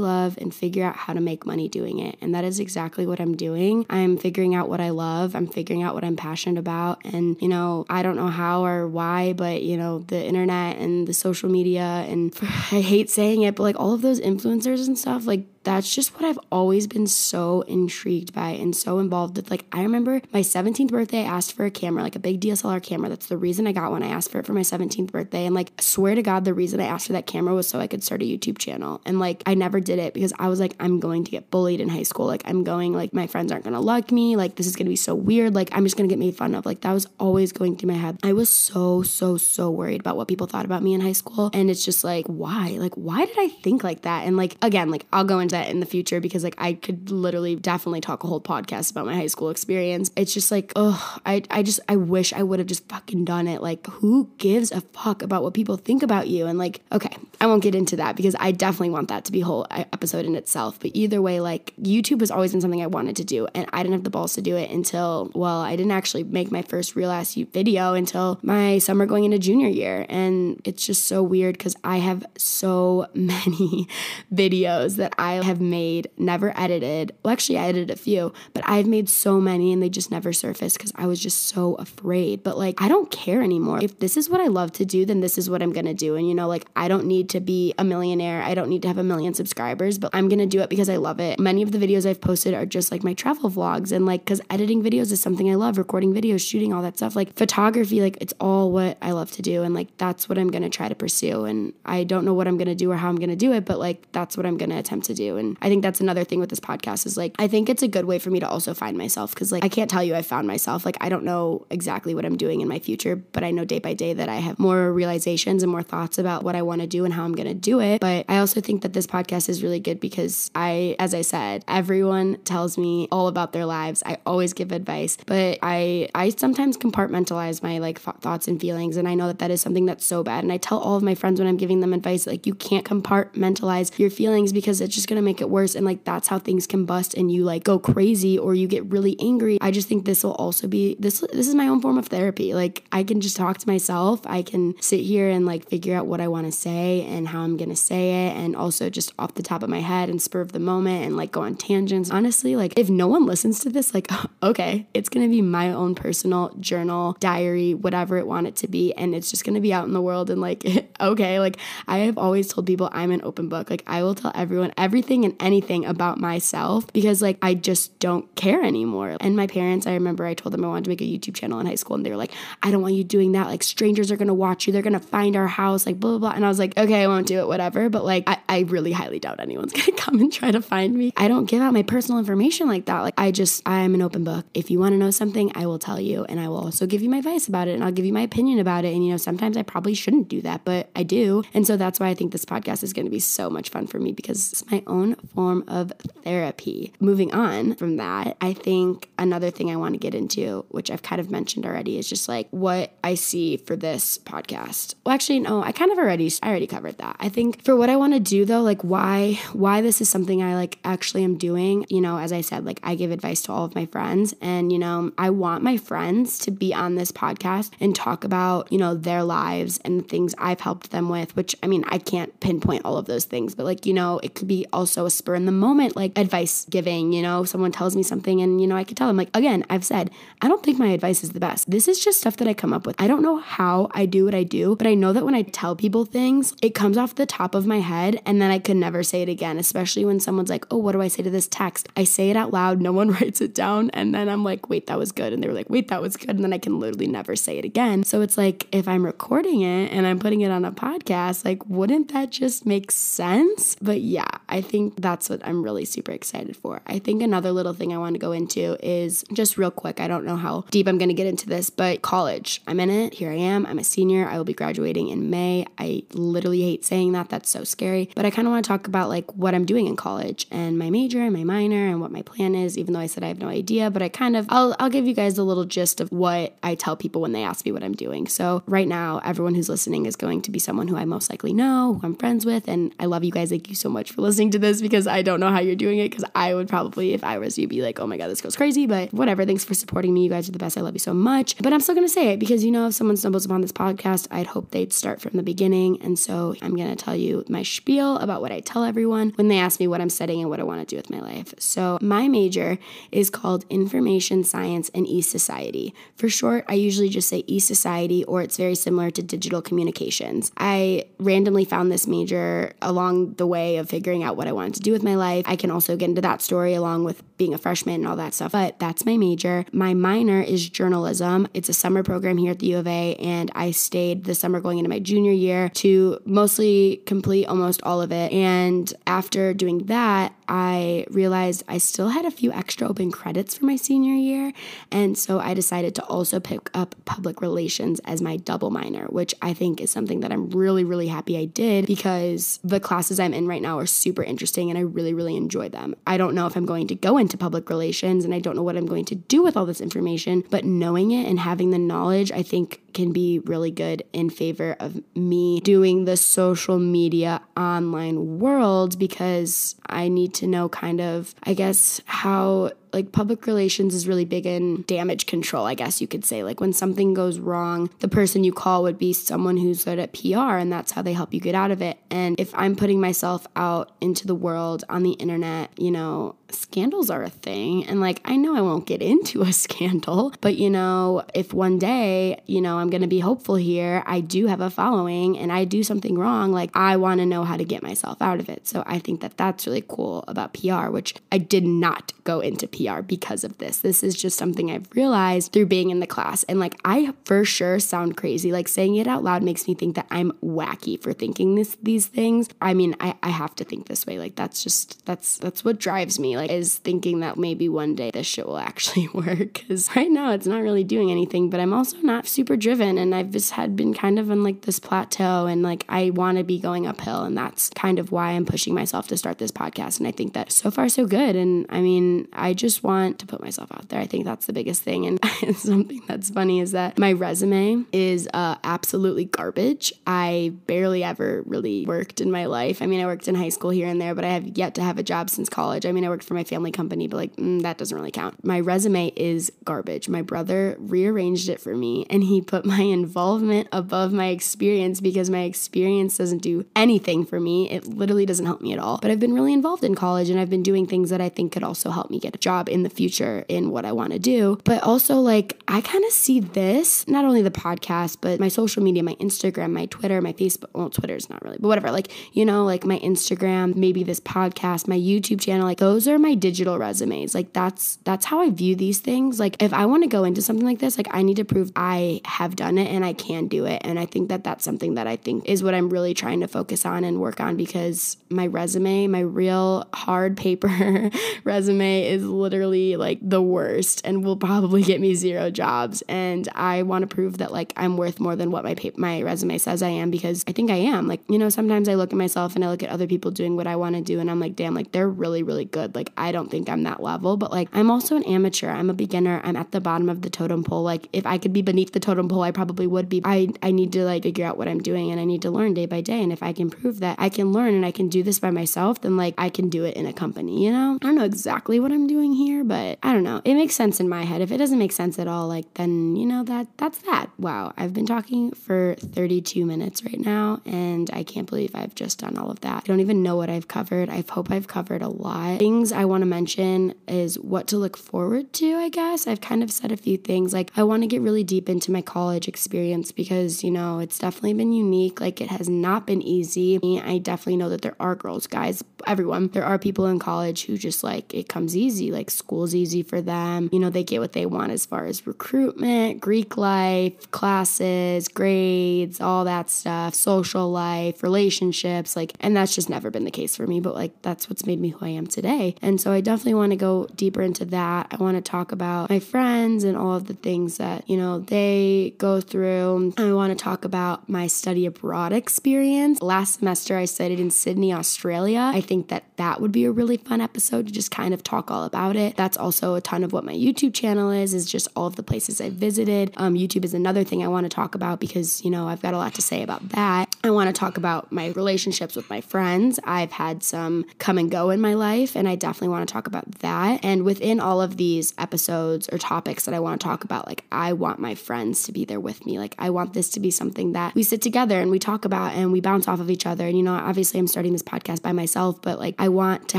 love 0.00 0.36
and 0.38 0.54
figure 0.54 0.84
out 0.84 0.96
how 0.96 1.12
to 1.12 1.20
make 1.20 1.46
money 1.46 1.68
doing 1.68 1.98
it. 1.98 2.16
And 2.20 2.33
that 2.34 2.44
is 2.44 2.60
exactly 2.60 3.06
what 3.06 3.20
I'm 3.20 3.36
doing. 3.36 3.86
I'm 3.88 4.16
figuring 4.16 4.54
out 4.54 4.68
what 4.68 4.80
I 4.80 4.90
love. 4.90 5.34
I'm 5.34 5.46
figuring 5.46 5.82
out 5.82 5.94
what 5.94 6.04
I'm 6.04 6.16
passionate 6.16 6.58
about. 6.58 7.04
And, 7.04 7.40
you 7.40 7.48
know, 7.48 7.86
I 7.88 8.02
don't 8.02 8.16
know 8.16 8.28
how 8.28 8.64
or 8.64 8.88
why, 8.88 9.32
but, 9.32 9.62
you 9.62 9.76
know, 9.76 10.00
the 10.00 10.22
internet 10.22 10.78
and 10.78 11.06
the 11.06 11.14
social 11.14 11.48
media, 11.48 11.82
and 11.82 12.34
I 12.42 12.80
hate 12.80 13.10
saying 13.10 13.42
it, 13.42 13.56
but 13.56 13.62
like 13.62 13.78
all 13.78 13.92
of 13.94 14.02
those 14.02 14.20
influencers 14.20 14.86
and 14.86 14.98
stuff, 14.98 15.26
like 15.26 15.46
that's 15.64 15.92
just 15.92 16.14
what 16.14 16.24
I've 16.24 16.38
always 16.52 16.86
been 16.86 17.06
so 17.06 17.62
intrigued 17.62 18.32
by 18.34 18.50
and 18.50 18.76
so 18.76 18.98
involved 18.98 19.36
with. 19.36 19.50
Like, 19.50 19.64
I 19.72 19.82
remember 19.82 20.20
my 20.32 20.40
17th 20.40 20.90
birthday, 20.90 21.20
I 21.20 21.24
asked 21.24 21.54
for 21.54 21.64
a 21.64 21.70
camera, 21.70 22.02
like 22.02 22.16
a 22.16 22.20
big 22.20 22.40
DSLR 22.40 22.82
camera. 22.82 23.08
That's 23.08 23.26
the 23.26 23.36
reason 23.36 23.66
I 23.66 23.72
got 23.72 23.90
one. 23.90 24.02
I 24.02 24.08
asked 24.08 24.30
for 24.30 24.38
it 24.38 24.46
for 24.46 24.52
my 24.52 24.60
17th 24.60 25.10
birthday. 25.10 25.46
And 25.46 25.54
like, 25.54 25.72
swear 25.80 26.14
to 26.14 26.22
God, 26.22 26.44
the 26.44 26.54
reason 26.54 26.80
I 26.80 26.86
asked 26.86 27.06
for 27.06 27.14
that 27.14 27.26
camera 27.26 27.54
was 27.54 27.66
so 27.66 27.80
I 27.80 27.86
could 27.86 28.04
start 28.04 28.22
a 28.22 28.24
YouTube 28.24 28.58
channel. 28.58 29.00
And 29.06 29.18
like, 29.18 29.42
I 29.46 29.54
never 29.54 29.80
did 29.80 29.98
it 29.98 30.14
because 30.14 30.32
I 30.38 30.48
was 30.48 30.60
like, 30.60 30.74
I'm 30.78 31.00
going 31.00 31.24
to 31.24 31.30
get 31.30 31.50
bullied 31.50 31.80
in 31.80 31.88
high 31.88 32.02
school. 32.02 32.26
Like, 32.26 32.42
I'm 32.44 32.62
going, 32.62 32.92
like, 32.92 33.14
my 33.14 33.26
friends 33.26 33.50
aren't 33.50 33.64
going 33.64 33.74
to 33.74 33.80
like 33.80 34.12
me. 34.12 34.36
Like, 34.36 34.56
this 34.56 34.66
is 34.66 34.76
going 34.76 34.86
to 34.86 34.90
be 34.90 34.96
so 34.96 35.14
weird. 35.14 35.54
Like, 35.54 35.70
I'm 35.72 35.84
just 35.84 35.96
going 35.96 36.08
to 36.08 36.12
get 36.12 36.18
made 36.18 36.36
fun 36.36 36.54
of. 36.54 36.66
Like, 36.66 36.82
that 36.82 36.92
was 36.92 37.06
always 37.18 37.52
going 37.52 37.76
through 37.76 37.92
my 37.92 37.98
head. 37.98 38.18
I 38.22 38.34
was 38.34 38.50
so, 38.50 39.02
so, 39.02 39.38
so 39.38 39.70
worried 39.70 40.00
about 40.00 40.16
what 40.16 40.28
people 40.28 40.46
thought 40.46 40.66
about 40.66 40.82
me 40.82 40.92
in 40.92 41.00
high 41.00 41.12
school. 41.12 41.50
And 41.54 41.70
it's 41.70 41.84
just 41.84 42.04
like, 42.04 42.26
why? 42.26 42.76
Like, 42.78 42.94
why 42.94 43.24
did 43.24 43.36
I 43.38 43.48
think 43.48 43.82
like 43.82 44.02
that? 44.02 44.26
And 44.26 44.36
like, 44.36 44.56
again, 44.60 44.90
like, 44.90 45.06
I'll 45.12 45.24
go 45.24 45.38
into 45.38 45.53
that 45.54 45.70
in 45.70 45.80
the 45.80 45.86
future 45.86 46.20
because 46.20 46.44
like 46.44 46.54
I 46.58 46.74
could 46.74 47.10
literally 47.10 47.56
definitely 47.56 48.00
talk 48.00 48.24
a 48.24 48.26
whole 48.26 48.40
podcast 48.40 48.90
about 48.90 49.06
my 49.06 49.14
high 49.14 49.26
school 49.26 49.50
experience. 49.50 50.10
It's 50.16 50.34
just 50.34 50.50
like, 50.50 50.72
oh, 50.76 51.18
I, 51.24 51.42
I 51.50 51.62
just, 51.62 51.80
I 51.88 51.96
wish 51.96 52.32
I 52.32 52.42
would 52.42 52.58
have 52.58 52.68
just 52.68 52.88
fucking 52.88 53.24
done 53.24 53.48
it. 53.48 53.62
Like, 53.62 53.86
who 53.86 54.30
gives 54.38 54.70
a 54.70 54.80
fuck 54.80 55.22
about 55.22 55.42
what 55.42 55.54
people 55.54 55.76
think 55.76 56.02
about 56.02 56.28
you? 56.28 56.46
And 56.46 56.58
like, 56.58 56.82
okay, 56.92 57.16
I 57.40 57.46
won't 57.46 57.62
get 57.62 57.74
into 57.74 57.96
that 57.96 58.16
because 58.16 58.36
I 58.38 58.52
definitely 58.52 58.90
want 58.90 59.08
that 59.08 59.24
to 59.26 59.32
be 59.32 59.40
a 59.40 59.44
whole 59.44 59.66
uh, 59.70 59.84
episode 59.92 60.26
in 60.26 60.34
itself. 60.34 60.78
But 60.80 60.90
either 60.94 61.22
way, 61.22 61.40
like, 61.40 61.72
YouTube 61.80 62.20
has 62.20 62.30
always 62.30 62.52
been 62.52 62.60
something 62.60 62.82
I 62.82 62.86
wanted 62.86 63.16
to 63.16 63.24
do. 63.24 63.48
And 63.54 63.68
I 63.72 63.82
didn't 63.82 63.94
have 63.94 64.04
the 64.04 64.10
balls 64.10 64.34
to 64.34 64.42
do 64.42 64.56
it 64.56 64.70
until, 64.70 65.30
well, 65.34 65.60
I 65.60 65.76
didn't 65.76 65.92
actually 65.92 66.24
make 66.24 66.50
my 66.50 66.62
first 66.62 66.96
real 66.96 67.10
ass 67.10 67.34
video 67.34 67.94
until 67.94 68.38
my 68.42 68.78
summer 68.78 69.06
going 69.06 69.24
into 69.24 69.38
junior 69.38 69.68
year. 69.68 70.06
And 70.08 70.60
it's 70.64 70.84
just 70.84 71.06
so 71.06 71.22
weird 71.22 71.58
because 71.58 71.76
I 71.84 71.98
have 71.98 72.26
so 72.36 73.06
many 73.14 73.88
videos 74.34 74.96
that 74.96 75.14
I 75.18 75.34
have 75.44 75.60
made, 75.60 76.08
never 76.18 76.52
edited. 76.58 77.14
Well, 77.22 77.32
actually, 77.32 77.58
I 77.58 77.66
edited 77.66 77.90
a 77.90 77.96
few, 77.96 78.32
but 78.52 78.64
I've 78.66 78.86
made 78.86 79.08
so 79.08 79.40
many 79.40 79.72
and 79.72 79.82
they 79.82 79.88
just 79.88 80.10
never 80.10 80.32
surfaced 80.32 80.76
because 80.76 80.92
I 80.96 81.06
was 81.06 81.20
just 81.20 81.46
so 81.48 81.74
afraid. 81.74 82.42
But 82.42 82.58
like, 82.58 82.80
I 82.82 82.88
don't 82.88 83.10
care 83.10 83.42
anymore. 83.42 83.78
If 83.82 83.98
this 84.00 84.16
is 84.16 84.28
what 84.28 84.40
I 84.40 84.46
love 84.46 84.72
to 84.72 84.84
do, 84.84 85.04
then 85.04 85.20
this 85.20 85.38
is 85.38 85.48
what 85.48 85.62
I'm 85.62 85.72
going 85.72 85.86
to 85.86 85.94
do. 85.94 86.16
And 86.16 86.28
you 86.28 86.34
know, 86.34 86.48
like, 86.48 86.66
I 86.74 86.88
don't 86.88 87.06
need 87.06 87.28
to 87.30 87.40
be 87.40 87.74
a 87.78 87.84
millionaire. 87.84 88.42
I 88.42 88.54
don't 88.54 88.68
need 88.68 88.82
to 88.82 88.88
have 88.88 88.98
a 88.98 89.04
million 89.04 89.34
subscribers, 89.34 89.98
but 89.98 90.10
I'm 90.12 90.28
going 90.28 90.38
to 90.38 90.46
do 90.46 90.60
it 90.60 90.70
because 90.70 90.88
I 90.88 90.96
love 90.96 91.20
it. 91.20 91.38
Many 91.38 91.62
of 91.62 91.72
the 91.72 91.78
videos 91.78 92.08
I've 92.08 92.20
posted 92.20 92.54
are 92.54 92.66
just 92.66 92.90
like 92.90 93.04
my 93.04 93.14
travel 93.14 93.50
vlogs 93.50 93.92
and 93.92 94.06
like, 94.06 94.24
because 94.24 94.40
editing 94.50 94.82
videos 94.82 95.12
is 95.12 95.20
something 95.20 95.50
I 95.50 95.54
love, 95.54 95.78
recording 95.78 96.12
videos, 96.12 96.46
shooting 96.46 96.72
all 96.72 96.82
that 96.82 96.96
stuff. 96.96 97.14
Like, 97.14 97.34
photography, 97.34 98.00
like, 98.00 98.16
it's 98.20 98.34
all 98.40 98.72
what 98.72 98.98
I 99.02 99.12
love 99.12 99.30
to 99.32 99.42
do. 99.42 99.62
And 99.62 99.74
like, 99.74 99.96
that's 99.98 100.28
what 100.28 100.38
I'm 100.38 100.50
going 100.50 100.62
to 100.62 100.70
try 100.70 100.88
to 100.88 100.94
pursue. 100.94 101.44
And 101.44 101.72
I 101.84 102.04
don't 102.04 102.24
know 102.24 102.34
what 102.34 102.48
I'm 102.48 102.56
going 102.56 102.68
to 102.68 102.74
do 102.74 102.90
or 102.90 102.96
how 102.96 103.08
I'm 103.08 103.16
going 103.16 103.30
to 103.30 103.36
do 103.36 103.52
it, 103.52 103.64
but 103.64 103.78
like, 103.78 104.10
that's 104.12 104.36
what 104.36 104.46
I'm 104.46 104.56
going 104.56 104.70
to 104.70 104.78
attempt 104.78 105.06
to 105.06 105.14
do. 105.14 105.33
And 105.36 105.56
I 105.60 105.68
think 105.68 105.82
that's 105.82 106.00
another 106.00 106.24
thing 106.24 106.40
with 106.40 106.50
this 106.50 106.60
podcast 106.60 107.06
is 107.06 107.16
like, 107.16 107.34
I 107.38 107.48
think 107.48 107.68
it's 107.68 107.82
a 107.82 107.88
good 107.88 108.04
way 108.04 108.18
for 108.18 108.30
me 108.30 108.40
to 108.40 108.48
also 108.48 108.74
find 108.74 108.96
myself 108.96 109.34
because 109.34 109.52
like, 109.52 109.64
I 109.64 109.68
can't 109.68 109.90
tell 109.90 110.02
you 110.02 110.14
I 110.14 110.22
found 110.22 110.46
myself. 110.46 110.84
Like, 110.84 110.96
I 111.00 111.08
don't 111.08 111.24
know 111.24 111.66
exactly 111.70 112.14
what 112.14 112.24
I'm 112.24 112.36
doing 112.36 112.60
in 112.60 112.68
my 112.68 112.78
future, 112.78 113.16
but 113.16 113.44
I 113.44 113.50
know 113.50 113.64
day 113.64 113.78
by 113.78 113.94
day 113.94 114.12
that 114.12 114.28
I 114.28 114.36
have 114.36 114.58
more 114.58 114.92
realizations 114.92 115.62
and 115.62 115.70
more 115.70 115.82
thoughts 115.82 116.18
about 116.18 116.42
what 116.42 116.56
I 116.56 116.62
want 116.62 116.80
to 116.80 116.86
do 116.86 117.04
and 117.04 117.14
how 117.14 117.24
I'm 117.24 117.34
going 117.34 117.48
to 117.48 117.54
do 117.54 117.80
it. 117.80 118.00
But 118.00 118.24
I 118.28 118.38
also 118.38 118.60
think 118.60 118.82
that 118.82 118.92
this 118.92 119.06
podcast 119.06 119.48
is 119.48 119.62
really 119.62 119.80
good 119.80 120.00
because 120.00 120.50
I, 120.54 120.96
as 120.98 121.14
I 121.14 121.22
said, 121.22 121.64
everyone 121.68 122.38
tells 122.44 122.78
me 122.78 123.08
all 123.10 123.28
about 123.28 123.52
their 123.52 123.66
lives. 123.66 124.02
I 124.06 124.18
always 124.26 124.52
give 124.52 124.72
advice, 124.72 125.16
but 125.26 125.58
I, 125.62 126.08
I 126.14 126.30
sometimes 126.30 126.76
compartmentalize 126.76 127.62
my 127.62 127.78
like 127.78 127.98
thoughts 127.98 128.48
and 128.48 128.60
feelings. 128.60 128.96
And 128.96 129.08
I 129.08 129.14
know 129.14 129.26
that 129.26 129.38
that 129.38 129.50
is 129.50 129.60
something 129.60 129.86
that's 129.86 130.04
so 130.04 130.22
bad. 130.22 130.44
And 130.44 130.52
I 130.52 130.56
tell 130.56 130.78
all 130.78 130.96
of 130.96 131.02
my 131.02 131.14
friends 131.14 131.40
when 131.40 131.48
I'm 131.48 131.56
giving 131.56 131.80
them 131.80 131.92
advice, 131.92 132.26
like, 132.26 132.46
you 132.46 132.54
can't 132.54 132.84
compartmentalize 132.84 133.98
your 133.98 134.10
feelings 134.10 134.52
because 134.52 134.80
it's 134.80 134.94
just 134.94 135.08
going 135.08 135.16
to 135.20 135.23
make 135.24 135.40
it 135.40 135.50
worse. 135.50 135.74
And 135.74 135.84
like, 135.84 136.04
that's 136.04 136.28
how 136.28 136.38
things 136.38 136.66
can 136.66 136.84
bust 136.84 137.14
and 137.14 137.30
you 137.32 137.44
like 137.44 137.64
go 137.64 137.78
crazy 137.78 138.38
or 138.38 138.54
you 138.54 138.68
get 138.68 138.84
really 138.86 139.16
angry. 139.20 139.58
I 139.60 139.70
just 139.70 139.88
think 139.88 140.04
this 140.04 140.22
will 140.22 140.34
also 140.34 140.68
be 140.68 140.96
this, 140.98 141.20
this 141.32 141.48
is 141.48 141.54
my 141.54 141.68
own 141.68 141.80
form 141.80 141.98
of 141.98 142.06
therapy. 142.06 142.54
Like, 142.54 142.84
I 142.92 143.02
can 143.02 143.20
just 143.20 143.36
talk 143.36 143.58
to 143.58 143.68
myself. 143.68 144.20
I 144.26 144.42
can 144.42 144.80
sit 144.80 145.00
here 145.00 145.28
and 145.28 145.46
like 145.46 145.68
figure 145.68 145.96
out 145.96 146.06
what 146.06 146.20
I 146.20 146.28
want 146.28 146.46
to 146.46 146.52
say 146.52 147.02
and 147.06 147.28
how 147.28 147.40
I'm 147.42 147.56
to 147.70 147.76
say 147.76 148.28
it. 148.28 148.36
And 148.36 148.54
also 148.54 148.90
just 148.90 149.12
off 149.18 149.34
the 149.34 149.42
top 149.42 149.62
of 149.62 149.70
my 149.70 149.80
head 149.80 150.08
and 150.08 150.20
spur 150.20 150.40
of 150.40 150.52
the 150.52 150.58
moment 150.58 151.06
and 151.06 151.16
like 151.16 151.32
go 151.32 151.42
on 151.42 151.56
tangents. 151.56 152.10
Honestly, 152.10 152.56
like, 152.56 152.78
if 152.78 152.90
no 152.90 153.06
one 153.06 153.26
listens 153.26 153.60
to 153.60 153.70
this, 153.70 153.94
like, 153.94 154.10
okay, 154.42 154.86
it's 154.92 155.08
to 155.26 155.34
be 155.34 155.42
my 155.42 155.72
own 155.72 155.94
personal 155.94 156.54
journal, 156.60 157.16
diary, 157.20 157.74
whatever 157.74 158.18
it 158.18 158.26
want 158.26 158.46
it 158.46 158.56
to 158.56 158.68
be. 158.68 158.92
And 158.94 159.14
it's 159.14 159.30
just 159.30 159.44
to 159.54 159.60
be 159.60 159.72
out 159.72 159.86
in 159.86 159.92
the 159.92 160.02
world 160.02 160.30
and 160.30 160.40
like, 160.40 160.64
okay, 161.00 161.40
like 161.40 161.56
I 161.86 161.98
have 161.98 162.18
always 162.18 162.48
told 162.48 162.66
people 162.66 162.88
I'm 162.92 163.10
an 163.10 163.20
open 163.22 163.48
book. 163.48 163.70
Like 163.70 163.82
I 163.86 164.02
will 164.02 164.14
tell 164.14 164.32
everyone 164.34 164.72
everything 164.76 165.03
and 165.10 165.34
anything 165.40 165.84
about 165.84 166.18
myself 166.18 166.92
because 166.92 167.20
like 167.22 167.38
I 167.42 167.54
just 167.54 167.98
don't 167.98 168.32
care 168.34 168.62
anymore. 168.62 169.16
And 169.20 169.36
my 169.36 169.46
parents, 169.46 169.86
I 169.86 169.94
remember 169.94 170.24
I 170.24 170.34
told 170.34 170.52
them 170.52 170.64
I 170.64 170.68
wanted 170.68 170.84
to 170.84 170.90
make 170.90 171.00
a 171.00 171.04
YouTube 171.04 171.34
channel 171.34 171.60
in 171.60 171.66
high 171.66 171.74
school 171.76 171.96
and 171.96 172.04
they 172.04 172.10
were 172.10 172.16
like, 172.16 172.32
I 172.62 172.70
don't 172.70 172.82
want 172.82 172.94
you 172.94 173.04
doing 173.04 173.32
that. 173.32 173.46
Like 173.46 173.62
strangers 173.62 174.10
are 174.10 174.16
gonna 174.16 174.34
watch 174.34 174.66
you. 174.66 174.72
They're 174.72 174.82
gonna 174.82 175.00
find 175.00 175.36
our 175.36 175.46
house, 175.46 175.86
like 175.86 176.00
blah 176.00 176.10
blah 176.10 176.18
blah. 176.18 176.30
And 176.30 176.44
I 176.44 176.48
was 176.48 176.58
like, 176.58 176.76
okay, 176.76 177.04
I 177.04 177.06
won't 177.06 177.26
do 177.26 177.38
it, 177.38 177.46
whatever. 177.46 177.88
But 177.88 178.04
like 178.04 178.24
I, 178.26 178.38
I 178.48 178.60
really 178.60 178.92
highly 178.92 179.18
doubt 179.18 179.40
anyone's 179.40 179.72
gonna 179.74 179.96
come 179.96 180.18
and 180.18 180.32
try 180.32 180.50
to 180.50 180.60
find 180.60 180.94
me. 180.96 181.12
I 181.16 181.28
don't 181.28 181.44
give 181.44 181.62
out 181.62 181.72
my 181.72 181.82
personal 181.82 182.18
information 182.18 182.66
like 182.66 182.86
that. 182.86 183.00
Like 183.00 183.14
I 183.18 183.30
just 183.30 183.62
I'm 183.66 183.94
an 183.94 184.02
open 184.02 184.24
book. 184.24 184.46
If 184.54 184.70
you 184.70 184.78
want 184.80 184.92
to 184.94 184.98
know 184.98 185.10
something, 185.10 185.52
I 185.54 185.66
will 185.66 185.78
tell 185.78 186.00
you 186.00 186.24
and 186.24 186.40
I 186.40 186.48
will 186.48 186.58
also 186.58 186.86
give 186.86 187.02
you 187.02 187.10
my 187.10 187.18
advice 187.18 187.46
about 187.46 187.68
it 187.68 187.74
and 187.74 187.84
I'll 187.84 187.92
give 187.92 188.04
you 188.04 188.12
my 188.12 188.22
opinion 188.22 188.58
about 188.58 188.84
it. 188.84 188.94
And 188.94 189.04
you 189.04 189.12
know, 189.12 189.18
sometimes 189.18 189.56
I 189.56 189.62
probably 189.62 189.94
shouldn't 189.94 190.28
do 190.28 190.42
that, 190.42 190.64
but 190.64 190.88
I 190.96 191.02
do. 191.02 191.44
And 191.54 191.66
so 191.66 191.76
that's 191.76 192.00
why 192.00 192.08
I 192.08 192.14
think 192.14 192.32
this 192.32 192.44
podcast 192.44 192.82
is 192.82 192.92
to 193.04 193.10
be 193.10 193.20
so 193.20 193.50
much 193.50 193.70
fun 193.70 193.86
for 193.86 193.98
me 193.98 194.12
because 194.12 194.52
it's 194.52 194.70
my 194.70 194.82
own 194.86 194.93
form 195.34 195.64
of 195.68 195.92
therapy. 196.22 196.92
Moving 197.00 197.32
on 197.34 197.74
from 197.74 197.96
that, 197.96 198.36
I 198.40 198.52
think 198.52 199.10
another 199.18 199.50
thing 199.50 199.70
I 199.70 199.76
want 199.76 199.94
to 199.94 199.98
get 199.98 200.14
into, 200.14 200.64
which 200.68 200.90
I've 200.90 201.02
kind 201.02 201.20
of 201.20 201.30
mentioned 201.30 201.66
already, 201.66 201.98
is 201.98 202.08
just 202.08 202.28
like 202.28 202.48
what 202.50 202.92
I 203.02 203.14
see 203.14 203.56
for 203.56 203.76
this 203.76 204.18
podcast. 204.18 204.94
Well, 205.04 205.14
actually, 205.14 205.40
no, 205.40 205.62
I 205.62 205.72
kind 205.72 205.92
of 205.92 205.98
already 205.98 206.30
I 206.42 206.48
already 206.48 206.66
covered 206.66 206.98
that. 206.98 207.16
I 207.20 207.28
think 207.28 207.62
for 207.62 207.76
what 207.76 207.90
I 207.90 207.96
want 207.96 208.14
to 208.14 208.20
do 208.20 208.44
though, 208.44 208.62
like 208.62 208.82
why 208.82 209.40
why 209.52 209.80
this 209.80 210.00
is 210.00 210.08
something 210.08 210.42
I 210.42 210.54
like 210.54 210.78
actually 210.84 211.24
am 211.24 211.36
doing, 211.36 211.86
you 211.88 212.00
know, 212.00 212.18
as 212.18 212.32
I 212.32 212.40
said, 212.40 212.64
like 212.64 212.80
I 212.82 212.94
give 212.94 213.10
advice 213.10 213.42
to 213.42 213.52
all 213.52 213.64
of 213.64 213.74
my 213.74 213.86
friends 213.86 214.34
and 214.40 214.72
you 214.72 214.78
know, 214.78 215.12
I 215.18 215.30
want 215.30 215.62
my 215.62 215.76
friends 215.76 216.38
to 216.40 216.50
be 216.50 216.72
on 216.72 216.94
this 216.94 217.12
podcast 217.12 217.72
and 217.80 217.94
talk 217.94 218.24
about, 218.24 218.70
you 218.72 218.78
know, 218.78 218.94
their 218.94 219.22
lives 219.22 219.78
and 219.84 220.00
the 220.00 220.08
things 220.08 220.34
I've 220.38 220.60
helped 220.60 220.90
them 220.90 221.08
with, 221.08 221.34
which 221.36 221.54
I 221.62 221.66
mean, 221.66 221.84
I 221.88 221.98
can't 221.98 222.38
pinpoint 222.40 222.84
all 222.84 222.96
of 222.96 223.06
those 223.06 223.24
things, 223.24 223.54
but 223.54 223.64
like, 223.64 223.86
you 223.86 223.92
know, 223.92 224.20
it 224.22 224.34
could 224.34 224.48
be 224.48 224.66
also 224.84 225.06
a 225.06 225.10
spur 225.10 225.34
in 225.34 225.46
the 225.46 225.52
moment, 225.52 225.96
like 225.96 226.12
advice 226.18 226.66
giving, 226.68 227.14
you 227.14 227.22
know, 227.22 227.42
someone 227.44 227.72
tells 227.72 227.96
me 227.96 228.02
something 228.02 228.42
and, 228.42 228.60
you 228.60 228.66
know, 228.66 228.76
I 228.76 228.84
could 228.84 228.98
tell 228.98 229.06
them, 229.06 229.16
like, 229.16 229.30
again, 229.32 229.64
I've 229.70 229.84
said, 229.84 230.10
I 230.42 230.48
don't 230.48 230.62
think 230.62 230.78
my 230.78 230.88
advice 230.88 231.24
is 231.24 231.30
the 231.30 231.40
best. 231.40 231.70
This 231.70 231.88
is 231.88 232.04
just 232.04 232.20
stuff 232.20 232.36
that 232.36 232.48
I 232.48 232.52
come 232.52 232.74
up 232.74 232.86
with. 232.86 232.94
I 232.98 233.06
don't 233.06 233.22
know 233.22 233.38
how 233.38 233.88
I 233.92 234.04
do 234.04 234.26
what 234.26 234.34
I 234.34 234.42
do, 234.42 234.76
but 234.76 234.86
I 234.86 234.92
know 234.92 235.14
that 235.14 235.24
when 235.24 235.34
I 235.34 235.40
tell 235.40 235.74
people 235.74 236.04
things, 236.04 236.54
it 236.60 236.74
comes 236.74 236.98
off 236.98 237.14
the 237.14 237.24
top 237.24 237.54
of 237.54 237.64
my 237.66 237.80
head 237.80 238.20
and 238.26 238.42
then 238.42 238.50
I 238.50 238.58
could 238.58 238.76
never 238.76 239.02
say 239.02 239.22
it 239.22 239.30
again, 239.30 239.56
especially 239.56 240.04
when 240.04 240.20
someone's 240.20 240.50
like, 240.50 240.66
oh, 240.70 240.76
what 240.76 240.92
do 240.92 241.00
I 241.00 241.08
say 241.08 241.22
to 241.22 241.30
this 241.30 241.48
text? 241.48 241.88
I 241.96 242.04
say 242.04 242.28
it 242.28 242.36
out 242.36 242.52
loud, 242.52 242.82
no 242.82 242.92
one 242.92 243.10
writes 243.16 243.40
it 243.40 243.54
down, 243.54 243.88
and 243.90 244.14
then 244.14 244.28
I'm 244.28 244.44
like, 244.44 244.68
wait, 244.68 244.86
that 244.88 244.98
was 244.98 245.12
good. 245.12 245.32
And 245.32 245.42
they 245.42 245.48
were 245.48 245.54
like, 245.54 245.70
wait, 245.70 245.88
that 245.88 246.02
was 246.02 246.18
good. 246.18 246.36
And 246.36 246.44
then 246.44 246.52
I 246.52 246.58
can 246.58 246.78
literally 246.78 247.06
never 247.06 247.36
say 247.36 247.56
it 247.56 247.64
again. 247.64 248.04
So 248.04 248.20
it's 248.20 248.36
like, 248.36 248.68
if 248.70 248.86
I'm 248.86 249.06
recording 249.06 249.62
it 249.62 249.90
and 249.92 250.06
I'm 250.06 250.18
putting 250.18 250.42
it 250.42 250.50
on 250.50 250.66
a 250.66 250.72
podcast, 250.72 251.44
like, 251.46 251.64
wouldn't 251.66 252.12
that 252.12 252.30
just 252.30 252.66
make 252.66 252.90
sense? 252.90 253.76
But 253.80 254.02
yeah, 254.02 254.28
I 254.48 254.60
think 254.60 254.73
that's 254.96 255.28
what 255.30 255.46
I'm 255.46 255.62
really 255.62 255.84
super 255.84 256.12
excited 256.12 256.56
for. 256.56 256.80
I 256.86 256.98
think 256.98 257.22
another 257.22 257.52
little 257.52 257.72
thing 257.72 257.92
I 257.92 257.98
want 257.98 258.14
to 258.14 258.18
go 258.18 258.32
into 258.32 258.76
is 258.82 259.24
just 259.32 259.56
real 259.56 259.70
quick. 259.70 260.00
I 260.00 260.08
don't 260.08 260.24
know 260.24 260.36
how 260.36 260.64
deep 260.70 260.86
I'm 260.86 260.98
going 260.98 261.08
to 261.08 261.14
get 261.14 261.26
into 261.26 261.48
this, 261.48 261.70
but 261.70 262.02
college. 262.02 262.62
I'm 262.66 262.80
in 262.80 262.90
it. 262.90 263.14
Here 263.14 263.30
I 263.30 263.36
am. 263.36 263.66
I'm 263.66 263.78
a 263.78 263.84
senior. 263.84 264.28
I 264.28 264.36
will 264.36 264.44
be 264.44 264.54
graduating 264.54 265.08
in 265.08 265.30
May. 265.30 265.66
I 265.78 266.04
literally 266.12 266.62
hate 266.62 266.84
saying 266.84 267.12
that. 267.12 267.28
That's 267.28 267.48
so 267.48 267.64
scary. 267.64 268.10
But 268.14 268.24
I 268.26 268.30
kind 268.30 268.46
of 268.46 268.52
want 268.52 268.64
to 268.64 268.68
talk 268.68 268.86
about 268.86 269.08
like 269.08 269.30
what 269.32 269.54
I'm 269.54 269.64
doing 269.64 269.86
in 269.86 269.96
college 269.96 270.46
and 270.50 270.78
my 270.78 270.90
major 270.90 271.20
and 271.22 271.32
my 271.32 271.44
minor 271.44 271.86
and 271.88 272.00
what 272.00 272.10
my 272.10 272.22
plan 272.22 272.54
is, 272.54 272.76
even 272.76 272.94
though 272.94 273.00
I 273.00 273.06
said 273.06 273.24
I 273.24 273.28
have 273.28 273.38
no 273.38 273.48
idea. 273.48 273.90
But 273.90 274.02
I 274.02 274.08
kind 274.08 274.36
of, 274.36 274.46
I'll, 274.48 274.74
I'll 274.78 274.90
give 274.90 275.06
you 275.06 275.14
guys 275.14 275.38
a 275.38 275.44
little 275.44 275.64
gist 275.64 276.00
of 276.00 276.10
what 276.12 276.56
I 276.62 276.74
tell 276.74 276.96
people 276.96 277.22
when 277.22 277.32
they 277.32 277.42
ask 277.42 277.64
me 277.64 277.72
what 277.72 277.82
I'm 277.82 277.94
doing. 277.94 278.26
So 278.26 278.62
right 278.66 278.88
now, 278.88 279.20
everyone 279.24 279.54
who's 279.54 279.68
listening 279.68 280.06
is 280.06 280.16
going 280.16 280.42
to 280.42 280.50
be 280.50 280.58
someone 280.58 280.88
who 280.88 280.96
I 280.96 281.04
most 281.04 281.30
likely 281.30 281.52
know, 281.52 281.98
who 282.00 282.06
I'm 282.06 282.16
friends 282.16 282.44
with. 282.44 282.68
And 282.68 282.94
I 282.98 283.06
love 283.06 283.24
you 283.24 283.32
guys. 283.32 283.50
Thank 283.50 283.68
you 283.68 283.74
so 283.74 283.88
much 283.88 284.12
for 284.12 284.22
listening 284.22 284.50
to 284.52 284.58
this 284.64 284.80
because 284.80 285.06
I 285.06 285.22
don't 285.22 285.40
know 285.40 285.50
how 285.50 285.60
you're 285.60 285.76
doing 285.76 285.98
it 285.98 286.10
because 286.10 286.24
I 286.34 286.54
would 286.54 286.68
probably, 286.68 287.12
if 287.12 287.22
I 287.22 287.38
was 287.38 287.58
you, 287.58 287.68
be 287.68 287.82
like, 287.82 288.00
oh 288.00 288.06
my 288.06 288.16
God, 288.16 288.28
this 288.28 288.40
goes 288.40 288.56
crazy. 288.56 288.86
But 288.86 289.12
whatever. 289.12 289.44
Thanks 289.44 289.64
for 289.64 289.74
supporting 289.74 290.14
me. 290.14 290.24
You 290.24 290.30
guys 290.30 290.48
are 290.48 290.52
the 290.52 290.58
best. 290.58 290.76
I 290.76 290.80
love 290.80 290.94
you 290.94 290.98
so 290.98 291.14
much. 291.14 291.56
But 291.58 291.72
I'm 291.72 291.80
still 291.80 291.94
going 291.94 292.06
to 292.06 292.12
say 292.12 292.32
it 292.32 292.38
because, 292.38 292.64
you 292.64 292.70
know, 292.70 292.88
if 292.88 292.94
someone 292.94 293.16
stumbles 293.16 293.44
upon 293.44 293.60
this 293.60 293.72
podcast, 293.72 294.26
I'd 294.30 294.46
hope 294.48 294.70
they'd 294.70 294.92
start 294.92 295.20
from 295.20 295.36
the 295.36 295.42
beginning. 295.42 296.00
And 296.02 296.18
so 296.18 296.54
I'm 296.62 296.76
going 296.76 296.94
to 296.94 296.96
tell 296.96 297.16
you 297.16 297.44
my 297.48 297.62
spiel 297.62 298.18
about 298.18 298.40
what 298.40 298.52
I 298.52 298.60
tell 298.60 298.84
everyone 298.84 299.30
when 299.36 299.48
they 299.48 299.58
ask 299.58 299.80
me 299.80 299.86
what 299.86 300.00
I'm 300.00 300.10
studying 300.10 300.40
and 300.40 300.50
what 300.50 300.60
I 300.60 300.64
want 300.64 300.80
to 300.80 300.86
do 300.86 300.96
with 300.96 301.10
my 301.10 301.20
life. 301.20 301.54
So 301.58 301.98
my 302.00 302.28
major 302.28 302.78
is 303.12 303.30
called 303.30 303.64
Information 303.70 304.44
Science 304.44 304.90
and 304.94 305.06
E 305.06 305.20
Society. 305.20 305.94
For 306.16 306.28
short, 306.28 306.64
I 306.68 306.74
usually 306.74 307.08
just 307.08 307.28
say 307.28 307.44
E 307.46 307.58
Society 307.58 308.24
or 308.24 308.42
it's 308.42 308.56
very 308.56 308.74
similar 308.74 309.10
to 309.10 309.22
digital 309.22 309.62
communications. 309.62 310.52
I 310.56 311.06
randomly 311.18 311.64
found 311.64 311.90
this 311.90 312.06
major 312.06 312.72
along 312.82 313.34
the 313.34 313.46
way 313.46 313.76
of 313.76 313.88
figuring 313.88 314.22
out 314.22 314.36
what 314.36 314.48
I 314.48 314.52
wanted 314.52 314.74
to 314.74 314.80
do 314.80 314.92
with 314.92 315.02
my 315.02 315.14
life. 315.14 315.44
I 315.46 315.56
can 315.56 315.70
also 315.70 315.96
get 315.96 316.08
into 316.08 316.20
that 316.20 316.42
story 316.42 316.74
along 316.74 317.04
with 317.04 317.22
being 317.36 317.54
a 317.54 317.58
freshman 317.58 317.96
and 317.96 318.06
all 318.06 318.16
that 318.16 318.34
stuff, 318.34 318.52
but 318.52 318.78
that's 318.78 319.04
my 319.04 319.16
major. 319.16 319.64
My 319.72 319.94
minor 319.94 320.40
is 320.40 320.68
journalism. 320.68 321.48
It's 321.54 321.68
a 321.68 321.74
summer 321.74 322.02
program 322.02 322.38
here 322.38 322.52
at 322.52 322.58
the 322.58 322.66
U 322.68 322.78
of 322.78 322.86
A, 322.86 323.16
and 323.16 323.50
I 323.54 323.70
stayed 323.70 324.24
the 324.24 324.34
summer 324.34 324.60
going 324.60 324.78
into 324.78 324.90
my 324.90 324.98
junior 324.98 325.32
year 325.32 325.68
to 325.70 326.18
mostly 326.24 327.02
complete 327.06 327.46
almost 327.46 327.82
all 327.82 328.00
of 328.02 328.12
it. 328.12 328.32
And 328.32 328.92
after 329.06 329.54
doing 329.54 329.86
that, 329.86 330.34
I 330.48 331.06
realized 331.10 331.64
I 331.68 331.78
still 331.78 332.08
had 332.08 332.24
a 332.24 332.30
few 332.30 332.52
extra 332.52 332.88
open 332.88 333.10
credits 333.10 333.56
for 333.56 333.64
my 333.64 333.76
senior 333.76 334.14
year. 334.14 334.52
And 334.90 335.16
so 335.16 335.40
I 335.40 335.54
decided 335.54 335.94
to 335.96 336.04
also 336.04 336.40
pick 336.40 336.70
up 336.74 336.94
public 337.04 337.40
relations 337.40 338.00
as 338.04 338.20
my 338.20 338.36
double 338.36 338.70
minor, 338.70 339.06
which 339.06 339.34
I 339.40 339.54
think 339.54 339.80
is 339.80 339.90
something 339.90 340.20
that 340.20 340.32
I'm 340.32 340.50
really, 340.50 340.84
really 340.84 341.08
happy 341.08 341.38
I 341.38 341.44
did 341.46 341.86
because 341.86 342.60
the 342.62 342.80
classes 342.80 343.18
I'm 343.18 343.34
in 343.34 343.46
right 343.46 343.62
now 343.62 343.78
are 343.78 343.86
super 343.86 344.22
interesting 344.22 344.70
and 344.70 344.78
I 344.78 344.82
really, 344.82 345.14
really 345.14 345.36
enjoy 345.36 345.68
them. 345.68 345.94
I 346.06 346.16
don't 346.16 346.34
know 346.34 346.46
if 346.46 346.56
I'm 346.56 346.66
going 346.66 346.88
to 346.88 346.94
go 346.94 347.18
into 347.18 347.36
public 347.36 347.68
relations 347.68 348.24
and 348.24 348.34
I 348.34 348.38
don't 348.38 348.56
know 348.56 348.62
what 348.62 348.76
I'm 348.76 348.86
going 348.86 349.04
to 349.06 349.14
do 349.14 349.42
with 349.42 349.56
all 349.56 349.66
this 349.66 349.80
information, 349.80 350.44
but 350.50 350.64
knowing 350.64 351.10
it 351.10 351.26
and 351.28 351.38
having 351.38 351.70
the 351.70 351.78
knowledge, 351.78 352.30
I 352.32 352.42
think 352.42 352.80
can 352.94 353.12
be 353.12 353.40
really 353.40 353.70
good 353.70 354.04
in 354.12 354.30
favor 354.30 354.76
of 354.80 355.02
me 355.14 355.60
doing 355.60 356.04
the 356.04 356.16
social 356.16 356.78
media 356.78 357.42
online 357.56 358.38
world 358.38 358.98
because 358.98 359.74
I 359.86 360.08
need 360.08 360.33
to 360.34 360.46
know 360.46 360.68
kind 360.68 361.00
of, 361.00 361.34
I 361.42 361.54
guess, 361.54 362.00
how 362.06 362.72
like 362.92 363.10
public 363.12 363.46
relations 363.46 363.94
is 363.94 364.06
really 364.06 364.24
big 364.24 364.46
in 364.46 364.82
damage 364.82 365.26
control, 365.26 365.66
I 365.66 365.74
guess 365.74 366.00
you 366.00 366.06
could 366.06 366.24
say. 366.24 366.44
Like 366.44 366.60
when 366.60 366.72
something 366.72 367.12
goes 367.12 367.40
wrong, 367.40 367.90
the 367.98 368.08
person 368.08 368.44
you 368.44 368.52
call 368.52 368.84
would 368.84 368.98
be 368.98 369.12
someone 369.12 369.56
who's 369.56 369.84
good 369.84 369.98
at 369.98 370.12
PR 370.12 370.56
and 370.56 370.72
that's 370.72 370.92
how 370.92 371.02
they 371.02 371.12
help 371.12 371.34
you 371.34 371.40
get 371.40 371.56
out 371.56 371.72
of 371.72 371.82
it. 371.82 371.98
And 372.10 372.38
if 372.38 372.54
I'm 372.54 372.76
putting 372.76 373.00
myself 373.00 373.46
out 373.56 373.92
into 374.00 374.26
the 374.26 374.34
world 374.34 374.84
on 374.88 375.02
the 375.02 375.12
internet, 375.12 375.70
you 375.76 375.90
know, 375.90 376.36
scandals 376.54 377.10
are 377.10 377.22
a 377.22 377.30
thing. 377.30 377.86
And 377.86 378.00
like, 378.00 378.20
I 378.24 378.36
know 378.36 378.56
I 378.56 378.60
won't 378.60 378.86
get 378.86 379.02
into 379.02 379.42
a 379.42 379.52
scandal, 379.64 380.32
but 380.40 380.56
you 380.56 380.70
know, 380.70 381.24
if 381.34 381.52
one 381.52 381.78
day, 381.78 382.40
you 382.46 382.60
know, 382.60 382.78
I'm 382.78 382.90
going 382.90 383.02
to 383.02 383.08
be 383.08 383.20
hopeful 383.20 383.56
here, 383.56 384.02
I 384.06 384.20
do 384.20 384.46
have 384.46 384.60
a 384.60 384.70
following 384.70 385.38
and 385.38 385.52
I 385.52 385.64
do 385.64 385.82
something 385.82 386.18
wrong, 386.18 386.52
like 386.52 386.70
I 386.74 386.96
want 386.96 387.20
to 387.20 387.26
know 387.26 387.44
how 387.44 387.56
to 387.56 387.64
get 387.64 387.82
myself 387.82 388.20
out 388.20 388.40
of 388.40 388.48
it. 388.48 388.66
So 388.66 388.82
I 388.86 388.98
think 388.98 389.20
that 389.20 389.36
that's 389.36 389.66
really 389.66 389.84
cool 389.86 390.24
about 390.28 390.54
PR, 390.54 390.88
which 390.88 391.14
I 391.30 391.38
did 391.38 391.64
not 391.64 392.12
go 392.24 392.40
into 392.40 392.66
PR 392.66 393.02
because 393.02 393.44
of 393.44 393.58
this. 393.58 393.78
This 393.78 394.02
is 394.02 394.14
just 394.14 394.38
something 394.38 394.70
I've 394.70 394.90
realized 394.94 395.52
through 395.52 395.66
being 395.66 395.90
in 395.90 396.00
the 396.00 396.06
class. 396.06 396.42
And 396.44 396.58
like, 396.58 396.78
I 396.84 397.12
for 397.24 397.44
sure 397.44 397.78
sound 397.78 398.16
crazy. 398.16 398.52
Like, 398.52 398.68
saying 398.68 398.96
it 398.96 399.06
out 399.06 399.22
loud 399.22 399.42
makes 399.42 399.68
me 399.68 399.74
think 399.74 399.94
that 399.96 400.06
I'm 400.10 400.32
wacky 400.42 401.00
for 401.00 401.12
thinking 401.12 401.54
this 401.54 401.76
these 401.82 402.06
things. 402.06 402.48
I 402.60 402.74
mean, 402.74 402.96
I, 403.00 403.14
I 403.22 403.30
have 403.30 403.54
to 403.56 403.64
think 403.64 403.86
this 403.86 404.06
way. 404.06 404.18
Like, 404.18 404.36
that's 404.36 404.62
just, 404.62 405.04
that's, 405.06 405.38
that's 405.38 405.64
what 405.64 405.78
drives 405.78 406.18
me, 406.18 406.36
like, 406.36 406.43
is 406.50 406.78
thinking 406.78 407.20
that 407.20 407.38
maybe 407.38 407.68
one 407.68 407.94
day 407.94 408.10
this 408.10 408.26
shit 408.26 408.46
will 408.46 408.58
actually 408.58 409.08
work. 409.14 409.54
Because 409.54 409.94
right 409.96 410.10
now 410.10 410.32
it's 410.32 410.46
not 410.46 410.62
really 410.62 410.84
doing 410.84 411.10
anything, 411.10 411.48
but 411.48 411.60
I'm 411.60 411.72
also 411.72 411.96
not 411.98 412.26
super 412.26 412.56
driven. 412.56 412.98
And 412.98 413.14
I've 413.14 413.30
just 413.30 413.52
had 413.52 413.76
been 413.76 413.94
kind 413.94 414.18
of 414.18 414.30
on 414.30 414.42
like 414.42 414.62
this 414.62 414.78
plateau 414.78 415.46
and 415.46 415.62
like, 415.62 415.84
I 415.88 416.10
want 416.10 416.38
to 416.38 416.44
be 416.44 416.58
going 416.58 416.86
uphill. 416.86 417.22
And 417.22 417.36
that's 417.36 417.70
kind 417.70 417.98
of 417.98 418.12
why 418.12 418.32
I'm 418.32 418.44
pushing 418.44 418.74
myself 418.74 419.08
to 419.08 419.16
start 419.16 419.38
this 419.38 419.50
podcast. 419.50 419.98
And 419.98 420.06
I 420.06 420.10
think 420.10 420.34
that 420.34 420.52
so 420.52 420.70
far, 420.70 420.88
so 420.88 421.06
good. 421.06 421.34
And 421.34 421.66
I 421.70 421.80
mean, 421.80 422.28
I 422.32 422.52
just 422.52 422.74
just 422.74 422.82
want 422.82 423.20
to 423.20 423.26
put 423.26 423.40
myself 423.40 423.70
out 423.72 423.88
there. 423.88 424.00
I 424.00 424.06
think 424.06 424.24
that's 424.24 424.46
the 424.46 424.52
biggest 424.52 424.82
thing. 424.82 425.18
And 425.44 425.56
something 425.56 426.00
that's 426.06 426.30
funny 426.30 426.60
is 426.60 426.72
that 426.72 426.98
my 426.98 427.12
resume 427.12 427.84
is 427.92 428.28
uh, 428.32 428.56
absolutely 428.64 429.26
garbage. 429.26 429.92
I 430.06 430.52
barely 430.66 431.04
ever 431.04 431.42
really 431.44 431.84
worked 431.84 432.20
in 432.20 432.30
my 432.30 432.46
life. 432.46 432.80
I 432.80 432.86
mean, 432.86 433.00
I 433.00 433.06
worked 433.06 433.28
in 433.28 433.34
high 433.34 433.50
school 433.50 433.70
here 433.70 433.88
and 433.88 434.00
there, 434.00 434.14
but 434.14 434.24
I 434.24 434.28
have 434.28 434.46
yet 434.56 434.74
to 434.76 434.82
have 434.82 434.98
a 434.98 435.02
job 435.02 435.28
since 435.28 435.50
college. 435.50 435.84
I 435.84 435.92
mean, 435.92 436.04
I 436.04 436.08
worked 436.08 436.23
for 436.24 436.34
my 436.34 436.44
family 436.44 436.70
company, 436.70 437.06
but 437.08 437.16
like, 437.16 437.36
mm, 437.36 437.62
that 437.62 437.78
doesn't 437.78 437.96
really 437.96 438.10
count. 438.10 438.44
My 438.44 438.60
resume 438.60 439.12
is 439.16 439.52
garbage. 439.64 440.08
My 440.08 440.22
brother 440.22 440.76
rearranged 440.78 441.48
it 441.48 441.60
for 441.60 441.76
me 441.76 442.06
and 442.10 442.22
he 442.24 442.40
put 442.40 442.64
my 442.64 442.80
involvement 442.80 443.68
above 443.72 444.12
my 444.12 444.28
experience 444.28 445.00
because 445.00 445.30
my 445.30 445.42
experience 445.42 446.16
doesn't 446.16 446.42
do 446.42 446.64
anything 446.74 447.24
for 447.24 447.40
me. 447.40 447.70
It 447.70 447.86
literally 447.86 448.26
doesn't 448.26 448.46
help 448.46 448.60
me 448.60 448.72
at 448.72 448.78
all. 448.78 448.98
But 449.00 449.10
I've 449.10 449.20
been 449.20 449.34
really 449.34 449.52
involved 449.52 449.84
in 449.84 449.94
college 449.94 450.30
and 450.30 450.38
I've 450.38 450.50
been 450.50 450.62
doing 450.62 450.86
things 450.86 451.10
that 451.10 451.20
I 451.20 451.28
think 451.28 451.52
could 451.52 451.62
also 451.62 451.90
help 451.90 452.10
me 452.10 452.18
get 452.18 452.34
a 452.34 452.38
job 452.38 452.68
in 452.68 452.82
the 452.82 452.90
future 452.90 453.44
in 453.48 453.70
what 453.70 453.84
I 453.84 453.92
want 453.92 454.12
to 454.12 454.18
do. 454.18 454.58
But 454.64 454.82
also, 454.82 455.16
like, 455.20 455.60
I 455.68 455.80
kind 455.80 456.04
of 456.04 456.12
see 456.12 456.40
this, 456.40 457.06
not 457.08 457.24
only 457.24 457.42
the 457.42 457.50
podcast, 457.50 458.18
but 458.20 458.40
my 458.40 458.48
social 458.48 458.82
media, 458.82 459.02
my 459.02 459.14
Instagram, 459.16 459.72
my 459.72 459.86
Twitter, 459.86 460.20
my 460.20 460.32
Facebook. 460.32 460.70
Well, 460.72 460.90
Twitter's 460.90 461.28
not 461.28 461.42
really, 461.44 461.58
but 461.58 461.68
whatever. 461.68 461.90
Like, 461.90 462.10
you 462.32 462.44
know, 462.44 462.64
like 462.64 462.84
my 462.84 462.98
Instagram, 463.00 463.74
maybe 463.76 464.02
this 464.02 464.20
podcast, 464.20 464.88
my 464.88 464.98
YouTube 464.98 465.40
channel, 465.40 465.66
like 465.66 465.78
those 465.78 466.08
are 466.08 466.13
my 466.18 466.34
digital 466.34 466.78
resumes. 466.78 467.34
Like 467.34 467.52
that's 467.52 467.96
that's 468.04 468.26
how 468.26 468.40
I 468.40 468.50
view 468.50 468.76
these 468.76 469.00
things. 469.00 469.38
Like 469.38 469.62
if 469.62 469.72
I 469.72 469.86
want 469.86 470.02
to 470.02 470.08
go 470.08 470.24
into 470.24 470.42
something 470.42 470.66
like 470.66 470.78
this, 470.78 470.96
like 470.96 471.08
I 471.10 471.22
need 471.22 471.36
to 471.36 471.44
prove 471.44 471.72
I 471.76 472.20
have 472.24 472.56
done 472.56 472.78
it 472.78 472.90
and 472.90 473.04
I 473.04 473.12
can 473.12 473.48
do 473.48 473.66
it. 473.66 473.82
And 473.84 473.98
I 473.98 474.06
think 474.06 474.28
that 474.28 474.44
that's 474.44 474.64
something 474.64 474.94
that 474.94 475.06
I 475.06 475.16
think 475.16 475.46
is 475.46 475.62
what 475.62 475.74
I'm 475.74 475.88
really 475.88 476.14
trying 476.14 476.40
to 476.40 476.48
focus 476.48 476.84
on 476.84 477.04
and 477.04 477.20
work 477.20 477.40
on 477.40 477.56
because 477.56 478.16
my 478.30 478.46
resume, 478.46 479.06
my 479.06 479.20
real 479.20 479.88
hard 479.94 480.36
paper 480.36 481.10
resume 481.44 482.06
is 482.06 482.24
literally 482.24 482.96
like 482.96 483.18
the 483.22 483.42
worst 483.42 484.02
and 484.04 484.24
will 484.24 484.36
probably 484.36 484.82
get 484.82 485.00
me 485.00 485.14
zero 485.14 485.50
jobs. 485.50 486.02
And 486.08 486.48
I 486.54 486.82
want 486.82 487.08
to 487.08 487.14
prove 487.14 487.38
that 487.38 487.52
like 487.52 487.72
I'm 487.76 487.96
worth 487.96 488.20
more 488.20 488.36
than 488.36 488.50
what 488.50 488.64
my 488.64 488.74
paper, 488.74 489.00
my 489.00 489.22
resume 489.22 489.58
says 489.58 489.82
I 489.82 489.88
am 489.88 490.10
because 490.10 490.44
I 490.46 490.52
think 490.52 490.70
I 490.70 490.76
am. 490.76 491.08
Like, 491.08 491.20
you 491.28 491.38
know, 491.38 491.48
sometimes 491.48 491.88
I 491.88 491.94
look 491.94 492.12
at 492.12 492.18
myself 492.18 492.54
and 492.54 492.64
I 492.64 492.70
look 492.70 492.82
at 492.82 492.90
other 492.90 493.06
people 493.06 493.30
doing 493.30 493.56
what 493.56 493.66
I 493.66 493.76
want 493.76 493.96
to 493.96 494.02
do 494.02 494.20
and 494.20 494.30
I'm 494.30 494.40
like, 494.40 494.56
damn, 494.56 494.74
like 494.74 494.92
they're 494.92 495.08
really, 495.08 495.42
really 495.42 495.64
good. 495.64 495.94
Like, 495.94 496.03
I 496.16 496.32
don't 496.32 496.50
think 496.50 496.68
I'm 496.68 496.82
that 496.84 497.02
level, 497.02 497.36
but 497.36 497.50
like 497.50 497.68
I'm 497.72 497.90
also 497.90 498.16
an 498.16 498.24
amateur. 498.24 498.70
I'm 498.70 498.90
a 498.90 498.94
beginner. 498.94 499.40
I'm 499.44 499.56
at 499.56 499.72
the 499.72 499.80
bottom 499.80 500.08
of 500.08 500.22
the 500.22 500.30
totem 500.30 500.64
pole. 500.64 500.82
Like, 500.82 501.08
if 501.12 501.26
I 501.26 501.38
could 501.38 501.52
be 501.52 501.62
beneath 501.62 501.92
the 501.92 502.00
totem 502.00 502.28
pole, 502.28 502.42
I 502.42 502.50
probably 502.50 502.86
would 502.86 503.08
be. 503.08 503.20
I, 503.24 503.48
I 503.62 503.70
need 503.70 503.92
to 503.92 504.04
like 504.04 504.22
figure 504.22 504.44
out 504.44 504.58
what 504.58 504.68
I'm 504.68 504.80
doing 504.80 505.10
and 505.10 505.20
I 505.20 505.24
need 505.24 505.42
to 505.42 505.50
learn 505.50 505.74
day 505.74 505.86
by 505.86 506.00
day. 506.00 506.22
And 506.22 506.32
if 506.32 506.42
I 506.42 506.52
can 506.52 506.70
prove 506.70 507.00
that 507.00 507.16
I 507.18 507.28
can 507.28 507.52
learn 507.52 507.74
and 507.74 507.84
I 507.84 507.90
can 507.90 508.08
do 508.08 508.22
this 508.22 508.38
by 508.38 508.50
myself, 508.50 509.00
then 509.00 509.16
like 509.16 509.34
I 509.38 509.48
can 509.48 509.68
do 509.68 509.84
it 509.84 509.96
in 509.96 510.06
a 510.06 510.12
company, 510.12 510.64
you 510.64 510.70
know? 510.70 510.98
I 511.00 511.06
don't 511.06 511.14
know 511.14 511.24
exactly 511.24 511.80
what 511.80 511.92
I'm 511.92 512.06
doing 512.06 512.32
here, 512.32 512.64
but 512.64 512.98
I 513.02 513.12
don't 513.12 513.22
know. 513.22 513.40
It 513.44 513.54
makes 513.54 513.74
sense 513.74 514.00
in 514.00 514.08
my 514.08 514.24
head. 514.24 514.40
If 514.40 514.50
it 514.50 514.58
doesn't 514.58 514.78
make 514.78 514.92
sense 514.92 515.18
at 515.18 515.28
all, 515.28 515.48
like 515.48 515.72
then 515.74 516.16
you 516.16 516.26
know 516.26 516.42
that 516.44 516.66
that's 516.76 516.98
that. 517.02 517.30
Wow, 517.38 517.72
I've 517.76 517.92
been 517.92 518.06
talking 518.06 518.52
for 518.52 518.94
32 518.98 519.64
minutes 519.64 520.04
right 520.04 520.20
now, 520.20 520.60
and 520.64 521.10
I 521.12 521.22
can't 521.22 521.48
believe 521.48 521.74
I've 521.74 521.94
just 521.94 522.18
done 522.18 522.36
all 522.38 522.50
of 522.50 522.60
that. 522.60 522.84
I 522.84 522.86
don't 522.86 523.00
even 523.00 523.22
know 523.22 523.36
what 523.36 523.50
I've 523.50 523.68
covered. 523.68 524.08
I 524.08 524.24
hope 524.28 524.50
I've 524.50 524.68
covered 524.68 525.02
a 525.02 525.08
lot. 525.08 525.58
Things 525.58 525.92
I 525.94 526.04
want 526.04 526.22
to 526.22 526.26
mention 526.26 526.94
is 527.08 527.38
what 527.38 527.68
to 527.68 527.78
look 527.78 527.96
forward 527.96 528.52
to. 528.54 528.74
I 528.74 528.88
guess 528.88 529.26
I've 529.26 529.40
kind 529.40 529.62
of 529.62 529.70
said 529.70 529.92
a 529.92 529.96
few 529.96 530.16
things. 530.16 530.52
Like 530.52 530.70
I 530.76 530.82
want 530.82 531.02
to 531.02 531.06
get 531.06 531.20
really 531.20 531.44
deep 531.44 531.68
into 531.68 531.90
my 531.90 532.02
college 532.02 532.48
experience 532.48 533.12
because 533.12 533.62
you 533.64 533.70
know 533.70 534.00
it's 534.00 534.18
definitely 534.18 534.54
been 534.54 534.72
unique. 534.72 535.20
Like 535.20 535.40
it 535.40 535.48
has 535.48 535.68
not 535.68 536.06
been 536.06 536.22
easy. 536.22 536.78
I 537.02 537.18
definitely 537.18 537.56
know 537.56 537.68
that 537.68 537.82
there 537.82 537.96
are 538.00 538.14
girls, 538.14 538.46
guys, 538.46 538.82
everyone. 539.06 539.48
There 539.48 539.64
are 539.64 539.78
people 539.78 540.06
in 540.06 540.18
college 540.18 540.66
who 540.66 540.76
just 540.76 541.04
like 541.04 541.32
it 541.32 541.48
comes 541.48 541.76
easy. 541.76 542.10
Like 542.10 542.30
school's 542.30 542.74
easy 542.74 543.02
for 543.02 543.20
them. 543.20 543.68
You 543.72 543.78
know, 543.78 543.90
they 543.90 544.04
get 544.04 544.20
what 544.20 544.32
they 544.32 544.46
want 544.46 544.72
as 544.72 544.86
far 544.86 545.06
as 545.06 545.26
recruitment, 545.26 546.20
Greek 546.20 546.56
life, 546.56 547.30
classes, 547.30 548.28
grades, 548.28 549.20
all 549.20 549.44
that 549.44 549.70
stuff, 549.70 550.14
social 550.14 550.70
life, 550.70 551.22
relationships. 551.22 552.16
Like, 552.16 552.32
and 552.40 552.56
that's 552.56 552.74
just 552.74 552.90
never 552.90 553.10
been 553.10 553.24
the 553.24 553.30
case 553.30 553.56
for 553.56 553.66
me, 553.66 553.80
but 553.80 553.94
like 553.94 554.20
that's 554.22 554.48
what's 554.48 554.66
made 554.66 554.80
me 554.80 554.90
who 554.90 555.04
I 555.04 555.10
am 555.10 555.26
today. 555.26 555.76
And 555.84 556.00
so 556.00 556.10
I 556.10 556.20
definitely 556.22 556.54
want 556.54 556.70
to 556.70 556.76
go 556.76 557.06
deeper 557.14 557.42
into 557.42 557.66
that. 557.66 558.08
I 558.10 558.16
want 558.16 558.36
to 558.36 558.40
talk 558.40 558.72
about 558.72 559.10
my 559.10 559.20
friends 559.20 559.84
and 559.84 559.96
all 559.96 560.14
of 560.14 560.26
the 560.26 560.34
things 560.34 560.78
that, 560.78 561.08
you 561.08 561.16
know, 561.16 561.40
they 561.40 562.14
go 562.18 562.40
through. 562.40 563.12
I 563.18 563.32
want 563.34 563.56
to 563.56 563.62
talk 563.62 563.84
about 563.84 564.26
my 564.28 564.46
study 564.46 564.86
abroad 564.86 565.32
experience. 565.32 566.22
Last 566.22 566.60
semester, 566.60 566.96
I 566.96 567.04
studied 567.04 567.38
in 567.38 567.50
Sydney, 567.50 567.92
Australia. 567.92 568.72
I 568.74 568.80
think 568.80 569.08
that 569.08 569.24
that 569.36 569.60
would 569.60 569.72
be 569.72 569.84
a 569.84 569.92
really 569.92 570.16
fun 570.16 570.40
episode 570.40 570.86
to 570.86 570.92
just 570.92 571.10
kind 571.10 571.34
of 571.34 571.42
talk 571.42 571.70
all 571.70 571.84
about 571.84 572.16
it. 572.16 572.34
That's 572.34 572.56
also 572.56 572.94
a 572.94 573.02
ton 573.02 573.22
of 573.22 573.34
what 573.34 573.44
my 573.44 573.52
YouTube 573.52 573.92
channel 573.92 574.30
is, 574.30 574.54
is 574.54 574.64
just 574.70 574.88
all 574.96 575.06
of 575.06 575.16
the 575.16 575.22
places 575.22 575.60
I've 575.60 575.74
visited. 575.74 576.32
Um, 576.38 576.54
YouTube 576.54 576.84
is 576.84 576.94
another 576.94 577.24
thing 577.24 577.44
I 577.44 577.48
want 577.48 577.64
to 577.64 577.68
talk 577.68 577.94
about 577.94 578.20
because, 578.20 578.64
you 578.64 578.70
know, 578.70 578.88
I've 578.88 579.02
got 579.02 579.12
a 579.12 579.18
lot 579.18 579.34
to 579.34 579.42
say 579.42 579.62
about 579.62 579.86
that. 579.90 580.34
I 580.42 580.50
want 580.50 580.74
to 580.74 580.78
talk 580.78 580.96
about 580.96 581.30
my 581.30 581.48
relationships 581.48 582.16
with 582.16 582.30
my 582.30 582.40
friends. 582.40 582.98
I've 583.04 583.32
had 583.32 583.62
some 583.62 584.06
come 584.18 584.38
and 584.38 584.50
go 584.50 584.70
in 584.70 584.80
my 584.80 584.94
life, 584.94 585.36
and 585.36 585.46
I 585.46 585.56
definitely 585.56 585.73
want 585.82 586.06
to 586.06 586.12
talk 586.12 586.26
about 586.26 586.50
that. 586.60 587.04
And 587.04 587.24
within 587.24 587.60
all 587.60 587.80
of 587.80 587.96
these 587.96 588.34
episodes 588.38 589.08
or 589.10 589.18
topics 589.18 589.64
that 589.64 589.74
I 589.74 589.80
want 589.80 590.00
to 590.00 590.04
talk 590.04 590.24
about, 590.24 590.46
like, 590.46 590.64
I 590.72 590.92
want 590.92 591.18
my 591.18 591.34
friends 591.34 591.82
to 591.84 591.92
be 591.92 592.04
there 592.04 592.20
with 592.20 592.44
me. 592.46 592.58
Like, 592.58 592.74
I 592.78 592.90
want 592.90 593.12
this 593.12 593.30
to 593.30 593.40
be 593.40 593.50
something 593.50 593.92
that 593.92 594.14
we 594.14 594.22
sit 594.22 594.42
together 594.42 594.80
and 594.80 594.90
we 594.90 594.98
talk 594.98 595.24
about 595.24 595.54
and 595.54 595.72
we 595.72 595.80
bounce 595.80 596.08
off 596.08 596.20
of 596.20 596.30
each 596.30 596.46
other. 596.46 596.66
And, 596.66 596.76
you 596.76 596.82
know, 596.82 596.94
obviously 596.94 597.40
I'm 597.40 597.46
starting 597.46 597.72
this 597.72 597.82
podcast 597.82 598.22
by 598.22 598.32
myself, 598.32 598.80
but 598.82 598.98
like, 598.98 599.14
I 599.18 599.28
want 599.28 599.68
to 599.70 599.78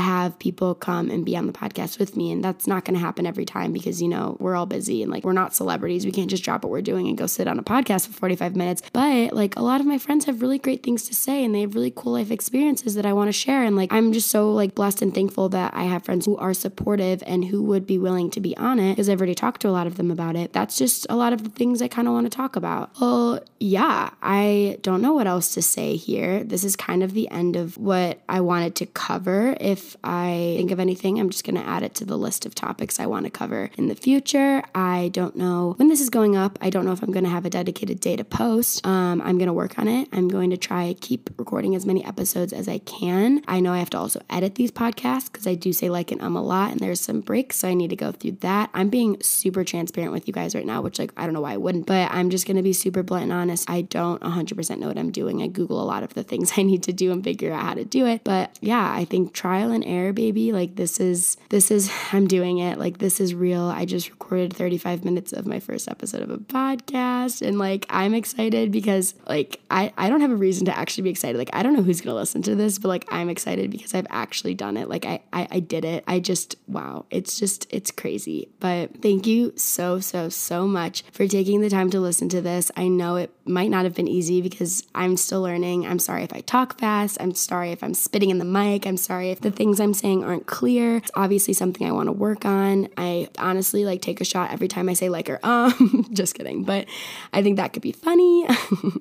have 0.00 0.38
people 0.38 0.74
come 0.74 1.10
and 1.10 1.24
be 1.24 1.36
on 1.36 1.46
the 1.46 1.52
podcast 1.52 1.98
with 1.98 2.16
me. 2.16 2.32
And 2.32 2.44
that's 2.44 2.66
not 2.66 2.84
going 2.84 2.94
to 2.94 3.00
happen 3.00 3.26
every 3.26 3.44
time 3.44 3.72
because, 3.72 4.00
you 4.02 4.08
know, 4.08 4.36
we're 4.40 4.56
all 4.56 4.66
busy 4.66 5.02
and 5.02 5.10
like 5.10 5.24
we're 5.24 5.32
not 5.32 5.54
celebrities. 5.54 6.04
We 6.04 6.12
can't 6.12 6.30
just 6.30 6.44
drop 6.44 6.62
what 6.62 6.70
we're 6.70 6.82
doing 6.82 7.08
and 7.08 7.16
go 7.16 7.26
sit 7.26 7.48
on 7.48 7.58
a 7.58 7.62
podcast 7.62 8.06
for 8.06 8.12
45 8.12 8.56
minutes. 8.56 8.82
But 8.92 9.32
like 9.32 9.56
a 9.56 9.62
lot 9.62 9.80
of 9.80 9.86
my 9.86 9.98
friends 9.98 10.24
have 10.26 10.42
really 10.42 10.58
great 10.58 10.82
things 10.82 11.06
to 11.08 11.14
say 11.14 11.44
and 11.44 11.54
they 11.54 11.62
have 11.62 11.74
really 11.74 11.92
cool 11.94 12.12
life 12.12 12.30
experiences 12.30 12.94
that 12.94 13.06
I 13.06 13.12
want 13.12 13.28
to 13.28 13.32
share. 13.32 13.62
And 13.62 13.76
like 13.76 13.92
I'm 13.92 14.12
just 14.12 14.30
so 14.30 14.52
like 14.52 14.74
blessed 14.74 15.02
and 15.02 15.14
thankful 15.14 15.48
that 15.50 15.74
I 15.74 15.84
have 15.86 16.04
friends 16.04 16.26
who 16.26 16.36
are 16.36 16.54
supportive 16.54 17.22
and 17.26 17.44
who 17.44 17.62
would 17.62 17.86
be 17.86 17.98
willing 17.98 18.30
to 18.30 18.40
be 18.40 18.56
on 18.56 18.78
it 18.78 18.92
because 18.92 19.08
I've 19.08 19.20
already 19.20 19.34
talked 19.34 19.62
to 19.62 19.68
a 19.68 19.70
lot 19.70 19.86
of 19.86 19.96
them 19.96 20.10
about 20.10 20.36
it. 20.36 20.52
That's 20.52 20.78
just 20.78 21.06
a 21.08 21.16
lot 21.16 21.32
of 21.32 21.44
the 21.44 21.50
things 21.50 21.82
I 21.82 21.88
kind 21.88 22.08
of 22.08 22.14
want 22.14 22.26
to 22.30 22.36
talk 22.36 22.56
about. 22.56 22.90
Well, 23.00 23.40
yeah, 23.58 24.10
I 24.22 24.78
don't 24.82 25.02
know 25.02 25.14
what 25.14 25.26
else 25.26 25.54
to 25.54 25.62
say 25.62 25.96
here. 25.96 26.44
This 26.44 26.64
is 26.64 26.76
kind 26.76 27.02
of 27.02 27.14
the 27.14 27.30
end 27.30 27.56
of 27.56 27.76
what 27.78 28.20
I 28.28 28.40
wanted 28.40 28.74
to 28.76 28.86
cover. 28.86 29.56
If 29.60 29.96
I 30.04 30.54
think 30.56 30.70
of 30.70 30.80
anything, 30.80 31.18
I'm 31.18 31.30
just 31.30 31.44
going 31.44 31.56
to 31.56 31.66
add 31.66 31.82
it 31.82 31.94
to 31.96 32.04
the 32.04 32.18
list 32.18 32.46
of 32.46 32.54
topics 32.54 33.00
I 33.00 33.06
want 33.06 33.24
to 33.24 33.30
cover 33.30 33.70
in 33.78 33.88
the 33.88 33.94
future. 33.94 34.62
I 34.74 35.10
don't 35.12 35.36
know 35.36 35.74
when 35.76 35.88
this 35.88 36.00
is 36.00 36.10
going 36.10 36.36
up. 36.36 36.58
I 36.60 36.70
don't 36.70 36.84
know 36.84 36.92
if 36.92 37.02
I'm 37.02 37.12
going 37.12 37.24
to 37.24 37.30
have 37.30 37.44
a 37.46 37.50
dedicated 37.50 38.00
day 38.00 38.16
to 38.16 38.24
post. 38.24 38.86
Um, 38.86 39.20
I'm 39.22 39.38
going 39.38 39.46
to 39.46 39.52
work 39.52 39.78
on 39.78 39.88
it. 39.88 40.08
I'm 40.12 40.28
going 40.28 40.50
to 40.50 40.56
try 40.56 40.94
keep 41.00 41.30
recording 41.38 41.74
as 41.74 41.86
many 41.86 42.04
episodes 42.04 42.52
as 42.52 42.68
I 42.68 42.78
can. 42.78 43.42
I 43.48 43.60
know 43.60 43.72
I 43.72 43.78
have 43.78 43.90
to 43.90 43.98
also 43.98 44.20
edit 44.28 44.56
these 44.56 44.70
podcasts 44.70 45.30
because 45.30 45.46
I 45.46 45.54
do 45.54 45.72
say 45.76 45.88
like 45.88 46.10
and 46.10 46.20
um 46.22 46.36
a 46.36 46.42
lot, 46.42 46.72
and 46.72 46.80
there's 46.80 47.00
some 47.00 47.20
breaks, 47.20 47.56
so 47.56 47.68
I 47.68 47.74
need 47.74 47.90
to 47.90 47.96
go 47.96 48.12
through 48.12 48.38
that. 48.40 48.70
I'm 48.74 48.88
being 48.88 49.22
super 49.22 49.62
transparent 49.62 50.12
with 50.12 50.26
you 50.26 50.34
guys 50.34 50.54
right 50.54 50.66
now, 50.66 50.80
which 50.82 50.98
like 50.98 51.12
I 51.16 51.24
don't 51.24 51.34
know 51.34 51.42
why 51.42 51.52
I 51.52 51.58
wouldn't, 51.58 51.86
but 51.86 52.10
I'm 52.10 52.30
just 52.30 52.46
to 52.56 52.62
be 52.62 52.72
super 52.72 53.02
blunt 53.02 53.24
and 53.24 53.32
honest. 53.32 53.68
I 53.68 53.82
don't 53.82 54.20
100% 54.22 54.78
know 54.78 54.88
what 54.88 54.98
I'm 54.98 55.10
doing. 55.10 55.42
I 55.42 55.46
Google 55.46 55.80
a 55.80 55.84
lot 55.84 56.02
of 56.02 56.14
the 56.14 56.22
things 56.22 56.52
I 56.56 56.62
need 56.62 56.82
to 56.84 56.92
do 56.92 57.12
and 57.12 57.22
figure 57.22 57.52
out 57.52 57.62
how 57.62 57.74
to 57.74 57.84
do 57.84 58.06
it. 58.06 58.22
But 58.24 58.56
yeah, 58.60 58.92
I 58.92 59.04
think 59.04 59.32
trial 59.32 59.70
and 59.72 59.84
error, 59.84 60.12
baby. 60.12 60.52
Like 60.52 60.76
this 60.76 61.00
is 61.00 61.36
this 61.50 61.70
is 61.70 61.90
I'm 62.12 62.26
doing 62.26 62.58
it. 62.58 62.78
Like 62.78 62.98
this 62.98 63.20
is 63.20 63.34
real. 63.34 63.64
I 63.64 63.84
just 63.84 64.10
recorded 64.10 64.54
35 64.54 65.04
minutes 65.04 65.32
of 65.32 65.46
my 65.46 65.60
first 65.60 65.88
episode 65.88 66.22
of 66.22 66.30
a 66.30 66.38
podcast, 66.38 67.46
and 67.46 67.58
like 67.58 67.86
I'm 67.90 68.14
excited 68.14 68.72
because 68.72 69.14
like 69.28 69.60
I 69.70 69.92
I 69.96 70.08
don't 70.08 70.20
have 70.20 70.30
a 70.30 70.36
reason 70.36 70.66
to 70.66 70.76
actually 70.76 71.02
be 71.02 71.10
excited. 71.10 71.38
Like 71.38 71.50
I 71.52 71.62
don't 71.62 71.74
know 71.74 71.82
who's 71.82 72.00
gonna 72.00 72.16
listen 72.16 72.42
to 72.42 72.54
this, 72.54 72.78
but 72.78 72.88
like 72.88 73.06
I'm 73.10 73.28
excited 73.28 73.70
because 73.70 73.94
I've 73.94 74.06
actually 74.10 74.54
done 74.54 74.76
it. 74.76 74.88
Like 74.88 75.04
I 75.04 75.20
I, 75.32 75.48
I 75.50 75.60
did 75.68 75.84
it. 75.84 76.04
I 76.06 76.20
just 76.20 76.56
wow. 76.66 77.06
It's 77.10 77.38
just 77.38 77.66
it's 77.70 77.90
crazy. 77.90 78.48
But 78.60 79.02
thank 79.02 79.26
you 79.26 79.52
so 79.56 80.00
so 80.00 80.28
so 80.28 80.66
much 80.66 81.04
for 81.12 81.26
taking 81.26 81.60
the 81.60 81.70
time 81.70 81.90
to 81.90 82.00
listen 82.00 82.28
to 82.30 82.40
this. 82.40 82.70
I 82.76 82.88
know 82.88 83.16
it 83.16 83.30
might 83.44 83.70
not 83.70 83.84
have 83.84 83.94
been 83.94 84.08
easy 84.08 84.42
because 84.42 84.82
I'm 84.94 85.16
still 85.16 85.42
learning. 85.42 85.86
I'm 85.86 85.98
sorry 85.98 86.22
if 86.22 86.32
I 86.32 86.40
talk 86.40 86.78
fast. 86.78 87.18
I'm 87.20 87.34
sorry 87.34 87.70
if 87.72 87.82
I'm 87.82 87.94
spitting 87.94 88.30
in 88.30 88.38
the 88.38 88.44
mic. 88.44 88.86
I'm 88.86 88.96
sorry 88.96 89.30
if 89.30 89.40
the 89.40 89.50
things 89.50 89.80
I'm 89.80 89.94
saying 89.94 90.24
aren't 90.24 90.46
clear. 90.46 90.96
It's 90.98 91.10
obviously 91.14 91.54
something 91.54 91.86
I 91.86 91.92
want 91.92 92.08
to 92.08 92.12
work 92.12 92.44
on. 92.44 92.88
I 92.96 93.28
honestly 93.38 93.84
like 93.84 94.02
take 94.02 94.20
a 94.20 94.24
shot 94.24 94.52
every 94.52 94.68
time 94.68 94.88
I 94.88 94.94
say 94.94 95.08
like 95.08 95.30
or 95.30 95.38
um. 95.42 96.06
Just 96.12 96.34
kidding. 96.34 96.64
But 96.64 96.86
I 97.32 97.42
think 97.42 97.56
that 97.56 97.72
could 97.72 97.82
be 97.82 97.92
funny. 97.92 98.46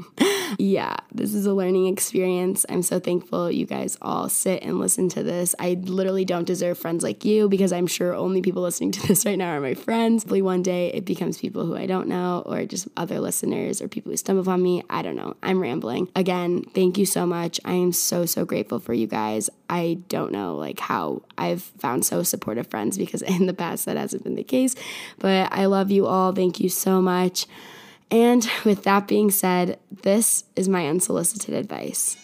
yeah, 0.58 0.97
this 1.13 1.34
is 1.34 1.45
a 1.45 1.54
learning 1.54 1.88
experience. 1.88 2.65
I'm 2.69 2.82
so 2.82 2.99
thankful 2.99 3.51
you 3.51 3.65
guys 3.65 3.97
all 4.01 4.30
sit 4.30 4.63
and 4.63 4.80
listen 4.80 5.10
to 5.10 5.23
this. 5.23 5.56
I 5.60 5.73
literally 5.82 6.25
don't 6.45 6.53
deserve 6.53 6.77
friends 6.77 7.03
like 7.03 7.25
you 7.25 7.49
because 7.49 7.73
I'm 7.73 7.88
sure 7.88 8.13
only 8.13 8.41
people 8.41 8.62
listening 8.62 8.91
to 8.91 9.08
this 9.08 9.25
right 9.25 9.38
now 9.38 9.49
are 9.49 9.60
my 9.60 9.73
friends. 9.73 10.23
Hopefully, 10.23 10.41
one 10.41 10.62
day 10.62 10.91
it 10.93 11.05
becomes 11.05 11.39
people 11.39 11.65
who 11.65 11.75
I 11.75 11.88
don't 11.88 12.08
know 12.08 12.43
or 12.45 12.65
just 12.65 12.88
other 12.95 13.19
listeners 13.19 13.81
or 13.81 13.88
people 13.88 14.12
who 14.12 14.17
stumble 14.17 14.43
upon 14.43 14.62
me. 14.62 14.84
I 14.89 15.01
don't 15.01 15.15
know. 15.15 15.36
I'm 15.41 15.60
rambling. 15.60 16.10
Again, 16.15 16.63
thank 16.73 16.97
you 16.97 17.05
so 17.05 17.25
much. 17.25 17.60
I 17.65 17.73
am 17.73 17.91
so, 17.91 18.25
so 18.25 18.45
grateful 18.45 18.79
for 18.79 18.93
you 18.93 19.08
guys. 19.08 19.49
I 19.69 19.97
don't 20.08 20.31
know 20.31 20.55
like 20.55 20.79
how 20.79 21.23
I've 21.38 21.63
found 21.63 22.05
so 22.05 22.21
supportive 22.21 22.67
friends 22.67 22.97
because 22.97 23.21
in 23.36 23.47
the 23.47 23.53
past 23.53 23.86
that 23.86 23.97
hasn't 23.97 24.23
been 24.23 24.36
the 24.36 24.43
case. 24.43 24.75
But 25.17 25.51
I 25.51 25.65
love 25.65 25.89
you 25.89 26.05
all. 26.05 26.31
Thank 26.31 26.60
you 26.60 26.69
so 26.69 27.01
much. 27.01 27.47
And 28.12 28.47
with 28.63 28.84
that 28.84 29.08
being 29.08 29.31
said, 29.31 29.79
this 30.03 30.43
is 30.55 30.69
my 30.69 30.88
unsolicited 30.88 31.55
advice. 31.55 32.17